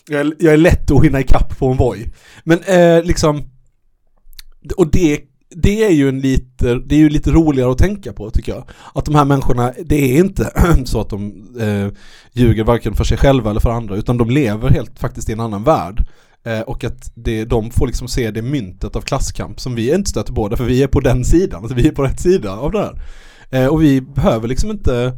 Jag 0.07 0.21
är, 0.21 0.33
jag 0.39 0.53
är 0.53 0.57
lätt 0.57 0.91
att 0.91 1.03
hinna 1.03 1.19
ikapp 1.19 1.59
på 1.59 1.71
en 1.71 1.77
Voi. 1.77 2.11
Men 2.43 2.59
eh, 2.59 3.03
liksom, 3.03 3.43
och 4.77 4.91
det, 4.91 5.28
det 5.55 5.83
är 5.83 5.91
ju 5.91 6.09
en 6.09 6.19
lite, 6.19 6.75
det 6.75 6.95
är 6.95 6.99
ju 6.99 7.09
lite 7.09 7.31
roligare 7.31 7.71
att 7.71 7.77
tänka 7.77 8.13
på 8.13 8.31
tycker 8.31 8.51
jag. 8.51 8.63
Att 8.93 9.05
de 9.05 9.15
här 9.15 9.25
människorna, 9.25 9.73
det 9.85 9.95
är 9.95 10.19
inte 10.19 10.51
så 10.85 11.01
att 11.01 11.09
de 11.09 11.47
eh, 11.59 11.87
ljuger 12.33 12.63
varken 12.63 12.93
för 12.93 13.03
sig 13.03 13.17
själva 13.17 13.49
eller 13.49 13.59
för 13.59 13.69
andra, 13.69 13.95
utan 13.95 14.17
de 14.17 14.29
lever 14.29 14.69
helt 14.69 14.99
faktiskt 14.99 15.29
i 15.29 15.33
en 15.33 15.39
annan 15.39 15.63
värld. 15.63 16.05
Eh, 16.45 16.61
och 16.61 16.83
att 16.83 17.11
det, 17.15 17.45
de 17.45 17.71
får 17.71 17.87
liksom 17.87 18.07
se 18.07 18.31
det 18.31 18.41
myntet 18.41 18.95
av 18.95 19.01
klasskamp 19.01 19.59
som 19.59 19.75
vi 19.75 19.95
inte 19.95 20.09
stöter 20.09 20.33
på, 20.33 20.57
för 20.57 20.63
vi 20.63 20.83
är 20.83 20.87
på 20.87 20.99
den 20.99 21.25
sidan, 21.25 21.61
alltså 21.61 21.75
vi 21.75 21.87
är 21.87 21.91
på 21.91 22.03
rätt 22.03 22.19
sida 22.19 22.51
av 22.51 22.71
det 22.71 22.79
här. 22.79 23.01
Eh, 23.49 23.67
och 23.67 23.83
vi 23.83 24.01
behöver 24.01 24.47
liksom 24.47 24.71
inte, 24.71 25.17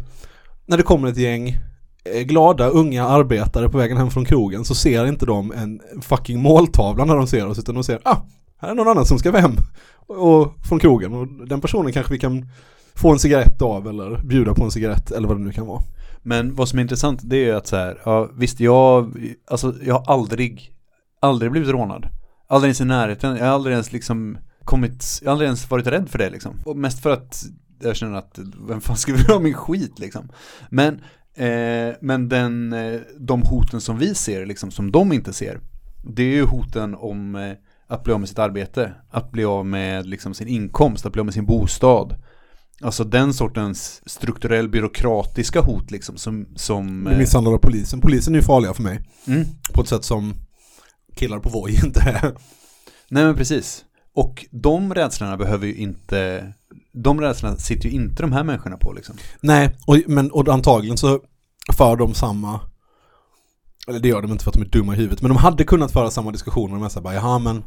när 0.66 0.78
det 0.78 0.84
kommer 0.84 1.08
ett 1.08 1.18
gäng 1.18 1.58
eh, 2.14 2.22
glada 2.22 2.68
unga 2.68 3.06
arbetare 3.06 3.70
på 3.70 3.78
vägen 3.78 3.98
hem 3.98 4.10
från 4.10 4.26
krogen 4.26 4.66
så 4.66 4.76
ser 4.76 5.06
inte 5.06 5.26
de 5.26 5.52
en 5.52 5.82
fucking 6.02 6.42
måltavla 6.42 7.06
när 7.06 7.16
de 7.16 7.28
ser 7.28 7.48
oss 7.48 7.60
utan 7.60 7.76
de 7.76 7.84
ser, 7.84 8.00
ah, 8.04 8.18
här 8.62 8.70
är 8.72 8.76
någon 8.76 8.88
annan 8.88 9.06
som 9.06 9.20
ska 9.20 9.38
hem 9.38 9.56
och, 10.08 10.54
från 10.68 10.80
krogen 10.80 11.14
och 11.14 11.28
den 11.48 11.62
personen 11.62 11.94
kanske 11.94 12.14
vi 12.14 12.20
kan 12.20 12.46
få 12.96 13.12
en 13.12 13.20
cigarett 13.20 13.62
av 13.62 13.88
eller 13.88 14.22
bjuda 14.24 14.54
på 14.54 14.64
en 14.64 14.72
cigarett 14.72 15.12
eller 15.12 15.28
vad 15.28 15.38
det 15.38 15.44
nu 15.44 15.52
kan 15.52 15.66
vara. 15.68 15.82
Men 16.22 16.56
vad 16.56 16.70
som 16.70 16.80
är 16.80 16.84
intressant 16.84 17.20
det 17.24 17.50
är 17.50 17.54
att 17.54 17.68
så 17.68 17.76
här, 17.76 18.02
ja, 18.06 18.30
visst 18.34 18.60
jag, 18.60 19.18
alltså 19.48 19.76
jag 19.84 19.94
har 19.94 20.14
aldrig, 20.14 20.74
aldrig 21.20 21.52
blivit 21.52 21.70
rånad. 21.70 22.08
Aldrig 22.48 22.68
ens 22.68 22.82
i 22.82 22.86
närheten, 22.86 23.38
jag 23.38 23.46
har 23.46 23.54
aldrig 23.54 23.74
ens 23.74 23.92
liksom 23.92 24.38
kommit, 24.64 25.06
jag 25.22 25.28
har 25.28 25.32
aldrig 25.32 25.48
ens 25.48 25.72
varit 25.72 25.88
rädd 25.88 26.10
för 26.10 26.18
det 26.18 26.30
liksom. 26.30 26.56
Och 26.66 26.78
mest 26.78 27.04
för 27.04 27.10
att 27.10 27.44
jag 27.80 27.96
känner 27.96 28.18
att, 28.18 28.40
vem 28.68 28.82
fan 28.82 28.98
ska 28.98 29.14
vilja 29.14 29.34
ha 29.34 29.40
min 29.40 29.54
skit 29.54 30.00
liksom. 30.00 30.30
Men, 30.70 30.94
eh, 31.36 31.96
men 32.02 32.30
den, 32.30 32.74
eh, 32.74 33.00
de 33.20 33.42
hoten 33.42 33.82
som 33.82 33.98
vi 33.98 34.16
ser 34.16 34.46
liksom, 34.46 34.72
som 34.72 34.92
de 34.92 35.14
inte 35.14 35.34
ser, 35.34 35.60
det 36.04 36.24
är 36.24 36.36
ju 36.36 36.46
hoten 36.46 36.96
om 36.96 37.36
eh, 37.36 37.54
att 37.92 38.04
bli 38.04 38.14
av 38.14 38.20
med 38.20 38.30
sitt 38.30 38.40
arbete, 38.40 38.94
att 39.10 39.32
bli 39.32 39.46
av 39.46 39.66
med 39.66 40.08
liksom 40.08 40.34
sin 40.34 40.48
inkomst, 40.48 41.06
att 41.06 41.14
bli 41.14 41.20
av 41.20 41.26
med 41.26 41.34
sin 41.34 41.46
bostad. 41.46 42.16
Alltså 42.82 43.04
den 43.04 43.34
sortens 43.34 44.02
strukturell 44.06 44.70
byråkratiska 44.70 45.62
hot 45.62 45.92
liksom 45.92 46.18
som... 46.18 46.48
som 46.56 47.04
Bli 47.04 47.18
misshandlad 47.18 47.54
av 47.54 47.58
polisen. 47.58 48.02
Polisen 48.02 48.34
är 48.34 48.40
ju 48.40 48.44
farliga 48.44 48.74
för 48.74 48.84
mig. 48.84 49.00
mm. 49.28 49.46
På 49.74 49.82
ett 49.82 49.88
sätt 49.88 50.04
som 50.04 50.34
killar 51.16 51.40
på 51.40 51.50
Voi 51.50 51.80
inte 51.86 52.00
är. 52.00 52.34
Nej 53.10 53.26
men 53.26 53.36
precis. 53.36 53.86
Och 54.14 54.46
de 54.52 54.94
rädslorna 54.94 55.38
behöver 55.38 55.68
ju 55.68 55.76
inte, 55.76 56.54
de 56.94 57.22
rädslorna 57.22 57.56
sitter 57.56 57.90
ju 57.90 57.96
inte 57.96 58.24
de 58.24 58.32
här 58.32 58.44
människorna 58.44 58.78
på 58.78 58.94
liksom. 58.94 59.16
Nej, 59.42 59.76
och, 59.86 59.98
men 60.08 60.32
och 60.32 60.48
antagligen 60.48 60.98
så 60.98 61.20
för 61.78 61.96
de 61.96 62.14
samma 62.14 62.60
eller 63.88 64.00
det 64.00 64.08
gör 64.08 64.22
de 64.22 64.32
inte 64.32 64.44
för 64.44 64.52
att 64.52 64.58
de 64.58 64.64
är 64.64 64.70
dumma 64.70 64.94
i 64.94 64.98
huvudet, 64.98 65.22
men 65.22 65.30
de 65.30 65.38
hade 65.38 65.64
kunnat 65.64 65.92
föra 65.92 66.12
samma 66.12 66.32
diskussioner 66.32 66.80
med 66.80 66.92
sig 66.92 67.02
bara, 67.02 67.14
jaha 67.14 67.40
men 67.40 67.64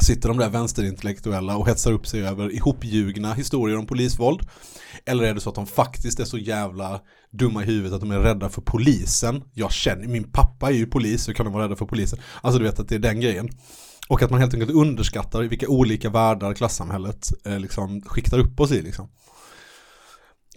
sitter 0.00 0.28
de 0.28 0.38
där 0.38 0.48
vänsterintellektuella 0.48 1.56
och 1.56 1.68
hetsar 1.68 1.92
upp 1.92 2.06
sig 2.06 2.26
över 2.26 2.52
ihopljugna 2.52 3.34
historier 3.34 3.78
om 3.78 3.86
polisvåld? 3.86 4.48
Eller 5.06 5.24
är 5.24 5.34
det 5.34 5.40
så 5.40 5.48
att 5.48 5.54
de 5.54 5.66
faktiskt 5.66 6.20
är 6.20 6.24
så 6.24 6.38
jävla 6.38 7.00
dumma 7.30 7.62
i 7.62 7.66
huvudet 7.66 7.92
att 7.92 8.00
de 8.00 8.10
är 8.10 8.18
rädda 8.18 8.48
för 8.48 8.62
polisen? 8.62 9.42
Jag 9.54 9.72
känner, 9.72 10.06
min 10.06 10.32
pappa 10.32 10.68
är 10.68 10.74
ju 10.74 10.86
polis, 10.86 11.28
hur 11.28 11.34
kan 11.34 11.46
de 11.46 11.52
vara 11.52 11.64
rädda 11.64 11.76
för 11.76 11.86
polisen? 11.86 12.18
Alltså 12.40 12.58
du 12.58 12.64
vet 12.64 12.80
att 12.80 12.88
det 12.88 12.94
är 12.94 12.98
den 12.98 13.20
grejen. 13.20 13.48
Och 14.08 14.22
att 14.22 14.30
man 14.30 14.40
helt 14.40 14.54
enkelt 14.54 14.72
underskattar 14.72 15.42
vilka 15.42 15.68
olika 15.68 16.10
världar 16.10 16.54
klassamhället 16.54 17.32
eh, 17.46 17.58
liksom 17.58 18.02
skiktar 18.02 18.38
upp 18.38 18.60
oss 18.60 18.72
i 18.72 18.82
liksom. 18.82 19.08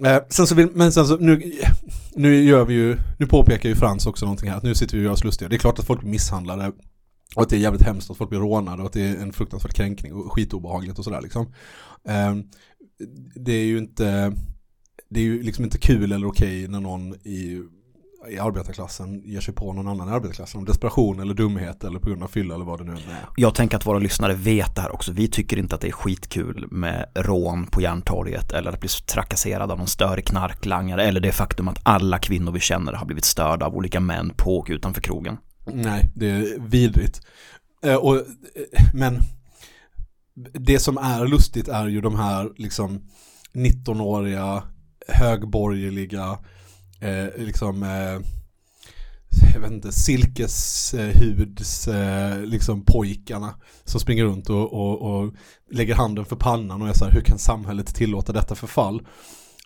Eh, 0.05 0.17
sen 0.29 0.47
så 0.47 0.55
vill, 0.55 0.69
men 0.73 0.91
sen 0.91 1.07
så, 1.07 1.17
nu, 1.17 1.53
nu 2.15 2.43
gör 2.43 2.65
vi 2.65 2.73
ju, 2.73 2.97
nu 3.19 3.27
påpekar 3.27 3.69
ju 3.69 3.75
Frans 3.75 4.05
också 4.05 4.25
någonting 4.25 4.49
här, 4.49 4.57
att 4.57 4.63
nu 4.63 4.75
sitter 4.75 4.97
vi 4.97 5.03
och 5.03 5.05
gör 5.05 5.11
oss 5.11 5.23
lustiga. 5.23 5.49
Det 5.49 5.55
är 5.55 5.59
klart 5.59 5.79
att 5.79 5.85
folk 5.85 5.99
blir 5.99 6.11
misshandlade 6.11 6.71
och 7.35 7.41
att 7.41 7.49
det 7.49 7.55
är 7.55 7.59
jävligt 7.59 7.81
hemskt 7.81 8.11
att 8.11 8.17
folk 8.17 8.29
blir 8.29 8.39
rånade 8.39 8.81
och 8.81 8.87
att 8.87 8.93
det 8.93 9.01
är 9.01 9.15
en 9.15 9.33
fruktansvärd 9.33 9.73
kränkning 9.73 10.13
och 10.13 10.33
skitobehagligt 10.33 10.99
och 10.99 11.03
sådär 11.03 11.21
liksom. 11.21 11.53
Ehm, 12.07 12.43
det 13.35 13.53
är 13.53 13.65
ju 13.65 13.77
inte, 13.77 14.33
det 15.09 15.19
är 15.19 15.23
ju 15.23 15.43
liksom 15.43 15.63
inte 15.63 15.77
kul 15.77 16.11
eller 16.11 16.27
okej 16.27 16.67
när 16.67 16.79
någon 16.79 17.13
i 17.13 17.61
i 18.29 18.39
arbetarklassen 18.39 19.21
ger 19.25 19.41
sig 19.41 19.53
på 19.53 19.73
någon 19.73 19.87
annan 19.87 20.09
i 20.09 20.11
arbetarklassen. 20.11 20.59
Om 20.59 20.65
desperation 20.65 21.19
eller 21.19 21.33
dumhet 21.33 21.83
eller 21.83 21.99
på 21.99 22.09
grund 22.09 22.23
av 22.23 22.27
fylla 22.27 22.55
eller 22.55 22.65
vad 22.65 22.79
det 22.79 22.83
nu 22.83 22.91
är. 22.91 22.99
Jag 23.35 23.55
tänker 23.55 23.77
att 23.77 23.85
våra 23.85 23.99
lyssnare 23.99 24.33
vet 24.33 24.75
det 24.75 24.81
här 24.81 24.93
också. 24.93 25.11
Vi 25.11 25.27
tycker 25.27 25.57
inte 25.57 25.75
att 25.75 25.81
det 25.81 25.87
är 25.87 25.91
skitkul 25.91 26.67
med 26.71 27.05
rån 27.15 27.67
på 27.67 27.81
Järntorget 27.81 28.51
eller 28.51 28.71
att 28.71 28.79
bli 28.79 28.89
trakasserad 28.89 29.71
av 29.71 29.77
någon 29.77 29.87
större 29.87 30.21
knarklangare 30.21 31.03
eller 31.03 31.19
det 31.19 31.31
faktum 31.31 31.67
att 31.67 31.79
alla 31.83 32.19
kvinnor 32.19 32.51
vi 32.51 32.59
känner 32.59 32.93
har 32.93 33.05
blivit 33.05 33.25
störda 33.25 33.65
av 33.65 33.75
olika 33.75 33.99
män 33.99 34.33
på 34.37 34.57
och 34.57 34.67
utanför 34.69 35.01
krogen. 35.01 35.37
Nej, 35.65 36.11
det 36.15 36.29
är 36.29 36.59
vidrigt. 36.59 37.21
Eh, 37.83 37.95
och, 37.95 38.15
eh, 38.15 38.23
men 38.93 39.19
det 40.53 40.79
som 40.79 40.97
är 40.97 41.27
lustigt 41.27 41.67
är 41.67 41.87
ju 41.87 42.01
de 42.01 42.15
här 42.15 42.51
liksom 42.57 43.01
19-åriga 43.53 44.63
högborgerliga 45.07 46.37
eh, 47.01 47.27
liksom 47.37 47.83
eh, 47.83 48.19
jag 49.53 49.61
vet 49.61 49.71
inte, 49.71 49.91
silkeshuds 49.91 51.87
eh, 51.87 52.41
liksom 52.41 52.85
pojkarna 52.85 53.55
som 53.83 53.99
springer 53.99 54.23
runt 54.23 54.49
och, 54.49 54.73
och, 54.73 55.01
och 55.01 55.33
lägger 55.71 55.95
handen 55.95 56.25
för 56.25 56.35
pannan 56.35 56.81
och 56.81 56.87
är 56.87 56.93
så 56.93 57.05
här, 57.05 57.11
hur 57.11 57.21
kan 57.21 57.39
samhället 57.39 57.95
tillåta 57.95 58.33
detta 58.33 58.55
förfall? 58.55 59.01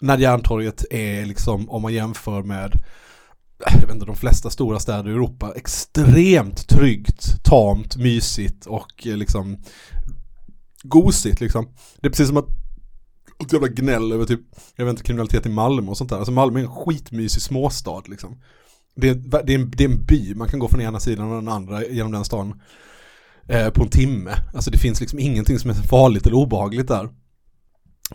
När 0.02 0.18
Järntorget 0.18 0.86
är 0.91 1.26
liksom, 1.26 1.70
om 1.70 1.82
man 1.82 1.93
jämför 1.93 2.43
med 2.43 2.72
jag 3.58 3.82
vet 3.82 3.91
inte, 3.91 4.05
de 4.05 4.16
flesta 4.16 4.49
stora 4.49 4.80
städer 4.80 5.10
i 5.10 5.14
Europa 5.14 5.53
extremt 5.55 6.68
tryggt, 6.70 7.43
tamt, 7.43 7.97
mysigt 7.97 8.66
och 8.66 9.08
eh, 9.08 9.18
liksom 9.18 9.58
gosigt 10.84 11.41
liksom. 11.41 11.68
Det 12.01 12.08
är 12.08 12.12
precis 12.12 12.28
som 12.28 12.38
att 12.38 12.49
ett 13.43 13.53
jävla 13.53 13.68
gnäll 13.68 14.12
över 14.12 14.26
typ, 14.26 14.41
jag 14.76 14.86
vet 14.86 14.91
inte, 14.91 15.03
kriminalitet 15.03 15.45
i 15.45 15.49
Malmö 15.49 15.91
och 15.91 15.97
sånt 15.97 16.10
där. 16.10 16.18
Alltså 16.18 16.32
Malmö 16.32 16.60
är 16.60 16.64
en 16.64 16.76
skitmysig 16.76 17.41
småstad 17.41 18.03
liksom. 18.08 18.41
Det 18.95 19.10
är, 19.10 19.16
det, 19.16 19.53
är 19.53 19.60
en, 19.60 19.72
det 19.72 19.84
är 19.84 19.89
en 19.89 20.05
by, 20.05 20.36
man 20.36 20.47
kan 20.47 20.60
gå 20.60 20.68
från 20.68 20.82
ena 20.82 20.99
sidan 20.99 21.32
och 21.32 21.36
den 21.36 21.47
andra 21.47 21.86
genom 21.86 22.12
den 22.12 22.26
stan 22.26 22.62
eh, 23.47 23.70
på 23.70 23.84
en 23.84 23.89
timme. 23.89 24.32
Alltså 24.53 24.72
det 24.72 24.78
finns 24.78 25.01
liksom 25.01 25.20
ingenting 25.20 25.60
som 25.60 25.70
är 25.70 25.74
farligt 25.74 26.26
eller 26.26 26.38
obehagligt 26.38 26.88
där. 26.88 27.10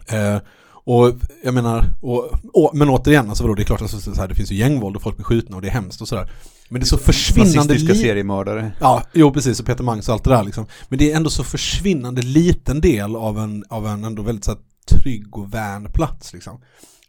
Eh, 0.08 0.40
och 0.84 1.12
jag 1.44 1.54
menar, 1.54 1.94
och, 2.00 2.30
och, 2.52 2.70
men 2.74 2.88
återigen, 2.88 3.28
alltså 3.28 3.44
vadå, 3.44 3.54
det 3.54 3.62
är 3.62 3.64
klart 3.64 3.82
att 3.82 3.94
alltså, 3.94 4.14
så 4.14 4.20
här, 4.20 4.28
det 4.28 4.34
finns 4.34 4.52
ju 4.52 4.56
gängvåld 4.56 4.96
och 4.96 5.02
folk 5.02 5.16
blir 5.16 5.24
skjutna 5.24 5.56
och 5.56 5.62
det 5.62 5.68
är 5.68 5.72
hemskt 5.72 6.00
och 6.00 6.08
sådär. 6.08 6.30
Men 6.68 6.80
det 6.80 6.84
är 6.84 6.86
så 6.88 6.98
försvinnande 6.98 7.74
lite... 7.74 7.94
seriemördare. 7.94 8.72
Ja, 8.80 9.02
jo 9.12 9.32
precis, 9.32 9.60
och 9.60 9.66
Peter 9.66 9.84
Mangs 9.84 10.08
och 10.08 10.14
allt 10.14 10.24
det 10.24 10.30
där 10.30 10.44
liksom. 10.44 10.66
Men 10.88 10.98
det 10.98 11.12
är 11.12 11.16
ändå 11.16 11.30
så 11.30 11.44
försvinnande 11.44 12.22
liten 12.22 12.80
del 12.80 13.16
av 13.16 13.38
en, 13.38 13.64
av 13.68 13.86
en 13.86 14.04
ändå 14.04 14.22
väldigt 14.22 14.44
så 14.44 14.50
här, 14.50 14.60
trygg 14.90 15.36
och 15.36 15.54
vän 15.54 15.88
plats 15.92 16.32
liksom. 16.32 16.60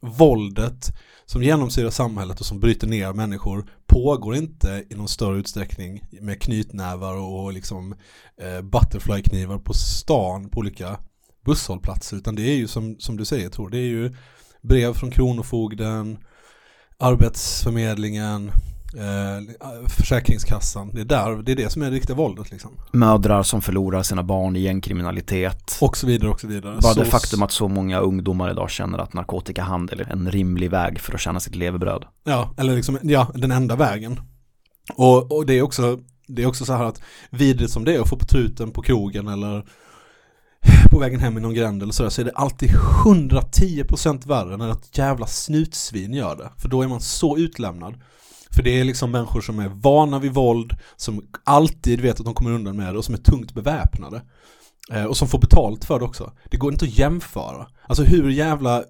Våldet 0.01 0.97
som 1.25 1.43
genomsyrar 1.43 1.89
samhället 1.89 2.39
och 2.39 2.45
som 2.45 2.59
bryter 2.59 2.87
ner 2.87 3.13
människor 3.13 3.65
pågår 3.87 4.35
inte 4.35 4.83
i 4.89 4.95
någon 4.95 5.07
större 5.07 5.37
utsträckning 5.37 6.03
med 6.21 6.41
knytnävar 6.41 7.15
och 7.15 7.53
liksom 7.53 7.95
eh, 8.41 8.61
butterflyknivar 8.61 9.57
på 9.57 9.73
stan 9.73 10.49
på 10.49 10.59
olika 10.59 10.97
busshållplatser 11.45 12.17
utan 12.17 12.35
det 12.35 12.41
är 12.41 12.55
ju 12.55 12.67
som, 12.67 12.95
som 12.99 13.17
du 13.17 13.25
säger 13.25 13.49
Tor, 13.49 13.69
det 13.69 13.77
är 13.77 13.81
ju 13.81 14.13
brev 14.61 14.93
från 14.93 15.11
Kronofogden, 15.11 16.17
Arbetsförmedlingen, 16.99 18.51
eh, 18.97 19.87
Försäkringskassan. 19.87 20.91
Det 20.93 21.01
är, 21.01 21.05
där, 21.05 21.43
det 21.43 21.51
är 21.51 21.55
det 21.55 21.69
som 21.69 21.81
är 21.81 21.85
det 21.85 21.95
riktiga 21.95 22.15
våldet. 22.15 22.51
Liksom. 22.51 22.71
Mödrar 22.91 23.43
som 23.43 23.61
förlorar 23.61 24.03
sina 24.03 24.23
barn 24.23 24.55
i 24.55 24.59
gängkriminalitet. 24.59 25.77
Och 25.81 25.97
så 25.97 26.07
vidare 26.07 26.29
och 26.29 26.39
så 26.41 26.47
vidare. 26.47 26.73
Bara 26.81 26.93
så... 26.93 26.99
det 26.99 27.05
faktum 27.05 27.43
att 27.43 27.51
så 27.51 27.67
många 27.67 27.99
ungdomar 27.99 28.51
idag 28.51 28.69
känner 28.69 28.97
att 28.99 29.13
narkotikahandel 29.13 29.99
är 29.99 30.11
en 30.11 30.31
rimlig 30.31 30.69
väg 30.71 30.99
för 30.99 31.13
att 31.13 31.21
tjäna 31.21 31.39
sitt 31.39 31.55
levebröd. 31.55 32.05
Ja, 32.23 32.53
eller 32.57 32.75
liksom, 32.75 32.99
ja, 33.03 33.31
den 33.35 33.51
enda 33.51 33.75
vägen. 33.75 34.19
Och, 34.95 35.31
och 35.31 35.45
det 35.45 35.53
är 35.53 35.61
också 35.61 35.99
det 36.27 36.43
är 36.43 36.47
också 36.47 36.65
så 36.65 36.73
här 36.73 36.83
att 36.83 37.01
vidrigt 37.29 37.71
som 37.71 37.85
det 37.85 37.95
är 37.95 37.99
att 37.99 38.09
få 38.09 38.17
på 38.17 38.25
truten 38.25 38.71
på 38.71 38.81
krogen 38.81 39.27
eller 39.27 39.65
på 40.91 40.99
vägen 40.99 41.19
hem 41.19 41.37
i 41.37 41.41
någon 41.41 41.53
gränd 41.53 41.83
eller 41.83 41.93
sådär 41.93 42.09
så 42.09 42.21
är 42.21 42.25
det 42.25 42.31
alltid 42.31 42.69
110% 42.69 44.27
värre 44.27 44.57
när 44.57 44.71
ett 44.71 44.97
jävla 44.97 45.27
snutsvin 45.27 46.13
gör 46.13 46.35
det. 46.35 46.49
För 46.57 46.69
då 46.69 46.81
är 46.81 46.87
man 46.87 47.01
så 47.01 47.37
utlämnad. 47.37 47.93
För 48.51 48.63
det 48.63 48.79
är 48.79 48.83
liksom 48.83 49.11
människor 49.11 49.41
som 49.41 49.59
är 49.59 49.69
vana 49.69 50.19
vid 50.19 50.33
våld, 50.33 50.75
som 50.95 51.21
alltid 51.43 52.01
vet 52.01 52.19
att 52.19 52.25
de 52.25 52.33
kommer 52.33 52.51
undan 52.51 52.77
med 52.77 52.93
det 52.93 52.97
och 52.97 53.05
som 53.05 53.15
är 53.15 53.19
tungt 53.19 53.53
beväpnade. 53.53 54.21
Eh, 54.91 55.05
och 55.05 55.17
som 55.17 55.27
får 55.27 55.39
betalt 55.39 55.85
för 55.85 55.99
det 55.99 56.05
också. 56.05 56.31
Det 56.49 56.57
går 56.57 56.73
inte 56.73 56.85
att 56.85 56.97
jämföra. 56.97 57.67
Alltså 57.87 58.03
hur 58.03 58.29
jävla 58.29 58.83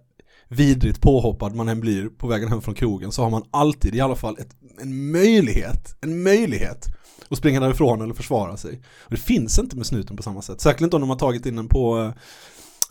vidrigt 0.47 1.01
påhoppad 1.01 1.55
man 1.55 1.69
än 1.69 1.80
blir 1.80 2.09
på 2.09 2.28
vägen 2.28 2.49
hem 2.49 2.61
från 2.61 2.76
krogen 2.76 3.11
så 3.11 3.24
har 3.24 3.30
man 3.30 3.43
alltid 3.51 3.95
i 3.95 4.01
alla 4.01 4.15
fall 4.15 4.38
ett, 4.39 4.55
en 4.82 5.11
möjlighet, 5.11 5.95
en 6.01 6.24
möjlighet 6.24 6.88
att 7.30 7.38
springa 7.38 7.59
därifrån 7.59 8.01
eller 8.01 8.13
försvara 8.13 8.57
sig. 8.57 8.82
Och 9.05 9.11
det 9.11 9.17
finns 9.17 9.59
inte 9.59 9.78
med 9.78 9.86
snuten 9.86 10.17
på 10.17 10.24
samma 10.24 10.41
sätt. 10.41 10.61
Säkert 10.61 10.82
inte 10.82 10.95
om 10.95 11.01
de 11.01 11.09
har 11.09 11.17
tagit 11.17 11.45
in 11.45 11.55
den 11.55 11.67
på, 11.67 11.99
eh, 11.99 12.13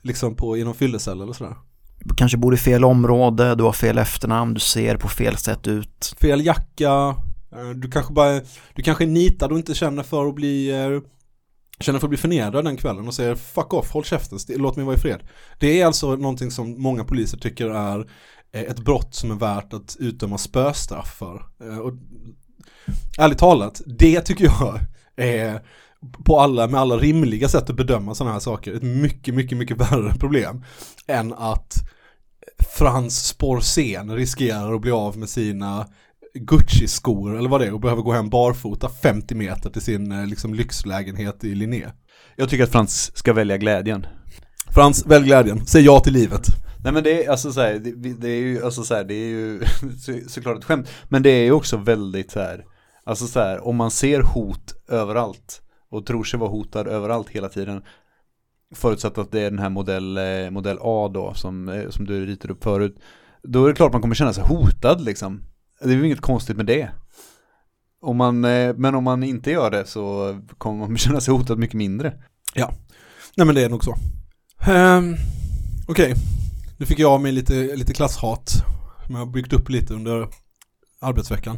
liksom 0.02 0.36
på, 0.36 0.56
någon 0.56 0.74
fyllecell 0.74 1.20
eller 1.20 1.32
sådär. 1.32 1.56
Du 2.04 2.14
kanske 2.14 2.38
bor 2.38 2.54
i 2.54 2.56
fel 2.56 2.84
område, 2.84 3.54
du 3.54 3.64
har 3.64 3.72
fel 3.72 3.98
efternamn, 3.98 4.54
du 4.54 4.60
ser 4.60 4.96
på 4.96 5.08
fel 5.08 5.36
sätt 5.36 5.66
ut. 5.66 6.14
Fel 6.20 6.46
jacka, 6.46 7.16
eh, 7.52 7.70
du 7.74 7.90
kanske 7.90 8.12
bara, 8.12 8.40
du 8.74 8.82
kanske 8.82 9.04
är 9.04 9.08
nitad 9.08 9.52
och 9.52 9.58
inte 9.58 9.74
känner 9.74 10.02
för 10.02 10.26
att 10.26 10.34
bli 10.34 10.70
eh, 10.70 11.00
känner 11.80 11.98
för 11.98 12.06
att 12.06 12.10
bli 12.10 12.18
förnedrad 12.18 12.64
den 12.64 12.76
kvällen 12.76 13.08
och 13.08 13.14
säger 13.14 13.34
fuck 13.34 13.74
off, 13.74 13.90
håll 13.90 14.04
käften, 14.04 14.38
låt 14.48 14.76
mig 14.76 14.84
vara 14.84 14.96
i 14.96 14.98
fred. 14.98 15.20
Det 15.58 15.80
är 15.80 15.86
alltså 15.86 16.16
någonting 16.16 16.50
som 16.50 16.82
många 16.82 17.04
poliser 17.04 17.38
tycker 17.38 17.66
är 17.66 18.06
ett 18.52 18.80
brott 18.80 19.14
som 19.14 19.30
är 19.30 19.34
värt 19.34 19.72
att 19.72 19.96
utdöma 19.98 20.38
spöstraff 20.38 21.14
för. 21.18 21.42
Och 21.80 21.92
ärligt 23.18 23.38
talat, 23.38 23.80
det 23.86 24.20
tycker 24.20 24.44
jag 24.44 24.78
är 25.16 25.60
på 26.24 26.40
alla, 26.40 26.66
med 26.66 26.80
alla 26.80 26.96
rimliga 26.96 27.48
sätt 27.48 27.70
att 27.70 27.76
bedöma 27.76 28.14
sådana 28.14 28.32
här 28.32 28.40
saker, 28.40 28.74
ett 28.74 28.82
mycket, 28.82 29.34
mycket, 29.34 29.58
mycket 29.58 29.76
värre 29.76 30.14
problem 30.14 30.64
än 31.06 31.32
att 31.32 31.74
Frans 32.78 33.26
Sporsen 33.26 34.14
riskerar 34.14 34.74
att 34.74 34.80
bli 34.80 34.90
av 34.90 35.18
med 35.18 35.28
sina 35.28 35.86
Gucci-skor 36.34 37.38
eller 37.38 37.48
vad 37.48 37.60
det 37.60 37.66
är 37.66 37.72
och 37.72 37.80
behöver 37.80 38.02
gå 38.02 38.12
hem 38.12 38.30
barfota 38.30 38.88
50 39.02 39.34
meter 39.34 39.70
till 39.70 39.82
sin 39.82 40.12
eh, 40.12 40.26
liksom, 40.26 40.54
lyxlägenhet 40.54 41.44
i 41.44 41.54
Linné. 41.54 41.86
Jag 42.36 42.48
tycker 42.48 42.64
att 42.64 42.72
Frans 42.72 43.16
ska 43.16 43.32
välja 43.32 43.56
glädjen. 43.56 44.06
Frans, 44.74 45.06
välj 45.06 45.26
glädjen. 45.26 45.66
Säg 45.66 45.84
ja 45.84 46.00
till 46.00 46.12
livet. 46.12 46.46
Nej 46.84 46.92
men 46.92 47.04
det 47.04 47.24
är 47.24 47.30
alltså 47.30 47.52
så 47.52 47.60
här, 47.60 47.74
det, 47.74 48.14
det, 48.14 48.28
är 48.28 48.40
ju, 48.40 48.64
alltså 48.64 48.82
så 48.84 48.94
här, 48.94 49.04
det 49.04 49.14
är 49.14 49.28
ju 49.28 49.60
så, 50.00 50.20
såklart 50.28 50.58
ett 50.58 50.64
skämt. 50.64 50.88
Men 51.08 51.22
det 51.22 51.30
är 51.30 51.44
ju 51.44 51.52
också 51.52 51.76
väldigt 51.76 52.30
så 52.30 52.40
här, 52.40 52.64
alltså 53.04 53.26
så 53.26 53.40
här, 53.40 53.66
om 53.66 53.76
man 53.76 53.90
ser 53.90 54.22
hot 54.22 54.74
överallt 54.88 55.62
och 55.90 56.06
tror 56.06 56.24
sig 56.24 56.40
vara 56.40 56.50
hotad 56.50 56.86
överallt 56.86 57.28
hela 57.28 57.48
tiden. 57.48 57.82
Förutsatt 58.74 59.18
att 59.18 59.32
det 59.32 59.40
är 59.40 59.50
den 59.50 59.58
här 59.58 59.70
modell, 59.70 60.16
eh, 60.18 60.50
modell 60.50 60.78
A 60.80 61.10
då 61.14 61.34
som, 61.34 61.68
eh, 61.68 61.90
som 61.90 62.06
du 62.06 62.26
ritade 62.26 62.52
upp 62.52 62.64
förut. 62.64 62.96
Då 63.42 63.64
är 63.64 63.68
det 63.68 63.74
klart 63.74 63.92
man 63.92 64.02
kommer 64.02 64.14
känna 64.14 64.32
sig 64.32 64.44
hotad 64.44 65.00
liksom. 65.00 65.42
Det 65.80 65.90
är 65.90 65.94
ju 65.94 66.06
inget 66.06 66.20
konstigt 66.20 66.56
med 66.56 66.66
det. 66.66 66.90
Om 68.00 68.16
man, 68.16 68.44
eh, 68.44 68.74
men 68.76 68.94
om 68.94 69.04
man 69.04 69.22
inte 69.22 69.50
gör 69.50 69.70
det 69.70 69.86
så 69.86 70.38
kommer 70.58 70.78
man 70.78 70.96
känna 70.96 71.20
sig 71.20 71.34
hotad 71.34 71.58
mycket 71.58 71.76
mindre. 71.76 72.12
Ja, 72.54 72.72
nej 73.36 73.46
men 73.46 73.54
det 73.54 73.64
är 73.64 73.68
nog 73.68 73.84
så. 73.84 73.92
Um, 74.70 75.16
Okej, 75.88 76.12
okay 76.12 76.41
nu 76.82 76.86
fick 76.86 76.98
jag 76.98 77.12
av 77.12 77.20
mig 77.20 77.32
lite, 77.32 77.76
lite 77.76 77.92
klasshat 77.92 78.50
som 79.06 79.14
jag 79.14 79.18
har 79.18 79.32
byggt 79.32 79.52
upp 79.52 79.68
lite 79.68 79.94
under 79.94 80.28
arbetsveckan. 81.00 81.56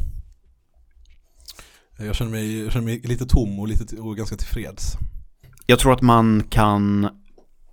Jag 1.99 2.15
känner 2.15 2.31
mig, 2.31 2.63
jag 2.63 2.73
känner 2.73 2.85
mig 2.85 3.01
lite 3.05 3.27
tom 3.27 3.61
och, 3.61 3.69
lite, 3.69 3.97
och 3.97 4.17
ganska 4.17 4.37
tillfreds. 4.37 4.97
Jag 5.67 5.79
tror 5.79 5.93
att 5.93 6.03
man 6.03 6.43
kan 6.51 7.09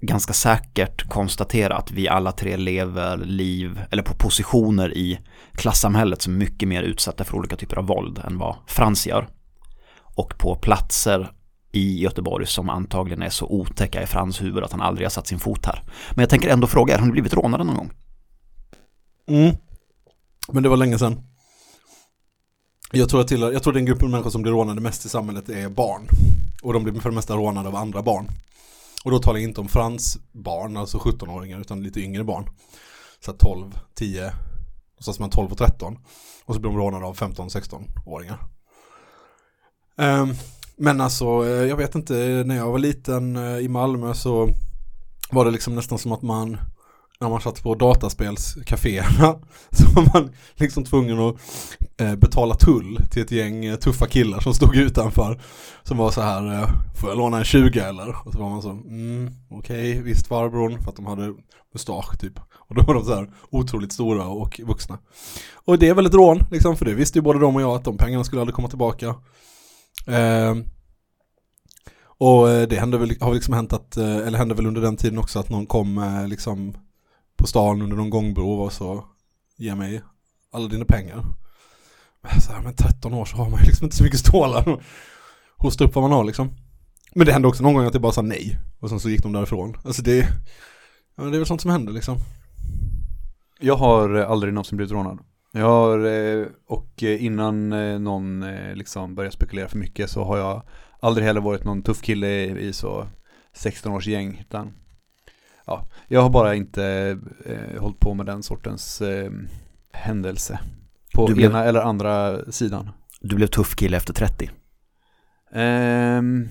ganska 0.02 0.34
säkert 0.34 1.10
konstatera 1.10 1.78
att 1.78 1.92
vi 1.92 2.08
alla 2.08 2.32
tre 2.32 2.58
lever 2.58 3.18
liv, 3.18 3.82
eller 3.92 4.04
på 4.04 4.14
positioner 4.14 4.98
i 4.98 5.20
klassamhället 5.54 6.22
som 6.22 6.34
är 6.34 6.38
mycket 6.38 6.70
mer 6.70 6.84
utsatta 6.84 7.24
för 7.24 7.38
olika 7.38 7.56
typer 7.56 7.78
av 7.78 7.88
våld 7.88 8.20
än 8.26 8.38
vad 8.38 8.56
Frans 8.68 9.08
gör. 9.08 9.30
Och 10.00 10.38
på 10.38 10.56
platser 10.56 11.32
i 11.72 12.00
Göteborg 12.00 12.48
som 12.48 12.70
antagligen 12.70 13.22
är 13.22 13.30
så 13.30 13.46
otäcka 13.46 14.04
i 14.04 14.06
Frans 14.06 14.42
huvud 14.42 14.64
att 14.64 14.72
han 14.72 14.82
aldrig 14.82 15.06
har 15.06 15.10
satt 15.10 15.28
sin 15.28 15.40
fot 15.40 15.66
här. 15.66 15.84
Men 16.10 16.22
jag 16.22 16.30
tänker 16.30 16.50
ändå 16.50 16.68
fråga, 16.68 16.98
har 16.98 17.06
ni 17.06 17.12
blivit 17.12 17.34
rånade 17.34 17.64
någon 17.64 17.76
gång? 17.76 17.92
Mm. 19.28 19.56
Men 20.48 20.64
det 20.64 20.70
var 20.70 20.78
länge 20.78 20.98
sedan. 20.98 21.22
Jag 22.92 23.10
tror, 23.10 23.22
att 23.22 23.28
till, 23.28 23.42
jag 23.42 23.64
tror 23.64 23.74
den 23.74 23.86
gruppen 23.86 24.12
människor 24.12 24.30
som 24.30 24.42
blir 24.42 24.52
rånade 24.52 24.82
mest 24.82 25.06
i 25.06 25.10
samhället 25.10 25.50
är 25.50 25.70
barn. 25.70 26.08
Och 26.62 26.74
de 26.74 26.84
blir 26.84 26.94
för 26.94 27.10
det 27.10 27.16
mesta 27.16 27.36
rånade 27.36 27.70
av 27.70 27.76
andra 27.76 28.02
barn. 28.02 28.28
Och 29.04 29.12
då 29.12 29.20
talar 29.20 29.40
jag 29.40 29.50
inte 29.50 29.62
om 29.62 29.68
Frans 29.68 30.18
barn, 30.32 30.78
alltså 30.78 30.98
17-åringar, 30.98 31.60
utan 31.60 31.84
lite 31.84 32.02
yngre 32.02 32.24
barn. 32.24 32.50
Så 33.26 33.34
12, 33.34 33.80
10, 33.94 34.34
och 34.98 35.04
så 35.04 35.22
man 35.22 35.30
12 35.30 35.52
och 35.52 35.58
13. 35.58 35.98
Och 36.46 36.56
så 36.56 36.62
blir 36.62 36.72
de 36.72 36.78
rånade 36.78 37.06
av 37.06 37.18
15-16-åringar. 37.18 38.38
Um, 39.96 40.06
ehm, 40.06 40.36
men 40.82 41.02
alltså, 41.02 41.26
eh, 41.26 41.68
jag 41.68 41.78
vet 41.78 41.96
inte, 41.96 42.24
eh, 42.24 42.46
när 42.46 42.56
jag 42.56 42.72
var 42.72 42.80
liten 42.80 43.36
eh, 43.36 43.58
i 43.58 43.68
Malmö 43.68 44.14
så 44.14 44.50
var 45.32 45.46
det 45.46 45.52
liksom 45.52 45.76
nästan 45.76 45.98
som 45.98 46.12
att 46.12 46.22
man 46.22 46.58
när 47.20 47.30
man 47.30 47.42
satt 47.42 47.64
på 47.64 47.76
dataspelscaféerna 47.76 49.36
så 49.72 49.86
var 49.96 50.14
man 50.14 50.32
liksom 50.56 50.84
tvungen 50.84 51.20
att 51.20 51.36
betala 52.20 52.56
tull 52.56 53.00
till 53.12 53.22
ett 53.22 53.32
gäng 53.32 53.78
tuffa 53.78 54.08
killar 54.08 54.40
som 54.40 54.54
stod 54.54 54.76
utanför. 54.76 55.42
Som 55.84 55.98
var 55.98 56.12
så 56.12 56.22
här, 56.22 56.68
får 56.96 57.10
jag 57.10 57.18
låna 57.18 57.38
en 57.38 57.44
20 57.44 57.80
eller? 57.80 58.16
Och 58.26 58.34
så 58.34 58.40
var 58.40 58.50
man 58.50 58.62
så, 58.62 58.70
mm, 58.70 59.30
okej, 59.50 59.92
okay, 59.92 60.02
visst 60.02 60.28
farbrorn, 60.28 60.82
för 60.82 60.90
att 60.90 60.96
de 60.96 61.06
hade 61.06 61.34
mustasch 61.74 62.20
typ. 62.20 62.40
Och 62.54 62.76
då 62.76 62.82
var 62.82 62.94
de 62.94 63.06
så 63.06 63.16
här 63.16 63.30
otroligt 63.50 63.94
stora 63.94 64.28
och 64.28 64.62
vuxna. 64.64 64.98
Och 65.66 65.80
det 65.80 65.88
är 65.88 65.94
väl 65.94 66.06
ett 66.06 66.14
rån, 66.14 66.44
liksom, 66.52 66.76
för 66.78 66.86
det 66.86 66.94
visste 66.94 67.18
ju 67.18 67.24
både 67.24 67.40
de 67.40 67.56
och 67.56 67.62
jag 67.62 67.76
att 67.76 67.84
de 67.84 67.98
pengarna 67.98 68.24
skulle 68.24 68.42
aldrig 68.42 68.56
komma 68.56 68.70
tillbaka. 68.70 69.16
Ehm, 70.08 70.60
eh, 70.60 70.66
och 72.04 72.48
det 72.48 72.80
hände 72.80 72.98
väl, 72.98 73.16
har 73.22 73.34
liksom 73.34 73.54
hänt 73.54 73.74
att, 73.74 73.98
eh, 73.98 74.18
eller 74.18 74.38
hände 74.38 74.56
väl 74.56 74.66
under 74.66 74.82
den 74.82 74.98
tiden 74.98 75.18
också 75.18 75.40
att 75.40 75.50
någon 75.50 75.66
kom 75.66 75.98
eh, 75.98 76.28
liksom 76.28 76.78
på 77.38 77.48
stan 77.48 77.82
under 77.82 77.98
någon 77.98 78.10
gångbro 78.10 78.52
och 78.52 78.74
så 78.74 79.06
ge 79.58 79.76
mig 79.76 80.02
alla 80.52 80.68
dina 80.68 80.86
pengar. 80.86 81.26
Så 82.42 82.52
här, 82.52 82.62
med 82.62 82.78
13 82.78 83.14
år 83.14 83.26
så 83.26 83.38
har 83.38 83.50
man 83.50 83.60
ju 83.60 83.66
liksom 83.66 83.86
inte 83.86 83.98
så 83.98 84.04
mycket 84.04 84.20
stålar. 84.20 84.84
Hosta 85.58 85.84
upp 85.84 85.96
vad 85.96 86.02
man 86.02 86.12
har 86.12 86.24
liksom. 86.24 86.50
Men 87.16 87.26
det 87.26 87.34
hände 87.34 87.48
också 87.48 87.64
någon 87.64 87.74
gång 87.74 87.86
att 87.86 87.94
jag 87.94 88.02
bara 88.02 88.12
sa 88.12 88.22
nej. 88.22 88.60
Och 88.80 88.90
sen 88.90 89.00
så 89.00 89.10
gick 89.10 89.24
de 89.24 89.32
därifrån. 89.32 89.78
Alltså 89.86 90.02
det, 90.02 90.18
ja, 91.16 91.24
det 91.24 91.38
är 91.38 91.40
väl 91.40 91.46
sånt 91.46 91.62
som 91.62 91.72
händer 91.72 91.94
liksom. 91.94 92.18
Jag 93.60 93.76
har 93.76 94.16
aldrig 94.16 94.54
någonsin 94.54 94.78
blivit 94.78 94.92
rånad. 94.92 95.20
Jag 95.54 95.66
har, 95.66 96.00
och 96.68 97.04
innan 97.04 97.70
någon 98.04 98.46
liksom 98.74 99.16
börjar 99.16 99.32
spekulera 99.32 99.68
för 99.68 99.78
mycket 99.78 100.10
så 100.10 100.24
har 100.24 100.38
jag 100.38 100.64
aldrig 101.00 101.28
heller 101.28 101.42
varit 101.42 101.64
någon 101.64 101.84
tuff 101.84 102.02
kille 102.02 102.28
i, 102.46 102.74
så 102.74 103.08
16 103.54 103.92
års 103.94 104.08
gäng. 104.08 104.38
Utan, 104.48 104.74
ja, 105.66 105.88
jag 106.08 106.22
har 106.22 106.30
bara 106.30 106.56
inte 106.56 107.18
eh, 107.46 107.82
hållit 107.82 108.00
på 108.00 108.14
med 108.14 108.26
den 108.26 108.44
sortens 108.44 109.02
eh, 109.02 109.32
händelse. 109.94 110.60
På 111.16 111.28
Du 111.28 111.34
ena 111.34 111.50
blev- 111.50 111.56
eller 111.56 111.82
andra 111.82 112.40
sidan. 112.52 112.90
Du 113.22 113.36
blev 113.36 113.48
tuff 113.48 113.76
kille 113.76 113.98
efter 113.98 114.14
30. 114.14 114.50
Ehm, 115.54 116.50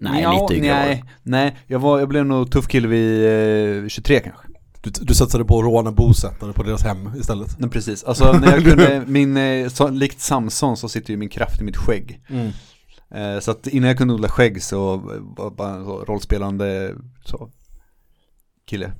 Nej, 0.00 0.22
ja, 0.22 0.32
lite 0.42 0.54
yngre 0.60 0.74
nej, 0.74 1.04
nej, 1.22 1.56
jag, 1.66 1.78
var, 1.78 1.98
jag 1.98 2.08
blev 2.08 2.26
nog 2.26 2.50
tuff 2.52 2.66
kille 2.68 2.88
vid 2.88 3.26
eh, 3.84 3.88
23 3.88 4.20
kanske. 4.20 4.46
Du, 4.82 4.90
du 4.90 5.14
satsade 5.14 5.44
på 5.44 5.58
att 5.58 5.64
råna 5.64 5.92
bosättare 5.92 6.52
på 6.52 6.62
deras 6.62 6.82
hem 6.82 7.10
istället. 7.20 7.58
Nej, 7.58 7.70
precis, 7.70 8.04
alltså 8.04 8.32
när 8.32 8.52
jag 8.52 8.64
kunde, 8.64 9.04
min, 9.06 9.36
eh, 9.36 9.68
så, 9.68 9.88
likt 9.88 10.20
Samson 10.20 10.76
så 10.76 10.88
sitter 10.88 11.10
ju 11.10 11.16
min 11.16 11.28
kraft 11.28 11.60
i 11.60 11.64
mitt 11.64 11.76
skägg. 11.76 12.20
Mm. 12.28 12.50
Eh, 13.14 13.40
så 13.40 13.50
att 13.50 13.66
innan 13.66 13.88
jag 13.88 13.98
kunde 13.98 14.14
odla 14.14 14.28
skägg 14.28 14.62
så 14.62 14.96
var 15.36 15.50
bara 15.50 15.84
så 15.84 16.04
rollspelande 16.04 16.94
så, 17.24 17.50
kille. 18.66 18.92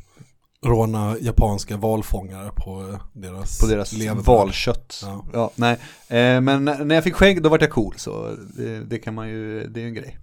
Råna 0.66 1.16
japanska 1.20 1.76
valfångare 1.76 2.50
på 2.56 2.88
eh, 2.92 3.00
deras 3.12 3.60
På 3.60 3.66
deras 3.66 3.92
leverbröd. 3.92 4.26
valkött. 4.26 5.00
Ja. 5.02 5.24
Ja. 5.32 5.50
nej. 5.54 5.72
Eh, 6.08 6.40
men 6.40 6.64
när 6.64 6.94
jag 6.94 7.04
fick 7.04 7.14
skägg 7.14 7.42
då 7.42 7.48
var 7.48 7.58
jag 7.60 7.70
cool 7.70 7.94
så 7.96 8.36
det, 8.56 8.84
det 8.84 8.98
kan 8.98 9.14
man 9.14 9.28
ju, 9.28 9.66
det 9.66 9.80
är 9.80 9.82
ju 9.82 9.88
en 9.88 9.94
grej. 9.94 10.18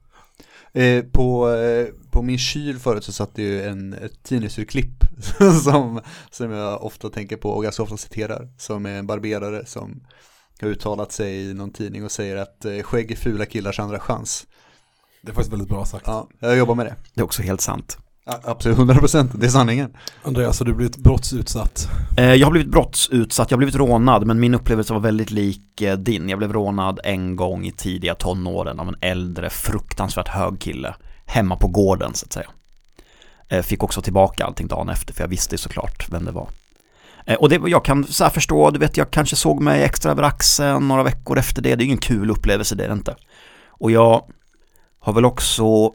Eh, 0.77 1.03
på, 1.03 1.49
eh, 1.49 1.87
på 2.11 2.21
min 2.21 2.37
kyl 2.37 2.79
förut 2.79 3.03
så 3.03 3.11
satt 3.11 3.35
det 3.35 3.41
ju 3.41 3.63
en, 3.63 3.93
ett 3.93 4.23
tidningsurklipp 4.23 5.03
som, 5.63 6.01
som 6.31 6.51
jag 6.51 6.83
ofta 6.83 7.09
tänker 7.09 7.37
på 7.37 7.49
och 7.49 7.63
ganska 7.63 7.83
ofta 7.83 7.97
citerar. 7.97 8.49
Som 8.57 8.85
är 8.85 8.99
en 8.99 9.07
barberare 9.07 9.65
som 9.65 10.03
har 10.61 10.67
uttalat 10.67 11.11
sig 11.11 11.49
i 11.49 11.53
någon 11.53 11.71
tidning 11.71 12.05
och 12.05 12.11
säger 12.11 12.35
att 12.35 12.65
eh, 12.65 12.81
skägg 12.81 13.11
är 13.11 13.15
fula 13.15 13.45
killars 13.45 13.79
andra 13.79 13.99
chans. 13.99 14.47
Det 15.21 15.31
är 15.31 15.33
faktiskt 15.33 15.53
väldigt 15.53 15.69
bra 15.69 15.85
sagt. 15.85 16.07
Ja, 16.07 16.29
jag 16.39 16.57
jobbar 16.57 16.75
med 16.75 16.85
det. 16.85 16.95
Det 17.13 17.21
är 17.21 17.25
också 17.25 17.41
helt 17.41 17.61
sant. 17.61 17.97
Ja, 18.29 18.39
absolut, 18.43 18.77
100% 18.77 19.29
det 19.33 19.45
är 19.45 19.49
sanningen. 19.49 19.93
Andreas, 20.23 20.59
har 20.59 20.65
du 20.65 20.73
blivit 20.73 20.97
brottsutsatt? 20.97 21.89
Eh, 22.17 22.33
Jag 22.33 22.47
har 22.47 22.51
blivit 22.51 22.71
brottsutsatt, 22.71 23.51
jag 23.51 23.55
har 23.55 23.57
blivit 23.57 23.75
rånad 23.75 24.27
men 24.27 24.39
min 24.39 24.53
upplevelse 24.55 24.93
var 24.93 24.99
väldigt 24.99 25.31
lik 25.31 25.81
eh, 25.81 25.97
din. 25.97 26.29
Jag 26.29 26.39
blev 26.39 26.53
rånad 26.53 26.99
en 27.03 27.35
gång 27.35 27.65
i 27.65 27.71
tidiga 27.71 28.15
tonåren 28.15 28.79
av 28.79 28.87
en 28.87 28.95
äldre 29.01 29.49
fruktansvärt 29.49 30.27
hög 30.27 30.59
kille 30.59 30.95
hemma 31.25 31.55
på 31.55 31.67
gården 31.67 32.13
så 32.13 32.25
att 32.25 32.33
säga. 32.33 32.47
Eh, 33.49 33.61
Fick 33.61 33.83
också 33.83 34.01
tillbaka 34.01 34.45
allting 34.45 34.67
dagen 34.67 34.89
efter 34.89 35.13
för 35.13 35.23
jag 35.23 35.27
visste 35.27 35.57
såklart 35.57 36.07
vem 36.09 36.25
det 36.25 36.31
var. 36.31 36.47
Och 37.39 37.49
det, 37.49 37.61
jag 37.65 37.85
kan 37.85 38.03
så 38.03 38.23
här 38.23 38.31
förstå, 38.31 38.71
du 38.71 38.79
vet 38.79 38.97
jag 38.97 39.11
kanske 39.11 39.35
såg 39.35 39.61
mig 39.61 39.83
extra 39.83 40.11
över 40.11 40.23
axeln 40.23 40.87
några 40.87 41.03
veckor 41.03 41.37
efter 41.37 41.61
det. 41.61 41.75
Det 41.75 41.83
är 41.83 41.85
ingen 41.85 41.97
kul 41.97 42.29
upplevelse, 42.29 42.75
det 42.75 42.83
är 42.83 42.87
det 42.87 42.93
inte. 42.93 43.15
Och 43.67 43.91
jag 43.91 44.23
har 44.99 45.13
väl 45.13 45.25
också 45.25 45.91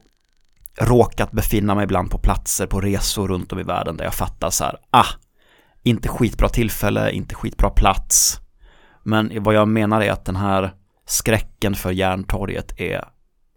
råkat 0.80 1.32
befinna 1.32 1.74
mig 1.74 1.84
ibland 1.84 2.10
på 2.10 2.18
platser 2.18 2.66
på 2.66 2.80
resor 2.80 3.28
runt 3.28 3.52
om 3.52 3.58
i 3.58 3.62
världen 3.62 3.96
där 3.96 4.04
jag 4.04 4.14
fattar 4.14 4.50
så 4.50 4.64
här, 4.64 4.76
ah, 4.90 5.06
inte 5.82 6.08
skitbra 6.08 6.48
tillfälle, 6.48 7.10
inte 7.10 7.34
skitbra 7.34 7.70
plats. 7.70 8.38
Men 9.02 9.42
vad 9.42 9.54
jag 9.54 9.68
menar 9.68 10.00
är 10.00 10.12
att 10.12 10.24
den 10.24 10.36
här 10.36 10.74
skräcken 11.06 11.74
för 11.74 11.90
Järntorget 11.90 12.80
är 12.80 13.04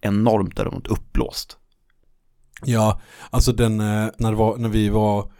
enormt 0.01 0.55
däremot 0.55 0.87
uppblåst. 0.87 1.57
Ja, 2.63 3.01
alltså 3.29 3.51
den, 3.51 3.79
eh, 3.79 4.09
när, 4.17 4.31
det 4.31 4.37
var, 4.37 4.57
när 4.57 4.69
vi 4.69 4.89
var 4.89 5.31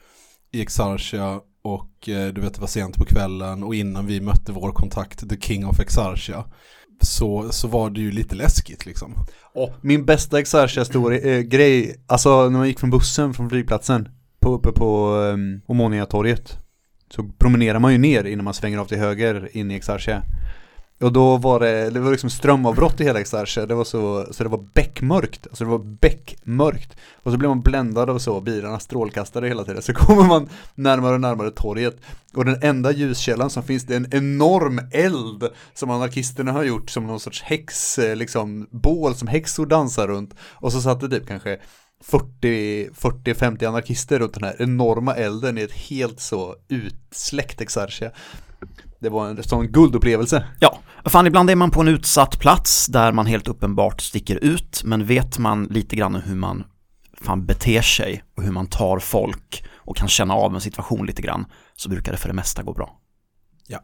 i 0.52 0.62
Exarchia 0.62 1.40
och 1.64 2.10
eh, 2.10 2.34
du 2.34 2.42
vet 2.42 2.54
det 2.54 2.62
var 2.62 2.68
sent 2.68 2.98
på 2.98 3.06
kvällen 3.06 3.64
och 3.64 3.76
innan 3.76 4.06
vi 4.06 4.22
mötte 4.22 4.52
vår 4.52 4.72
kontakt, 4.72 5.30
The 5.30 5.40
King 5.40 5.66
of 5.66 5.80
Exarchia, 5.80 6.46
så, 7.02 7.50
så 7.52 7.68
var 7.68 7.90
det 7.90 8.02
ju 8.02 8.12
lite 8.12 8.36
läskigt 8.36 8.86
liksom. 8.86 9.14
Oh, 9.54 9.70
min 9.82 10.06
bästa 10.06 10.40
Exarchia-grej, 10.40 11.90
eh, 11.90 11.96
alltså 12.08 12.50
när 12.50 12.58
man 12.58 12.68
gick 12.68 12.80
från 12.80 12.90
bussen 12.90 13.34
från 13.34 13.50
flygplatsen 13.50 14.10
på, 14.40 14.54
uppe 14.54 14.72
på 14.72 15.16
um, 15.16 15.62
Omonia-torget 15.66 16.58
så 17.10 17.24
promenerar 17.38 17.80
man 17.80 17.92
ju 17.92 17.98
ner 17.98 18.24
innan 18.24 18.46
man 18.46 18.54
svänger 18.54 18.78
av 18.78 18.86
till 18.86 18.98
höger 18.98 19.58
in 19.58 19.72
i 19.72 19.76
Exarchia. 19.76 20.24
Och 21.00 21.14
då 21.14 21.38
var 21.38 21.60
det, 21.60 21.90
det 21.90 22.00
var 22.00 22.12
liksom 22.12 22.30
strömavbrott 22.30 23.02
i 23.02 23.04
hela 23.04 23.20
Exarche, 23.20 23.66
det 23.66 23.76
var 23.76 23.84
så, 23.84 24.28
så 24.32 24.44
det 24.44 24.50
var 24.50 24.66
bäckmörkt, 24.74 25.48
alltså 25.48 25.64
det 25.64 25.70
var 25.70 26.00
bäckmörkt. 26.02 26.96
Och 27.24 27.32
så 27.32 27.38
blev 27.38 27.50
man 27.50 27.62
bländad 27.62 28.10
av 28.10 28.20
så, 28.20 28.42
bilarna 28.42 28.80
strålkastade 28.80 29.48
hela 29.48 29.64
tiden, 29.64 29.82
så 29.82 29.94
kommer 29.94 30.24
man 30.24 30.50
närmare 30.76 31.14
och 31.14 31.22
närmare 31.22 31.52
torget. 31.52 31.98
Och 32.34 32.46
den 32.46 32.58
enda 32.62 32.92
ljuskällan 32.92 33.50
som 33.50 33.64
finns, 33.64 33.84
det 33.84 33.94
är 33.94 33.98
en 33.98 34.14
enorm 34.14 34.82
eld 34.92 35.44
som 35.74 35.90
anarkisterna 35.90 36.52
har 36.52 36.64
gjort 36.64 36.90
som 36.90 37.08
någon 37.08 37.20
sorts 37.20 37.42
häx, 37.42 38.00
eh, 38.00 38.16
liksom 38.16 38.68
bål 38.72 39.16
som 39.16 39.28
häxor 39.28 39.66
dansar 39.66 40.08
runt. 40.08 40.36
Och 40.54 40.72
så 40.72 40.82
satt 40.82 41.00
det 41.00 41.10
typ 41.10 41.28
kanske 41.28 41.60
40-50 42.04 43.68
anarkister 43.68 44.20
runt 44.20 44.34
den 44.34 44.44
här 44.44 44.56
enorma 44.60 45.16
elden 45.16 45.58
i 45.58 45.62
ett 45.62 45.72
helt 45.72 46.20
så 46.20 46.56
utsläckt 46.68 47.62
Exarchia. 47.62 48.12
Det 49.00 49.10
var 49.10 49.28
en 49.30 49.44
sån 49.44 49.68
guldupplevelse. 49.72 50.46
Ja, 50.60 50.80
fan 51.06 51.28
ibland 51.28 51.50
är 51.50 51.56
man 51.56 51.72
på 51.72 51.82
en 51.82 51.88
utsatt 51.88 52.40
plats 52.40 52.86
där 52.88 53.12
man 53.12 53.26
helt 53.26 53.48
uppenbart 53.48 54.02
sticker 54.02 54.36
ut 54.44 54.82
men 54.84 55.06
vet 55.06 55.38
man 55.40 55.64
lite 55.64 55.96
grann 55.96 56.16
hur 56.16 56.36
man 56.36 56.64
fan 57.22 57.46
beter 57.46 57.82
sig 57.82 58.24
och 58.38 58.44
hur 58.44 58.52
man 58.52 58.68
tar 58.68 59.00
folk 59.00 59.66
och 59.76 59.98
kan 59.98 60.08
känna 60.08 60.34
av 60.34 60.56
en 60.56 60.62
situation 60.62 61.06
lite 61.06 61.22
grann 61.22 61.46
så 61.76 61.90
brukar 61.90 62.12
det 62.12 62.18
för 62.18 62.28
det 62.28 62.34
mesta 62.34 62.64
gå 62.64 62.74
bra. 62.74 63.00
Ja, 63.68 63.80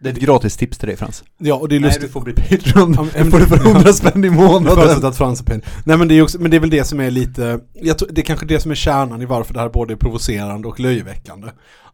Det 0.00 0.08
är 0.08 0.12
ett 0.12 0.18
gratis 0.20 0.56
tips 0.56 0.78
till 0.78 0.88
dig 0.88 0.96
Frans. 0.96 1.24
ja 1.38 1.54
och 1.54 1.68
det 1.68 1.76
är 1.76 1.80
Nej, 1.80 1.88
lustigt. 1.88 2.02
du 2.06 2.08
får 2.12 2.20
bli 2.20 2.32
Patreon. 2.32 2.94
Ja, 2.96 3.06
men- 3.14 3.24
Du 3.24 3.30
får 3.30 3.38
det 3.38 3.46
för 3.46 3.56
100 3.70 3.92
spänn 3.92 4.24
i 4.24 4.30
månaden. 4.30 5.04
Att 5.06 5.16
Frans 5.16 5.40
är 5.40 5.44
pen. 5.44 5.62
Nej 5.84 5.96
men 5.96 6.08
det 6.08 6.14
är, 6.14 6.22
också, 6.22 6.40
men 6.40 6.50
det 6.50 6.56
är 6.56 6.60
väl 6.60 6.70
det 6.70 6.84
som 6.84 7.00
är 7.00 7.10
lite, 7.10 7.60
jag 7.74 7.98
tror, 7.98 8.08
det 8.12 8.20
är 8.20 8.24
kanske 8.24 8.46
det 8.46 8.60
som 8.60 8.70
är 8.70 8.74
kärnan 8.74 9.22
i 9.22 9.24
varför 9.24 9.54
det 9.54 9.60
här 9.60 9.68
både 9.68 9.92
är 9.94 9.96
provocerande 9.96 10.68
och 10.68 10.80
löjeväckande. 10.80 11.46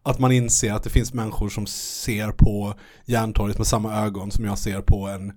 Att 0.04 0.18
man 0.18 0.32
inser 0.32 0.72
att 0.72 0.82
det 0.82 0.90
finns 0.90 1.14
människor 1.14 1.48
som 1.48 1.66
ser 1.66 2.30
på 2.30 2.74
Järntorget 3.04 3.58
med 3.58 3.66
samma 3.66 3.94
ögon 4.04 4.30
som 4.30 4.44
jag 4.44 4.58
ser 4.58 4.80
på 4.80 5.08
en 5.08 5.32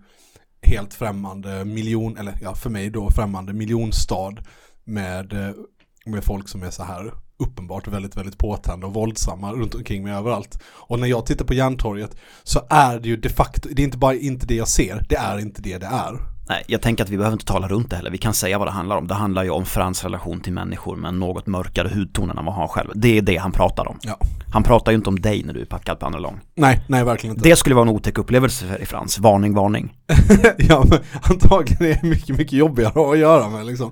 helt 0.61 0.93
främmande 0.93 1.65
miljon, 1.65 2.17
eller 2.17 2.37
ja 2.41 2.55
för 2.55 2.69
mig 2.69 2.89
då 2.89 3.11
främmande 3.11 3.53
miljonstad 3.53 4.35
med, 4.83 5.33
eh, 5.33 5.55
med 6.05 6.23
folk 6.23 6.49
som 6.49 6.63
är 6.63 6.71
så 6.71 6.83
här 6.83 7.13
uppenbart 7.39 7.87
väldigt, 7.87 8.17
väldigt 8.17 8.37
påtända 8.37 8.87
och 8.87 8.93
våldsamma 8.93 9.53
runt 9.53 9.75
omkring 9.75 10.03
mig 10.03 10.13
överallt. 10.13 10.59
Och 10.65 10.99
när 10.99 11.07
jag 11.07 11.25
tittar 11.25 11.45
på 11.45 11.53
Järntorget 11.53 12.15
så 12.43 12.61
är 12.69 12.99
det 12.99 13.09
ju 13.09 13.17
de 13.17 13.29
facto, 13.29 13.69
det 13.71 13.81
är 13.81 13.83
inte 13.83 13.97
bara 13.97 14.15
inte 14.15 14.45
det 14.45 14.55
jag 14.55 14.67
ser, 14.67 15.05
det 15.09 15.15
är 15.15 15.39
inte 15.39 15.61
det 15.61 15.77
det 15.77 15.85
är. 15.85 16.36
Nej, 16.49 16.63
jag 16.67 16.81
tänker 16.81 17.03
att 17.03 17.09
vi 17.09 17.17
behöver 17.17 17.33
inte 17.33 17.45
tala 17.45 17.67
runt 17.67 17.89
det 17.89 17.95
heller. 17.95 18.11
Vi 18.11 18.17
kan 18.17 18.33
säga 18.33 18.57
vad 18.57 18.67
det 18.67 18.71
handlar 18.71 18.97
om. 18.97 19.07
Det 19.07 19.13
handlar 19.13 19.43
ju 19.43 19.49
om 19.49 19.65
Frans 19.65 20.03
relation 20.03 20.39
till 20.39 20.53
människor 20.53 20.95
med 20.95 21.13
något 21.13 21.47
mörkare 21.47 21.89
hudton 21.93 22.29
än 22.29 22.35
vad 22.35 22.53
han 22.53 22.61
har 22.61 22.67
själv. 22.67 22.91
Det 22.95 23.17
är 23.17 23.21
det 23.21 23.37
han 23.37 23.51
pratar 23.51 23.87
om. 23.87 23.99
Ja. 24.01 24.19
Han 24.53 24.63
pratar 24.63 24.91
ju 24.91 24.95
inte 24.95 25.09
om 25.09 25.19
dig 25.19 25.43
när 25.43 25.53
du 25.53 25.61
är 25.61 25.65
packad 25.65 25.99
på 25.99 26.05
andra 26.05 26.19
lång. 26.19 26.39
Nej, 26.55 26.81
nej 26.87 27.03
verkligen 27.03 27.35
inte. 27.35 27.49
Det 27.49 27.55
skulle 27.55 27.75
vara 27.75 27.89
en 27.89 27.95
otäck 27.95 28.17
upplevelse 28.17 28.65
för 28.65 28.73
dig 28.73 28.85
Frans. 28.85 29.19
Varning, 29.19 29.53
varning. 29.53 29.93
ja, 30.57 30.85
men 30.89 30.99
antagligen 31.21 31.85
är 31.85 31.99
det 32.01 32.07
mycket, 32.07 32.37
mycket 32.37 32.53
jobbigare 32.53 33.11
att 33.11 33.17
göra 33.17 33.49
med 33.49 33.65
liksom. 33.65 33.91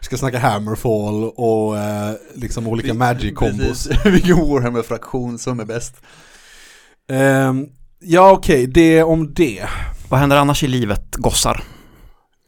Ska 0.00 0.16
snacka 0.16 0.38
Hammerfall 0.38 1.24
och 1.36 1.78
eh, 1.78 2.14
liksom 2.34 2.68
olika 2.68 2.94
Magic-kombos. 2.94 3.88
Precis. 3.88 4.06
Vilken 4.12 4.36
Warhammer-fraktion 4.36 5.38
som 5.38 5.60
är 5.60 5.64
bäst. 5.64 5.96
Ehm, 7.10 7.66
ja, 8.00 8.32
okej, 8.32 8.66
det 8.66 9.02
om 9.02 9.34
det. 9.34 9.64
Vad 10.08 10.20
händer 10.20 10.36
annars 10.36 10.62
i 10.62 10.68
livet, 10.68 11.16
gossar? 11.16 11.64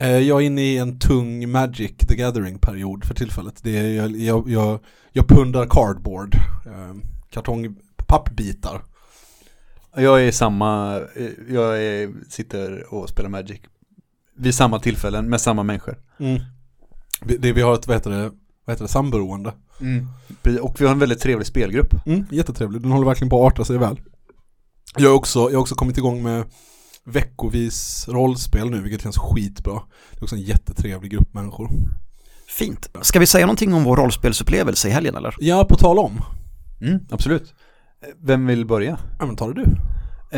Eh, 0.00 0.18
jag 0.18 0.42
är 0.42 0.46
inne 0.46 0.62
i 0.62 0.78
en 0.78 0.98
tung 0.98 1.50
Magic 1.50 1.96
the 1.96 2.16
Gathering-period 2.16 3.04
för 3.04 3.14
tillfället. 3.14 3.60
Det 3.62 3.78
är, 3.78 3.88
jag, 3.88 4.16
jag, 4.16 4.50
jag, 4.50 4.80
jag 5.12 5.28
pundar 5.28 5.66
cardboard. 5.66 6.34
Ehm, 6.66 7.02
kartong, 7.30 7.76
pappbitar. 8.06 8.84
Jag 9.96 10.24
är 10.24 10.32
samma, 10.32 11.00
eh, 11.16 11.30
jag 11.48 11.82
är, 11.84 12.12
sitter 12.28 12.94
och 12.94 13.08
spelar 13.08 13.28
Magic 13.28 13.60
vid 14.36 14.54
samma 14.54 14.80
tillfällen 14.80 15.30
med 15.30 15.40
samma 15.40 15.62
människor. 15.62 15.98
Vi, 17.22 17.36
det, 17.36 17.52
vi 17.52 17.62
har 17.62 17.74
ett, 17.74 17.86
vad 17.86 17.96
heter 17.96 18.10
det, 18.10 18.30
vad 18.64 18.74
heter 18.74 18.84
det, 18.84 18.88
samberoende. 18.88 19.52
Och 20.62 20.80
vi 20.80 20.84
har 20.84 20.92
en 20.92 20.98
väldigt 20.98 21.20
trevlig 21.20 21.46
spelgrupp. 21.46 22.06
Mm, 22.06 22.26
jättetrevlig, 22.30 22.82
den 22.82 22.92
håller 22.92 23.06
verkligen 23.06 23.30
på 23.30 23.46
att 23.46 23.52
arta 23.52 23.64
sig 23.64 23.78
väl. 23.78 24.00
Jag 24.96 25.08
har 25.08 25.16
också, 25.16 25.38
jag 25.38 25.52
har 25.52 25.60
också 25.60 25.74
kommit 25.74 25.98
igång 25.98 26.22
med 26.22 26.44
veckovis 27.08 28.08
rollspel 28.08 28.70
nu, 28.70 28.80
vilket 28.80 29.02
känns 29.02 29.18
skitbra. 29.18 29.82
Det 30.12 30.20
är 30.20 30.22
också 30.22 30.36
en 30.36 30.42
jättetrevlig 30.42 31.10
grupp 31.10 31.34
människor. 31.34 31.70
Fint. 32.48 32.90
Ska 33.02 33.18
vi 33.18 33.26
säga 33.26 33.46
någonting 33.46 33.74
om 33.74 33.84
vår 33.84 33.96
rollspelsupplevelse 33.96 34.88
i 34.88 34.90
helgen 34.90 35.16
eller? 35.16 35.34
Ja, 35.38 35.64
på 35.64 35.76
tal 35.76 35.98
om. 35.98 36.20
Mm, 36.80 37.00
absolut. 37.10 37.54
Vem 38.22 38.46
vill 38.46 38.66
börja? 38.66 38.98
Ja, 39.18 39.26
men 39.26 39.36
tar 39.36 39.52
det 39.52 39.62
du. 39.62 39.76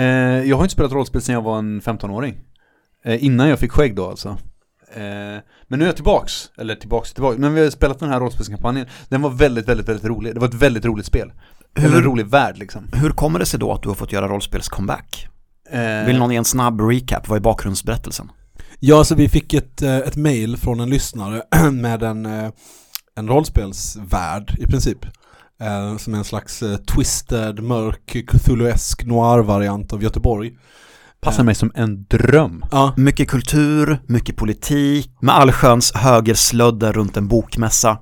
Eh, 0.01 0.49
jag 0.49 0.57
har 0.57 0.65
inte 0.65 0.73
spelat 0.73 0.93
rollspel 0.93 1.23
sedan 1.23 1.35
jag 1.35 1.43
var 1.43 1.59
en 1.59 1.81
15-åring. 1.81 2.39
Eh, 3.05 3.25
innan 3.25 3.49
jag 3.49 3.59
fick 3.59 3.73
skägg 3.73 3.97
då 3.97 4.07
alltså. 4.07 4.29
Eh, 4.95 5.03
men 5.69 5.79
nu 5.79 5.83
är 5.83 5.87
jag 5.87 5.97
tillbaks, 5.97 6.51
eller 6.59 6.75
tillbaks, 6.75 7.13
tillbaks. 7.13 7.39
Men 7.39 7.55
vi 7.55 7.63
har 7.63 7.71
spelat 7.71 7.99
den 7.99 8.09
här 8.09 8.21
rollspelskampanjen. 8.21 8.87
Den 9.09 9.23
var 9.23 9.31
väldigt, 9.31 9.69
väldigt, 9.69 9.89
väldigt 9.89 10.05
rolig. 10.05 10.35
Det 10.35 10.41
var 10.41 10.49
ett 10.49 10.55
väldigt 10.55 10.85
roligt 10.85 11.07
spel. 11.07 11.33
Eller 11.79 11.97
en 11.97 12.03
rolig 12.03 12.27
värld 12.27 12.59
liksom. 12.59 12.89
Hur 12.93 13.11
kommer 13.11 13.39
det 13.39 13.47
sig 13.47 13.61
då 13.61 13.73
att 13.73 13.83
du 13.83 13.89
har 13.89 13.97
fått 13.97 14.13
göra 14.13 14.29
rollspels-comeback? 14.29 15.29
Eh, 15.73 16.07
Vill 16.07 16.19
någon 16.19 16.31
ge 16.31 16.37
en 16.37 16.45
snabb 16.45 16.81
recap? 16.81 17.29
Vad 17.29 17.37
är 17.37 17.41
bakgrundsberättelsen? 17.41 18.31
Ja, 18.79 19.05
så 19.05 19.15
vi 19.15 19.29
fick 19.29 19.55
ett, 19.55 19.83
eh, 19.83 19.97
ett 19.97 20.17
mail 20.17 20.57
från 20.57 20.81
en 20.81 20.91
lyssnare 20.91 21.43
med 21.73 22.03
en, 22.03 22.27
eh, 22.27 22.51
en 23.17 23.29
rollspelsvärld 23.29 24.55
i 24.59 24.67
princip. 24.67 24.99
Som 25.99 26.15
är 26.15 26.19
en 26.19 26.25
slags 26.25 26.63
twisted, 26.95 27.63
mörk, 27.63 28.27
Cthulhuesk 28.29 29.05
noir-variant 29.05 29.93
av 29.93 30.03
Göteborg. 30.03 30.53
Passar 31.21 31.45
mig 31.45 31.55
som 31.55 31.73
en 31.75 32.05
dröm. 32.05 32.65
Ja, 32.71 32.95
Mycket 32.97 33.29
kultur, 33.29 33.99
mycket 34.07 34.37
politik, 34.37 35.11
med 35.21 35.35
allsköns 35.35 35.93
högerslödder 35.95 36.93
runt 36.93 37.17
en 37.17 37.29
bokmässa 37.29 37.99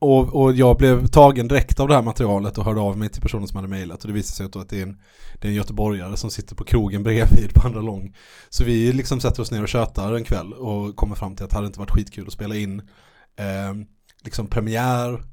och, 0.00 0.34
och 0.34 0.52
jag 0.52 0.76
blev 0.76 1.06
tagen 1.06 1.48
direkt 1.48 1.80
av 1.80 1.88
det 1.88 1.94
här 1.94 2.02
materialet 2.02 2.58
och 2.58 2.64
hörde 2.64 2.80
av 2.80 2.98
mig 2.98 3.08
till 3.08 3.22
personen 3.22 3.48
som 3.48 3.56
hade 3.56 3.68
mejlat 3.68 4.02
och 4.02 4.08
det 4.08 4.14
visade 4.14 4.36
sig 4.36 4.48
då 4.52 4.58
att 4.58 4.68
det 4.68 4.78
är, 4.78 4.82
en, 4.82 5.00
det 5.40 5.48
är 5.48 5.50
en 5.50 5.56
göteborgare 5.56 6.16
som 6.16 6.30
sitter 6.30 6.54
på 6.54 6.64
krogen 6.64 7.02
bredvid 7.02 7.54
på 7.54 7.66
andra 7.66 7.80
lång. 7.80 8.16
Så 8.48 8.64
vi 8.64 8.92
liksom 8.92 9.20
sätter 9.20 9.42
oss 9.42 9.50
ner 9.50 9.62
och 9.62 9.68
tjötar 9.68 10.14
en 10.14 10.24
kväll 10.24 10.52
och 10.52 10.96
kommer 10.96 11.14
fram 11.14 11.36
till 11.36 11.44
att 11.44 11.50
det 11.50 11.56
hade 11.56 11.66
inte 11.66 11.78
varit 11.78 11.90
skitkul 11.90 12.26
att 12.26 12.32
spela 12.32 12.56
in 12.56 12.78
eh, 13.36 13.74
liksom 14.24 14.46
premiär 14.46 15.24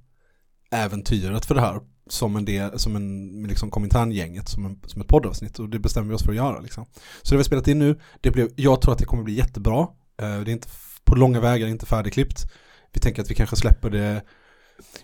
äventyret 0.72 1.45
för 1.45 1.55
det 1.55 1.61
här 1.61 1.80
som 2.09 2.36
en 2.36 2.45
del, 2.45 2.80
som 2.80 2.95
en, 2.95 3.43
liksom 3.43 3.72
Komintern-gänget, 3.72 4.49
som, 4.49 4.65
en, 4.65 4.82
som 4.86 5.01
ett 5.01 5.07
poddavsnitt 5.07 5.59
och 5.59 5.70
det 5.70 5.80
bestämmer 5.80 6.09
vi 6.09 6.15
oss 6.15 6.24
för 6.24 6.32
att 6.32 6.38
göra 6.38 6.59
liksom. 6.59 6.86
Så 7.22 7.34
det 7.34 7.38
vi 7.38 7.39
har 7.39 7.43
spelat 7.43 7.68
in 7.68 7.80
nu, 7.80 7.99
det 8.22 8.32
blev, 8.32 8.49
jag 8.55 8.82
tror 8.82 8.93
att 8.93 8.99
det 8.99 9.05
kommer 9.05 9.24
bli 9.24 9.34
jättebra. 9.34 9.80
Eh, 10.22 10.39
det 10.39 10.51
är 10.51 10.53
inte 10.53 10.68
på 11.03 11.15
långa 11.15 11.39
vägar 11.39 11.68
inte 11.68 11.86
färdigklippt. 11.86 12.51
Vi 12.93 12.99
tänker 12.99 13.22
att 13.22 13.32
vi 13.32 13.36
kanske 13.36 13.55
släpper 13.55 13.89
det 13.89 14.22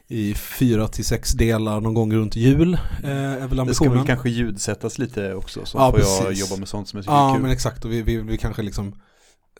i 0.07 0.33
fyra 0.33 0.87
till 0.87 1.05
sex 1.05 1.31
delar 1.31 1.81
någon 1.81 1.93
gång 1.93 2.13
runt 2.13 2.35
jul. 2.35 2.73
Eh, 3.03 3.09
är 3.11 3.47
väl 3.47 3.65
Det 3.67 3.75
ska 3.75 3.89
väl 3.89 4.05
kanske 4.05 4.29
ljudsättas 4.29 4.97
lite 4.97 5.33
också, 5.33 5.65
så 5.65 5.77
Ja, 5.77 5.91
får 5.91 5.99
jag 5.99 6.19
precis. 6.27 6.49
jobba 6.49 6.59
med 6.59 6.67
sånt 6.67 6.87
som 6.87 6.97
jag 6.97 7.03
tycker 7.05 7.13
Ja 7.15 7.29
är 7.29 7.33
kul. 7.33 7.41
men 7.41 7.51
exakt 7.51 7.85
och 7.85 7.91
vi, 7.91 8.01
vi, 8.01 8.17
vi 8.17 8.37
kanske 8.37 8.61
liksom 8.61 8.91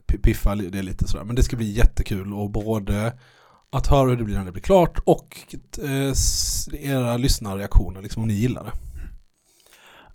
pi- 0.07 0.21
piffar 0.21 0.55
det 0.55 0.81
lite 0.81 1.07
sådär. 1.07 1.23
Men 1.23 1.35
det 1.35 1.43
ska 1.43 1.55
bli 1.55 1.71
jättekul 1.71 2.33
och 2.33 2.49
både 2.51 3.13
att 3.71 3.87
höra 3.87 4.09
hur 4.09 4.17
det 4.17 4.23
blir 4.23 4.37
när 4.37 4.45
det 4.45 4.51
blir 4.51 4.63
klart 4.63 4.99
och 5.05 5.37
eh, 5.83 6.13
era 6.91 7.17
lyssnarreaktioner 7.17 8.01
liksom 8.01 8.21
om 8.21 8.27
ni 8.27 8.33
gillar 8.33 8.63
det. 8.63 8.71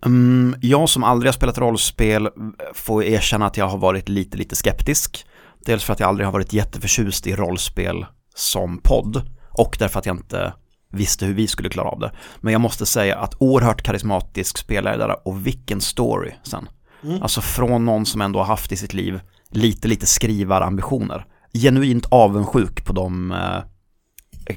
Mm, 0.06 0.54
jag 0.60 0.88
som 0.88 1.04
aldrig 1.04 1.28
har 1.28 1.32
spelat 1.32 1.58
rollspel 1.58 2.28
får 2.74 3.04
erkänna 3.04 3.46
att 3.46 3.56
jag 3.56 3.68
har 3.68 3.78
varit 3.78 4.08
lite, 4.08 4.36
lite 4.36 4.56
skeptisk. 4.56 5.26
Dels 5.64 5.84
för 5.84 5.92
att 5.92 6.00
jag 6.00 6.08
aldrig 6.08 6.26
har 6.26 6.32
varit 6.32 6.52
jätteförtjust 6.52 7.26
i 7.26 7.36
rollspel 7.36 8.06
som 8.34 8.78
podd 8.84 9.30
och 9.58 9.76
därför 9.78 9.98
att 9.98 10.06
jag 10.06 10.16
inte 10.16 10.52
visste 10.90 11.26
hur 11.26 11.34
vi 11.34 11.46
skulle 11.46 11.68
klara 11.68 11.88
av 11.88 12.00
det. 12.00 12.12
Men 12.40 12.52
jag 12.52 12.60
måste 12.60 12.86
säga 12.86 13.18
att 13.18 13.34
oerhört 13.38 13.82
karismatisk 13.82 14.58
spelledare 14.58 15.14
och 15.24 15.46
vilken 15.46 15.80
story 15.80 16.32
sen. 16.42 16.68
Mm. 17.02 17.22
Alltså 17.22 17.40
från 17.40 17.84
någon 17.84 18.06
som 18.06 18.20
ändå 18.20 18.38
har 18.38 18.46
haft 18.46 18.72
i 18.72 18.76
sitt 18.76 18.94
liv 18.94 19.20
lite, 19.50 19.88
lite 19.88 20.06
skrivarambitioner. 20.06 21.26
Genuint 21.54 22.06
avundsjuk 22.10 22.84
på 22.84 22.92
de 22.92 23.32
eh, 23.32 23.62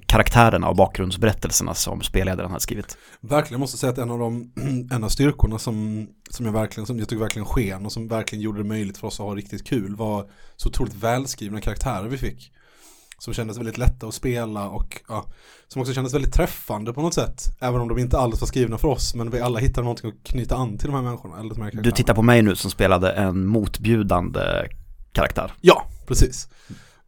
karaktärerna 0.05 0.69
och 0.69 0.75
bakgrundsberättelserna 0.75 1.73
som 1.73 2.01
spelledaren 2.01 2.51
har 2.51 2.59
skrivit. 2.59 2.97
Verkligen 3.21 3.59
måste 3.59 3.77
säga 3.77 3.91
att 3.91 3.97
en 3.97 4.11
av 4.11 4.19
de 4.19 4.51
en 4.91 5.03
av 5.03 5.09
styrkorna 5.09 5.59
som, 5.59 6.07
som 6.29 6.45
jag 6.45 6.53
verkligen 6.53 6.87
som 6.87 6.99
jag 6.99 7.09
tycker 7.09 7.21
verkligen 7.21 7.45
sken 7.45 7.85
och 7.85 7.91
som 7.91 8.07
verkligen 8.07 8.41
gjorde 8.41 8.57
det 8.57 8.67
möjligt 8.67 8.97
för 8.97 9.07
oss 9.07 9.19
att 9.19 9.25
ha 9.25 9.35
riktigt 9.35 9.67
kul 9.67 9.95
var 9.95 10.29
så 10.55 10.69
otroligt 10.69 10.95
välskrivna 10.95 11.61
karaktärer 11.61 12.07
vi 12.07 12.17
fick. 12.17 12.51
Som 13.21 13.33
kändes 13.33 13.57
väldigt 13.57 13.77
lätta 13.77 14.07
att 14.07 14.13
spela 14.13 14.69
och 14.69 15.01
ja, 15.07 15.25
som 15.67 15.81
också 15.81 15.93
kändes 15.93 16.13
väldigt 16.13 16.33
träffande 16.33 16.93
på 16.93 17.01
något 17.01 17.13
sätt. 17.13 17.57
Även 17.59 17.81
om 17.81 17.87
de 17.87 17.97
inte 17.97 18.17
alls 18.17 18.41
var 18.41 18.47
skrivna 18.47 18.77
för 18.77 18.87
oss 18.87 19.15
men 19.15 19.29
vi 19.29 19.39
alla 19.39 19.59
hittade 19.59 19.83
någonting 19.83 20.09
att 20.09 20.27
knyta 20.27 20.55
an 20.55 20.77
till 20.77 20.87
de 20.87 20.95
här 20.95 21.01
människorna. 21.01 21.39
Eller 21.39 21.55
de 21.55 21.61
här 21.61 21.71
Du 21.71 21.91
tittar 21.91 22.13
på 22.13 22.21
mig 22.21 22.41
nu 22.41 22.55
som 22.55 22.71
spelade 22.71 23.11
en 23.11 23.45
motbjudande 23.45 24.41
karaktär. 25.11 25.53
Ja, 25.61 25.85
precis. 26.07 26.49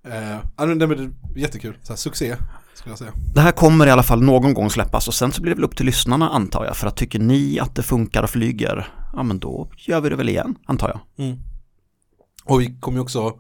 Eh, 0.04 0.12
det 0.56 0.86
är 0.86 1.12
jättekul, 1.36 1.78
så 1.82 1.94
här, 1.94 1.98
succé 1.98 2.36
skulle 2.74 2.92
jag 2.92 3.00
säga. 3.00 3.12
Det 3.34 3.42
här 3.42 3.52
kommer 3.52 3.88
i 3.88 3.92
alla 3.92 4.04
fall 4.04 4.22
någon 4.22 4.54
gång 4.54 4.70
släppas 4.70 5.08
och 5.08 5.14
sen 5.14 5.32
så 5.32 5.42
blir 5.42 5.52
det 5.52 5.56
väl 5.56 5.66
upp 5.66 5.78
till 5.78 5.86
lyssnarna 5.86 6.30
antar 6.30 6.66
jag. 6.66 6.78
För 6.78 6.88
att 6.88 6.98
tycker 6.98 7.20
ni 7.20 7.60
att 7.60 7.76
det 7.76 7.84
funkar 7.84 8.24
och 8.24 8.30
flyger, 8.30 8.88
ja 9.14 9.24
men 9.24 9.40
då 9.40 9.70
gör 9.78 10.02
vi 10.02 10.10
det 10.10 10.16
väl 10.16 10.30
igen, 10.30 10.56
antar 10.66 10.90
jag. 10.90 11.26
Mm. 11.26 11.40
Och 12.46 12.62
vi 12.62 12.80
kommer 12.80 12.98
ju 12.98 13.02
också, 13.02 13.34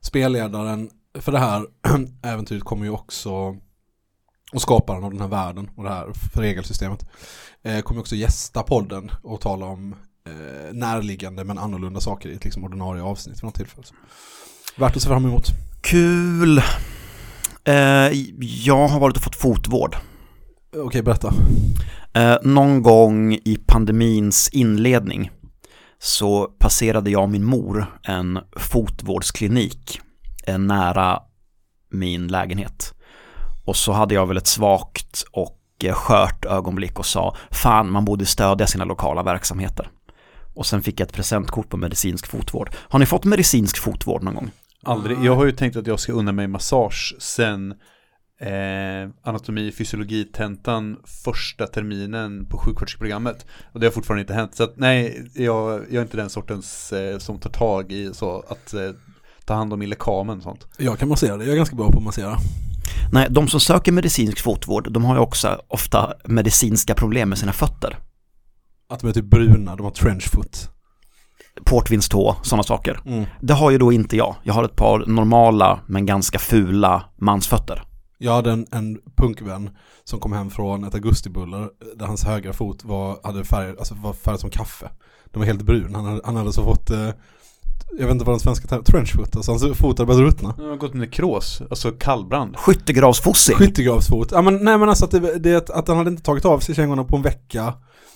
spelledaren 0.00 0.90
för 1.20 1.32
det 1.32 1.38
här 1.38 1.66
äventyret 2.22 2.64
kommer 2.64 2.84
ju 2.84 2.90
också, 2.90 3.32
och 4.52 4.60
skaparen 4.60 5.04
av 5.04 5.10
den 5.10 5.20
här 5.20 5.28
världen 5.28 5.70
och 5.76 5.84
det 5.84 5.90
här 5.90 6.12
för 6.12 6.40
regelsystemet, 6.40 7.06
eh, 7.62 7.80
kommer 7.80 8.00
också 8.00 8.16
gästa 8.16 8.62
podden 8.62 9.10
och 9.22 9.40
tala 9.40 9.66
om 9.66 9.94
eh, 10.26 10.74
närliggande 10.74 11.44
men 11.44 11.58
annorlunda 11.58 12.00
saker 12.00 12.28
i 12.28 12.34
ett 12.34 12.44
liksom 12.44 12.64
ordinarie 12.64 13.02
avsnitt 13.02 13.40
för 13.40 13.46
något 13.46 13.54
tillfälle. 13.54 13.86
Värt 14.76 14.96
att 14.96 15.02
se 15.02 15.08
fram 15.08 15.24
emot. 15.24 15.46
Kul! 15.82 16.58
Eh, 17.64 17.74
jag 18.38 18.88
har 18.88 19.00
varit 19.00 19.16
och 19.16 19.22
fått 19.22 19.36
fotvård. 19.36 19.96
Okej, 20.76 21.02
berätta. 21.02 21.34
Eh, 22.14 22.36
någon 22.42 22.82
gång 22.82 23.34
i 23.34 23.58
pandemins 23.66 24.48
inledning 24.48 25.30
så 25.98 26.44
passerade 26.44 27.10
jag 27.10 27.22
och 27.22 27.30
min 27.30 27.44
mor 27.44 27.98
en 28.02 28.38
fotvårdsklinik 28.56 30.00
Eh, 30.46 30.58
nära 30.58 31.22
min 31.90 32.28
lägenhet. 32.28 32.94
Och 33.64 33.76
så 33.76 33.92
hade 33.92 34.14
jag 34.14 34.26
väl 34.26 34.36
ett 34.36 34.46
svagt 34.46 35.24
och 35.32 35.60
eh, 35.84 35.94
skört 35.94 36.44
ögonblick 36.44 36.98
och 36.98 37.06
sa 37.06 37.36
fan 37.50 37.90
man 37.90 38.04
borde 38.04 38.26
stödja 38.26 38.66
sina 38.66 38.84
lokala 38.84 39.22
verksamheter. 39.22 39.88
Och 40.54 40.66
sen 40.66 40.82
fick 40.82 41.00
jag 41.00 41.06
ett 41.06 41.14
presentkort 41.14 41.68
på 41.68 41.76
medicinsk 41.76 42.26
fotvård. 42.26 42.70
Har 42.74 42.98
ni 42.98 43.06
fått 43.06 43.24
medicinsk 43.24 43.78
fotvård 43.78 44.22
någon 44.22 44.34
gång? 44.34 44.50
Aldrig. 44.82 45.18
Jag 45.22 45.36
har 45.36 45.44
ju 45.44 45.52
tänkt 45.52 45.76
att 45.76 45.86
jag 45.86 46.00
ska 46.00 46.12
unna 46.12 46.32
mig 46.32 46.48
massage 46.48 47.14
sen 47.18 47.74
eh, 48.40 49.10
anatomi 49.22 49.70
och 49.70 49.74
fysiologitentan 49.74 50.96
första 51.24 51.66
terminen 51.66 52.46
på 52.46 52.58
sjuksköterskeprogrammet. 52.58 53.46
Och 53.72 53.80
det 53.80 53.86
har 53.86 53.92
fortfarande 53.92 54.20
inte 54.20 54.34
hänt. 54.34 54.54
Så 54.54 54.64
att, 54.64 54.76
nej, 54.76 55.30
jag, 55.34 55.80
jag 55.90 55.94
är 55.94 56.02
inte 56.02 56.16
den 56.16 56.30
sortens 56.30 56.92
eh, 56.92 57.18
som 57.18 57.38
tar 57.38 57.50
tag 57.50 57.92
i 57.92 58.14
så 58.14 58.44
att 58.48 58.74
eh, 58.74 58.90
ta 59.44 59.54
hand 59.54 59.72
om 59.72 59.78
min 59.78 59.88
lekamen 59.88 60.36
och 60.36 60.42
sånt. 60.42 60.66
Jag 60.78 60.98
kan 60.98 61.08
massera 61.08 61.36
det, 61.36 61.44
jag 61.44 61.52
är 61.52 61.56
ganska 61.56 61.76
bra 61.76 61.90
på 61.90 61.98
att 61.98 62.04
massera. 62.04 62.36
Nej, 63.12 63.26
de 63.30 63.48
som 63.48 63.60
söker 63.60 63.92
medicinsk 63.92 64.40
fotvård, 64.40 64.92
de 64.92 65.04
har 65.04 65.14
ju 65.14 65.20
också 65.20 65.60
ofta 65.68 66.14
medicinska 66.24 66.94
problem 66.94 67.28
med 67.28 67.38
sina 67.38 67.52
fötter. 67.52 67.98
Att 68.88 69.00
de 69.00 69.08
är 69.08 69.12
typ 69.12 69.24
bruna, 69.24 69.76
de 69.76 69.84
har 69.84 69.90
trenchfoot. 69.90 70.70
Portvinstå, 71.64 72.36
sådana 72.42 72.62
saker. 72.62 73.00
Mm. 73.06 73.24
Det 73.40 73.54
har 73.54 73.70
ju 73.70 73.78
då 73.78 73.92
inte 73.92 74.16
jag. 74.16 74.36
Jag 74.42 74.54
har 74.54 74.64
ett 74.64 74.76
par 74.76 75.06
normala 75.06 75.80
men 75.86 76.06
ganska 76.06 76.38
fula 76.38 77.04
mansfötter. 77.16 77.82
Jag 78.18 78.32
hade 78.32 78.52
en, 78.52 78.66
en 78.70 78.98
punkvän 79.16 79.70
som 80.04 80.20
kom 80.20 80.32
hem 80.32 80.50
från 80.50 80.84
ett 80.84 80.94
augustibuller 80.94 81.68
där 81.96 82.06
hans 82.06 82.24
högra 82.24 82.52
fot 82.52 82.84
var, 82.84 83.18
hade 83.22 83.44
färg, 83.44 83.74
alltså 83.78 83.94
var 83.94 84.12
färgad 84.12 84.40
som 84.40 84.50
kaffe. 84.50 84.90
Den 85.24 85.40
var 85.40 85.46
helt 85.46 85.62
brun. 85.62 85.94
Han 85.94 86.04
hade, 86.04 86.20
han 86.24 86.36
hade 86.36 86.52
så 86.52 86.64
fått, 86.64 86.90
eh, 86.90 87.08
jag 87.98 88.06
vet 88.06 88.12
inte 88.12 88.24
vad 88.24 88.32
den 88.34 88.40
svenska 88.40 88.68
termen, 88.68 88.84
trenchfoot, 88.84 89.36
alltså 89.36 89.52
hans 89.52 89.78
fot 89.78 89.98
hade 89.98 90.06
börjat 90.06 90.20
ruttna. 90.34 90.54
Jag 90.58 90.64
har 90.68 90.76
gått 90.76 90.94
nekros, 90.94 91.62
alltså 91.70 91.90
kallbrand. 91.90 92.56
Skyttegravsfossing. 92.56 93.56
Skyttegravsfot. 93.56 94.28
Ja 94.32 94.42
men 94.42 94.54
nej 94.64 94.78
men 94.78 94.88
alltså 94.88 95.04
att, 95.04 95.10
det, 95.10 95.38
det, 95.38 95.70
att- 95.70 95.88
han 95.88 95.96
hade 95.96 96.10
inte 96.10 96.22
tagit 96.22 96.44
av 96.44 96.58
sig 96.58 96.74
kängorna 96.74 97.04
på 97.04 97.16
en 97.16 97.22
vecka 97.22 97.74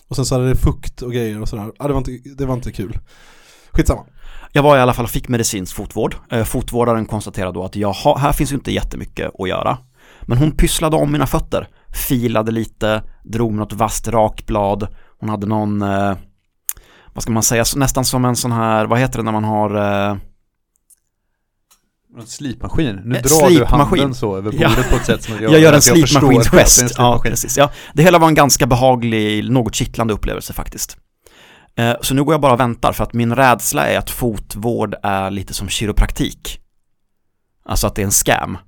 och 0.08 0.16
sen 0.16 0.24
så 0.26 0.34
hade 0.34 0.48
det 0.48 0.56
fukt 0.56 1.02
och 1.02 1.12
grejer 1.12 1.40
och 1.42 1.48
sådär. 1.48 1.72
Ja 1.78 1.86
det 1.86 1.92
var 1.92 1.98
inte, 1.98 2.30
det 2.38 2.46
var 2.46 2.54
inte 2.54 2.72
kul. 2.72 2.98
Skitsamma. 3.70 4.04
Jag 4.52 4.62
var 4.62 4.76
i 4.76 4.80
alla 4.80 4.92
fall 4.94 5.04
och 5.04 5.10
fick 5.10 5.28
medicinsk 5.28 5.76
fotvård. 5.76 6.16
Eh, 6.30 6.44
Fotvårdaren 6.44 7.06
konstaterade 7.06 7.52
då 7.52 7.64
att 7.64 7.76
jag 7.76 7.92
ha, 7.92 8.18
här 8.18 8.32
finns 8.32 8.52
ju 8.52 8.56
inte 8.56 8.72
jättemycket 8.72 9.30
att 9.40 9.48
göra. 9.48 9.78
Men 10.22 10.38
hon 10.38 10.50
pysslade 10.52 10.96
om 10.96 11.12
mina 11.12 11.26
fötter 11.26 11.68
filade 12.08 12.52
lite, 12.52 13.02
drog 13.24 13.50
med 13.52 13.58
något 13.58 13.72
vasst 13.72 14.08
rakblad. 14.08 14.88
Hon 15.20 15.28
hade 15.28 15.46
någon, 15.46 15.82
eh, 15.82 16.12
vad 17.18 17.22
ska 17.22 17.32
man 17.32 17.42
säga, 17.42 17.64
nästan 17.76 18.04
som 18.04 18.24
en 18.24 18.36
sån 18.36 18.52
här, 18.52 18.86
vad 18.86 18.98
heter 18.98 19.18
det 19.18 19.22
när 19.22 19.32
man 19.32 19.44
har 19.44 19.74
eh, 20.10 20.16
En 22.18 22.26
slipmaskin. 22.26 23.00
Nu 23.04 23.16
Eh, 23.16 23.22
drar 23.22 23.28
slipmaskin. 23.48 23.58
du 23.58 23.64
handen 23.64 24.14
så 24.14 24.36
över 24.36 24.52
Ja. 24.58 24.68
bordet 24.68 24.90
på 24.90 24.96
ett 24.96 25.04
sätt 25.06 25.22
som 25.22 25.34
Jag 25.34 25.42
gör 25.42 25.58
jag 25.58 25.70
är 25.70 25.72
en 25.72 25.82
slipmaskinsgest. 25.82 26.94
Ja, 26.98 27.20
precis. 27.24 27.56
Ja, 27.56 27.70
det 27.94 28.02
hela 28.02 28.18
var 28.18 28.28
en 28.28 28.34
ganska 28.34 28.66
behaglig, 28.66 29.50
något 29.50 29.74
kittlande 29.74 30.14
upplevelse 30.14 30.52
faktiskt. 30.52 30.96
Eh, 31.76 31.94
Så 32.02 32.14
nu 32.14 32.24
går 32.24 32.34
jag 32.34 32.40
bara 32.40 32.52
och 32.52 32.60
väntar 32.60 32.92
för 32.92 33.04
att 33.04 33.12
min 33.12 33.34
rädsla 33.34 33.86
är 33.88 33.98
att 33.98 34.10
fotvård 34.10 34.94
är 35.02 35.30
lite 35.30 35.54
som 35.54 35.68
kiropraktik. 35.68 36.60
Alltså 37.64 37.86
att 37.86 37.94
det 37.94 38.02
är 38.02 38.06
en 38.06 38.10
scam. 38.10 38.58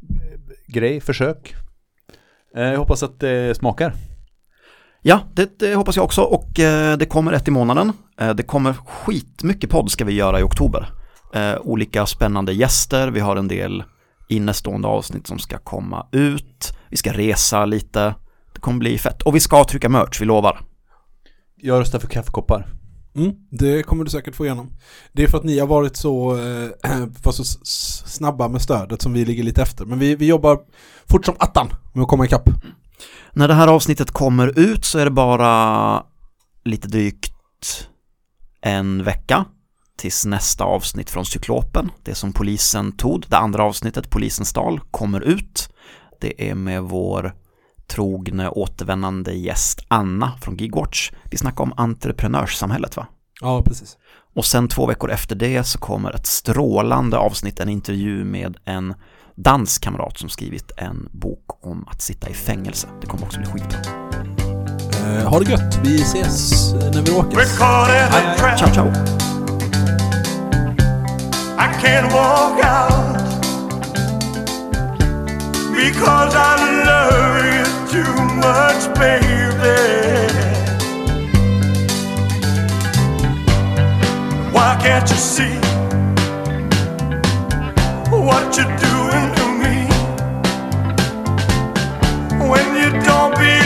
Grej, 0.67 1.01
försök. 1.01 1.55
Eh, 2.57 2.63
Jag 2.63 2.79
hoppas 2.79 3.03
att 3.03 3.21
det 3.21 3.57
smakar. 3.57 3.95
Ja, 5.03 5.21
det, 5.35 5.59
det 5.59 5.75
hoppas 5.75 5.97
jag 5.97 6.05
också 6.05 6.23
och 6.23 6.61
eh, 6.61 6.97
det 6.97 7.07
kommer 7.07 7.33
ett 7.33 7.49
i 7.49 7.51
månaden. 7.51 7.93
Eh, 8.21 8.35
det 8.35 8.43
kommer 8.43 8.73
skitmycket 8.73 9.71
podd 9.71 9.91
ska 9.91 10.05
vi 10.05 10.13
göra 10.13 10.41
i 10.41 10.43
oktober. 10.43 10.91
Eh, 11.35 11.55
olika 11.61 12.07
spännande 12.07 12.53
gäster, 12.53 13.09
vi 13.09 13.21
har 13.21 13.37
en 13.37 13.49
del 13.49 13.85
innestående 14.33 14.89
avsnitt 14.89 15.27
som 15.27 15.39
ska 15.39 15.59
komma 15.59 16.07
ut. 16.13 16.73
Vi 16.89 16.97
ska 16.97 17.13
resa 17.13 17.65
lite. 17.65 18.15
Det 18.55 18.61
kommer 18.61 18.79
bli 18.79 18.99
fett. 18.99 19.23
Och 19.23 19.35
vi 19.35 19.41
ska 19.41 19.65
trycka 19.65 19.89
merch, 19.89 20.21
vi 20.21 20.25
lovar. 20.25 20.61
Jag 21.57 21.81
röstar 21.81 21.99
för 21.99 22.09
kaffekoppar. 22.09 22.67
Mm, 23.15 23.33
det 23.51 23.83
kommer 23.83 24.05
du 24.05 24.11
säkert 24.11 24.37
få 24.37 24.45
igenom. 24.45 24.71
Det 25.13 25.23
är 25.23 25.29
för 25.29 25.39
att 25.39 25.45
ni 25.45 25.59
har 25.59 25.67
varit 25.67 25.97
så, 25.97 26.37
eh, 26.37 26.71
var 27.23 27.33
så 27.33 27.45
snabba 28.07 28.49
med 28.49 28.63
stödet 28.63 29.03
som 29.03 29.13
vi 29.13 29.25
ligger 29.25 29.43
lite 29.43 29.63
efter. 29.63 29.85
Men 29.85 29.99
vi, 29.99 30.15
vi 30.15 30.27
jobbar 30.27 30.61
fort 31.07 31.25
som 31.25 31.35
attan 31.39 31.69
med 31.93 32.03
att 32.03 32.09
komma 32.09 32.25
ikapp. 32.25 32.51
När 33.33 33.49
det 33.49 33.55
här 33.55 33.69
avsnittet 33.69 34.11
kommer 34.11 34.59
ut 34.59 34.85
så 34.85 34.99
är 34.99 35.05
det 35.05 35.11
bara 35.11 36.03
lite 36.65 36.89
drygt 36.89 37.89
en 38.61 39.05
vecka 39.05 39.45
tills 40.03 40.27
nästa 40.27 40.65
avsnitt 40.65 41.11
från 41.11 41.25
Cyklopen. 41.25 41.91
Det 42.03 42.15
som 42.15 42.33
polisen 42.33 42.93
tog, 42.93 43.25
det 43.29 43.37
andra 43.37 43.65
avsnittet, 43.65 44.11
Polisen 44.11 44.45
stal, 44.45 44.81
kommer 44.91 45.21
ut. 45.21 45.69
Det 46.21 46.51
är 46.51 46.55
med 46.55 46.83
vår 46.83 47.35
trogne 47.87 48.49
återvännande 48.49 49.33
gäst 49.33 49.85
Anna 49.89 50.33
från 50.41 50.57
Gigwatch. 50.57 51.11
Vi 51.31 51.37
snackar 51.37 51.65
om 51.65 51.73
entreprenörssamhället 51.77 52.97
va? 52.97 53.07
Ja, 53.41 53.63
precis. 53.63 53.97
Och 54.35 54.45
sen 54.45 54.69
två 54.69 54.87
veckor 54.87 55.11
efter 55.11 55.37
det 55.37 55.65
så 55.65 55.79
kommer 55.79 56.13
ett 56.13 56.27
strålande 56.27 57.19
avsnitt, 57.19 57.61
en 57.61 57.69
intervju 57.69 58.25
med 58.25 58.57
en 58.65 58.95
dansk 59.35 59.83
kamrat 59.83 60.19
som 60.19 60.29
skrivit 60.29 60.73
en 60.77 61.09
bok 61.13 61.67
om 61.67 61.89
att 61.89 62.03
sitta 62.03 62.29
i 62.29 62.35
fängelse. 62.35 62.89
Det 63.01 63.07
kommer 63.07 63.25
också 63.25 63.39
bli 63.41 63.49
skitbra. 63.49 63.79
Eh, 64.93 65.29
ha 65.29 65.39
det 65.39 65.51
gött, 65.51 65.79
vi 65.85 66.03
ses 66.03 66.73
när 66.73 67.03
vi 67.03 67.13
åker. 67.13 67.39
Ciao, 68.57 68.75
ciao! 68.75 69.32
I 71.65 71.69
can't 71.81 72.13
walk 72.13 72.59
out 72.65 73.19
because 75.71 76.35
I 76.35 76.57
love 76.91 77.37
you 77.55 77.67
too 77.95 78.15
much, 78.47 78.83
baby. 78.99 79.79
Why 84.51 84.77
can't 84.83 85.09
you 85.09 85.17
see 85.17 85.55
what 88.11 88.57
you're 88.57 88.77
doing 88.89 89.27
to 89.39 89.47
me 89.63 89.77
when 92.51 92.67
you 92.75 92.91
don't 93.05 93.33
believe 93.37 93.62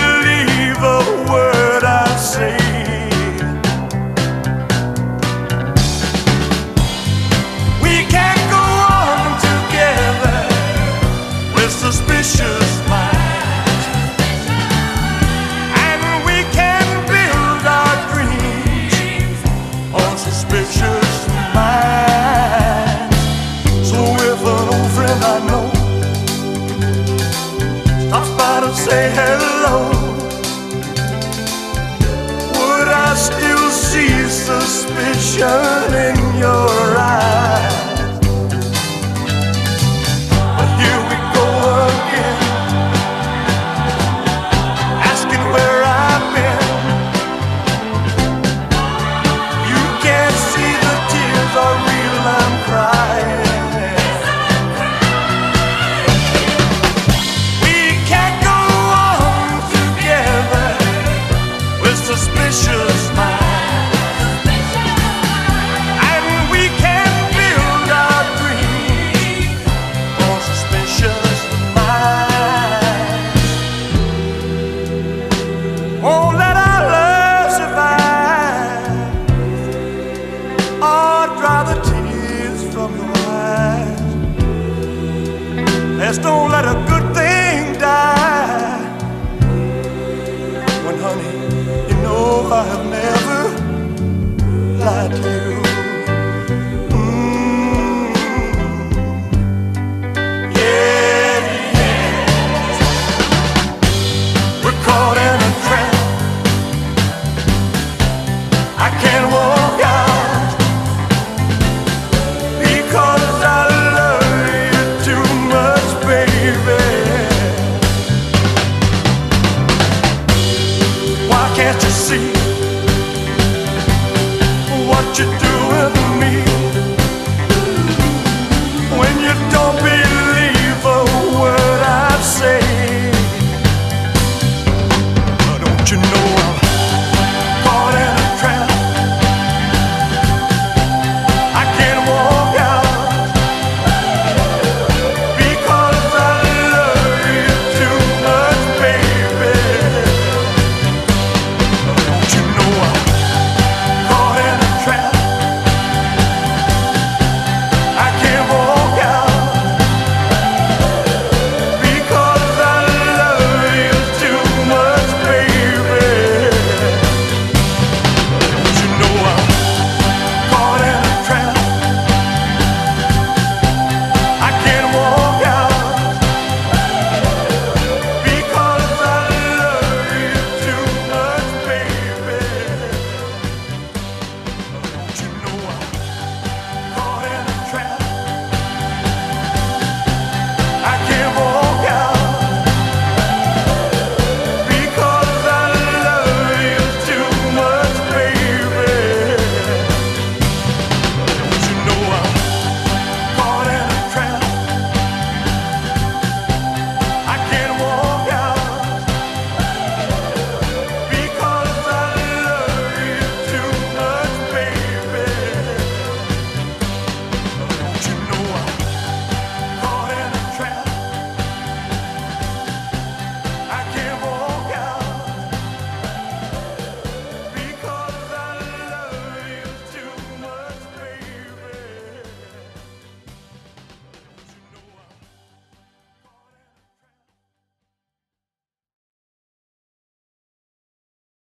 suspicion 34.47 35.93
in 35.93 36.39
your 36.39 36.76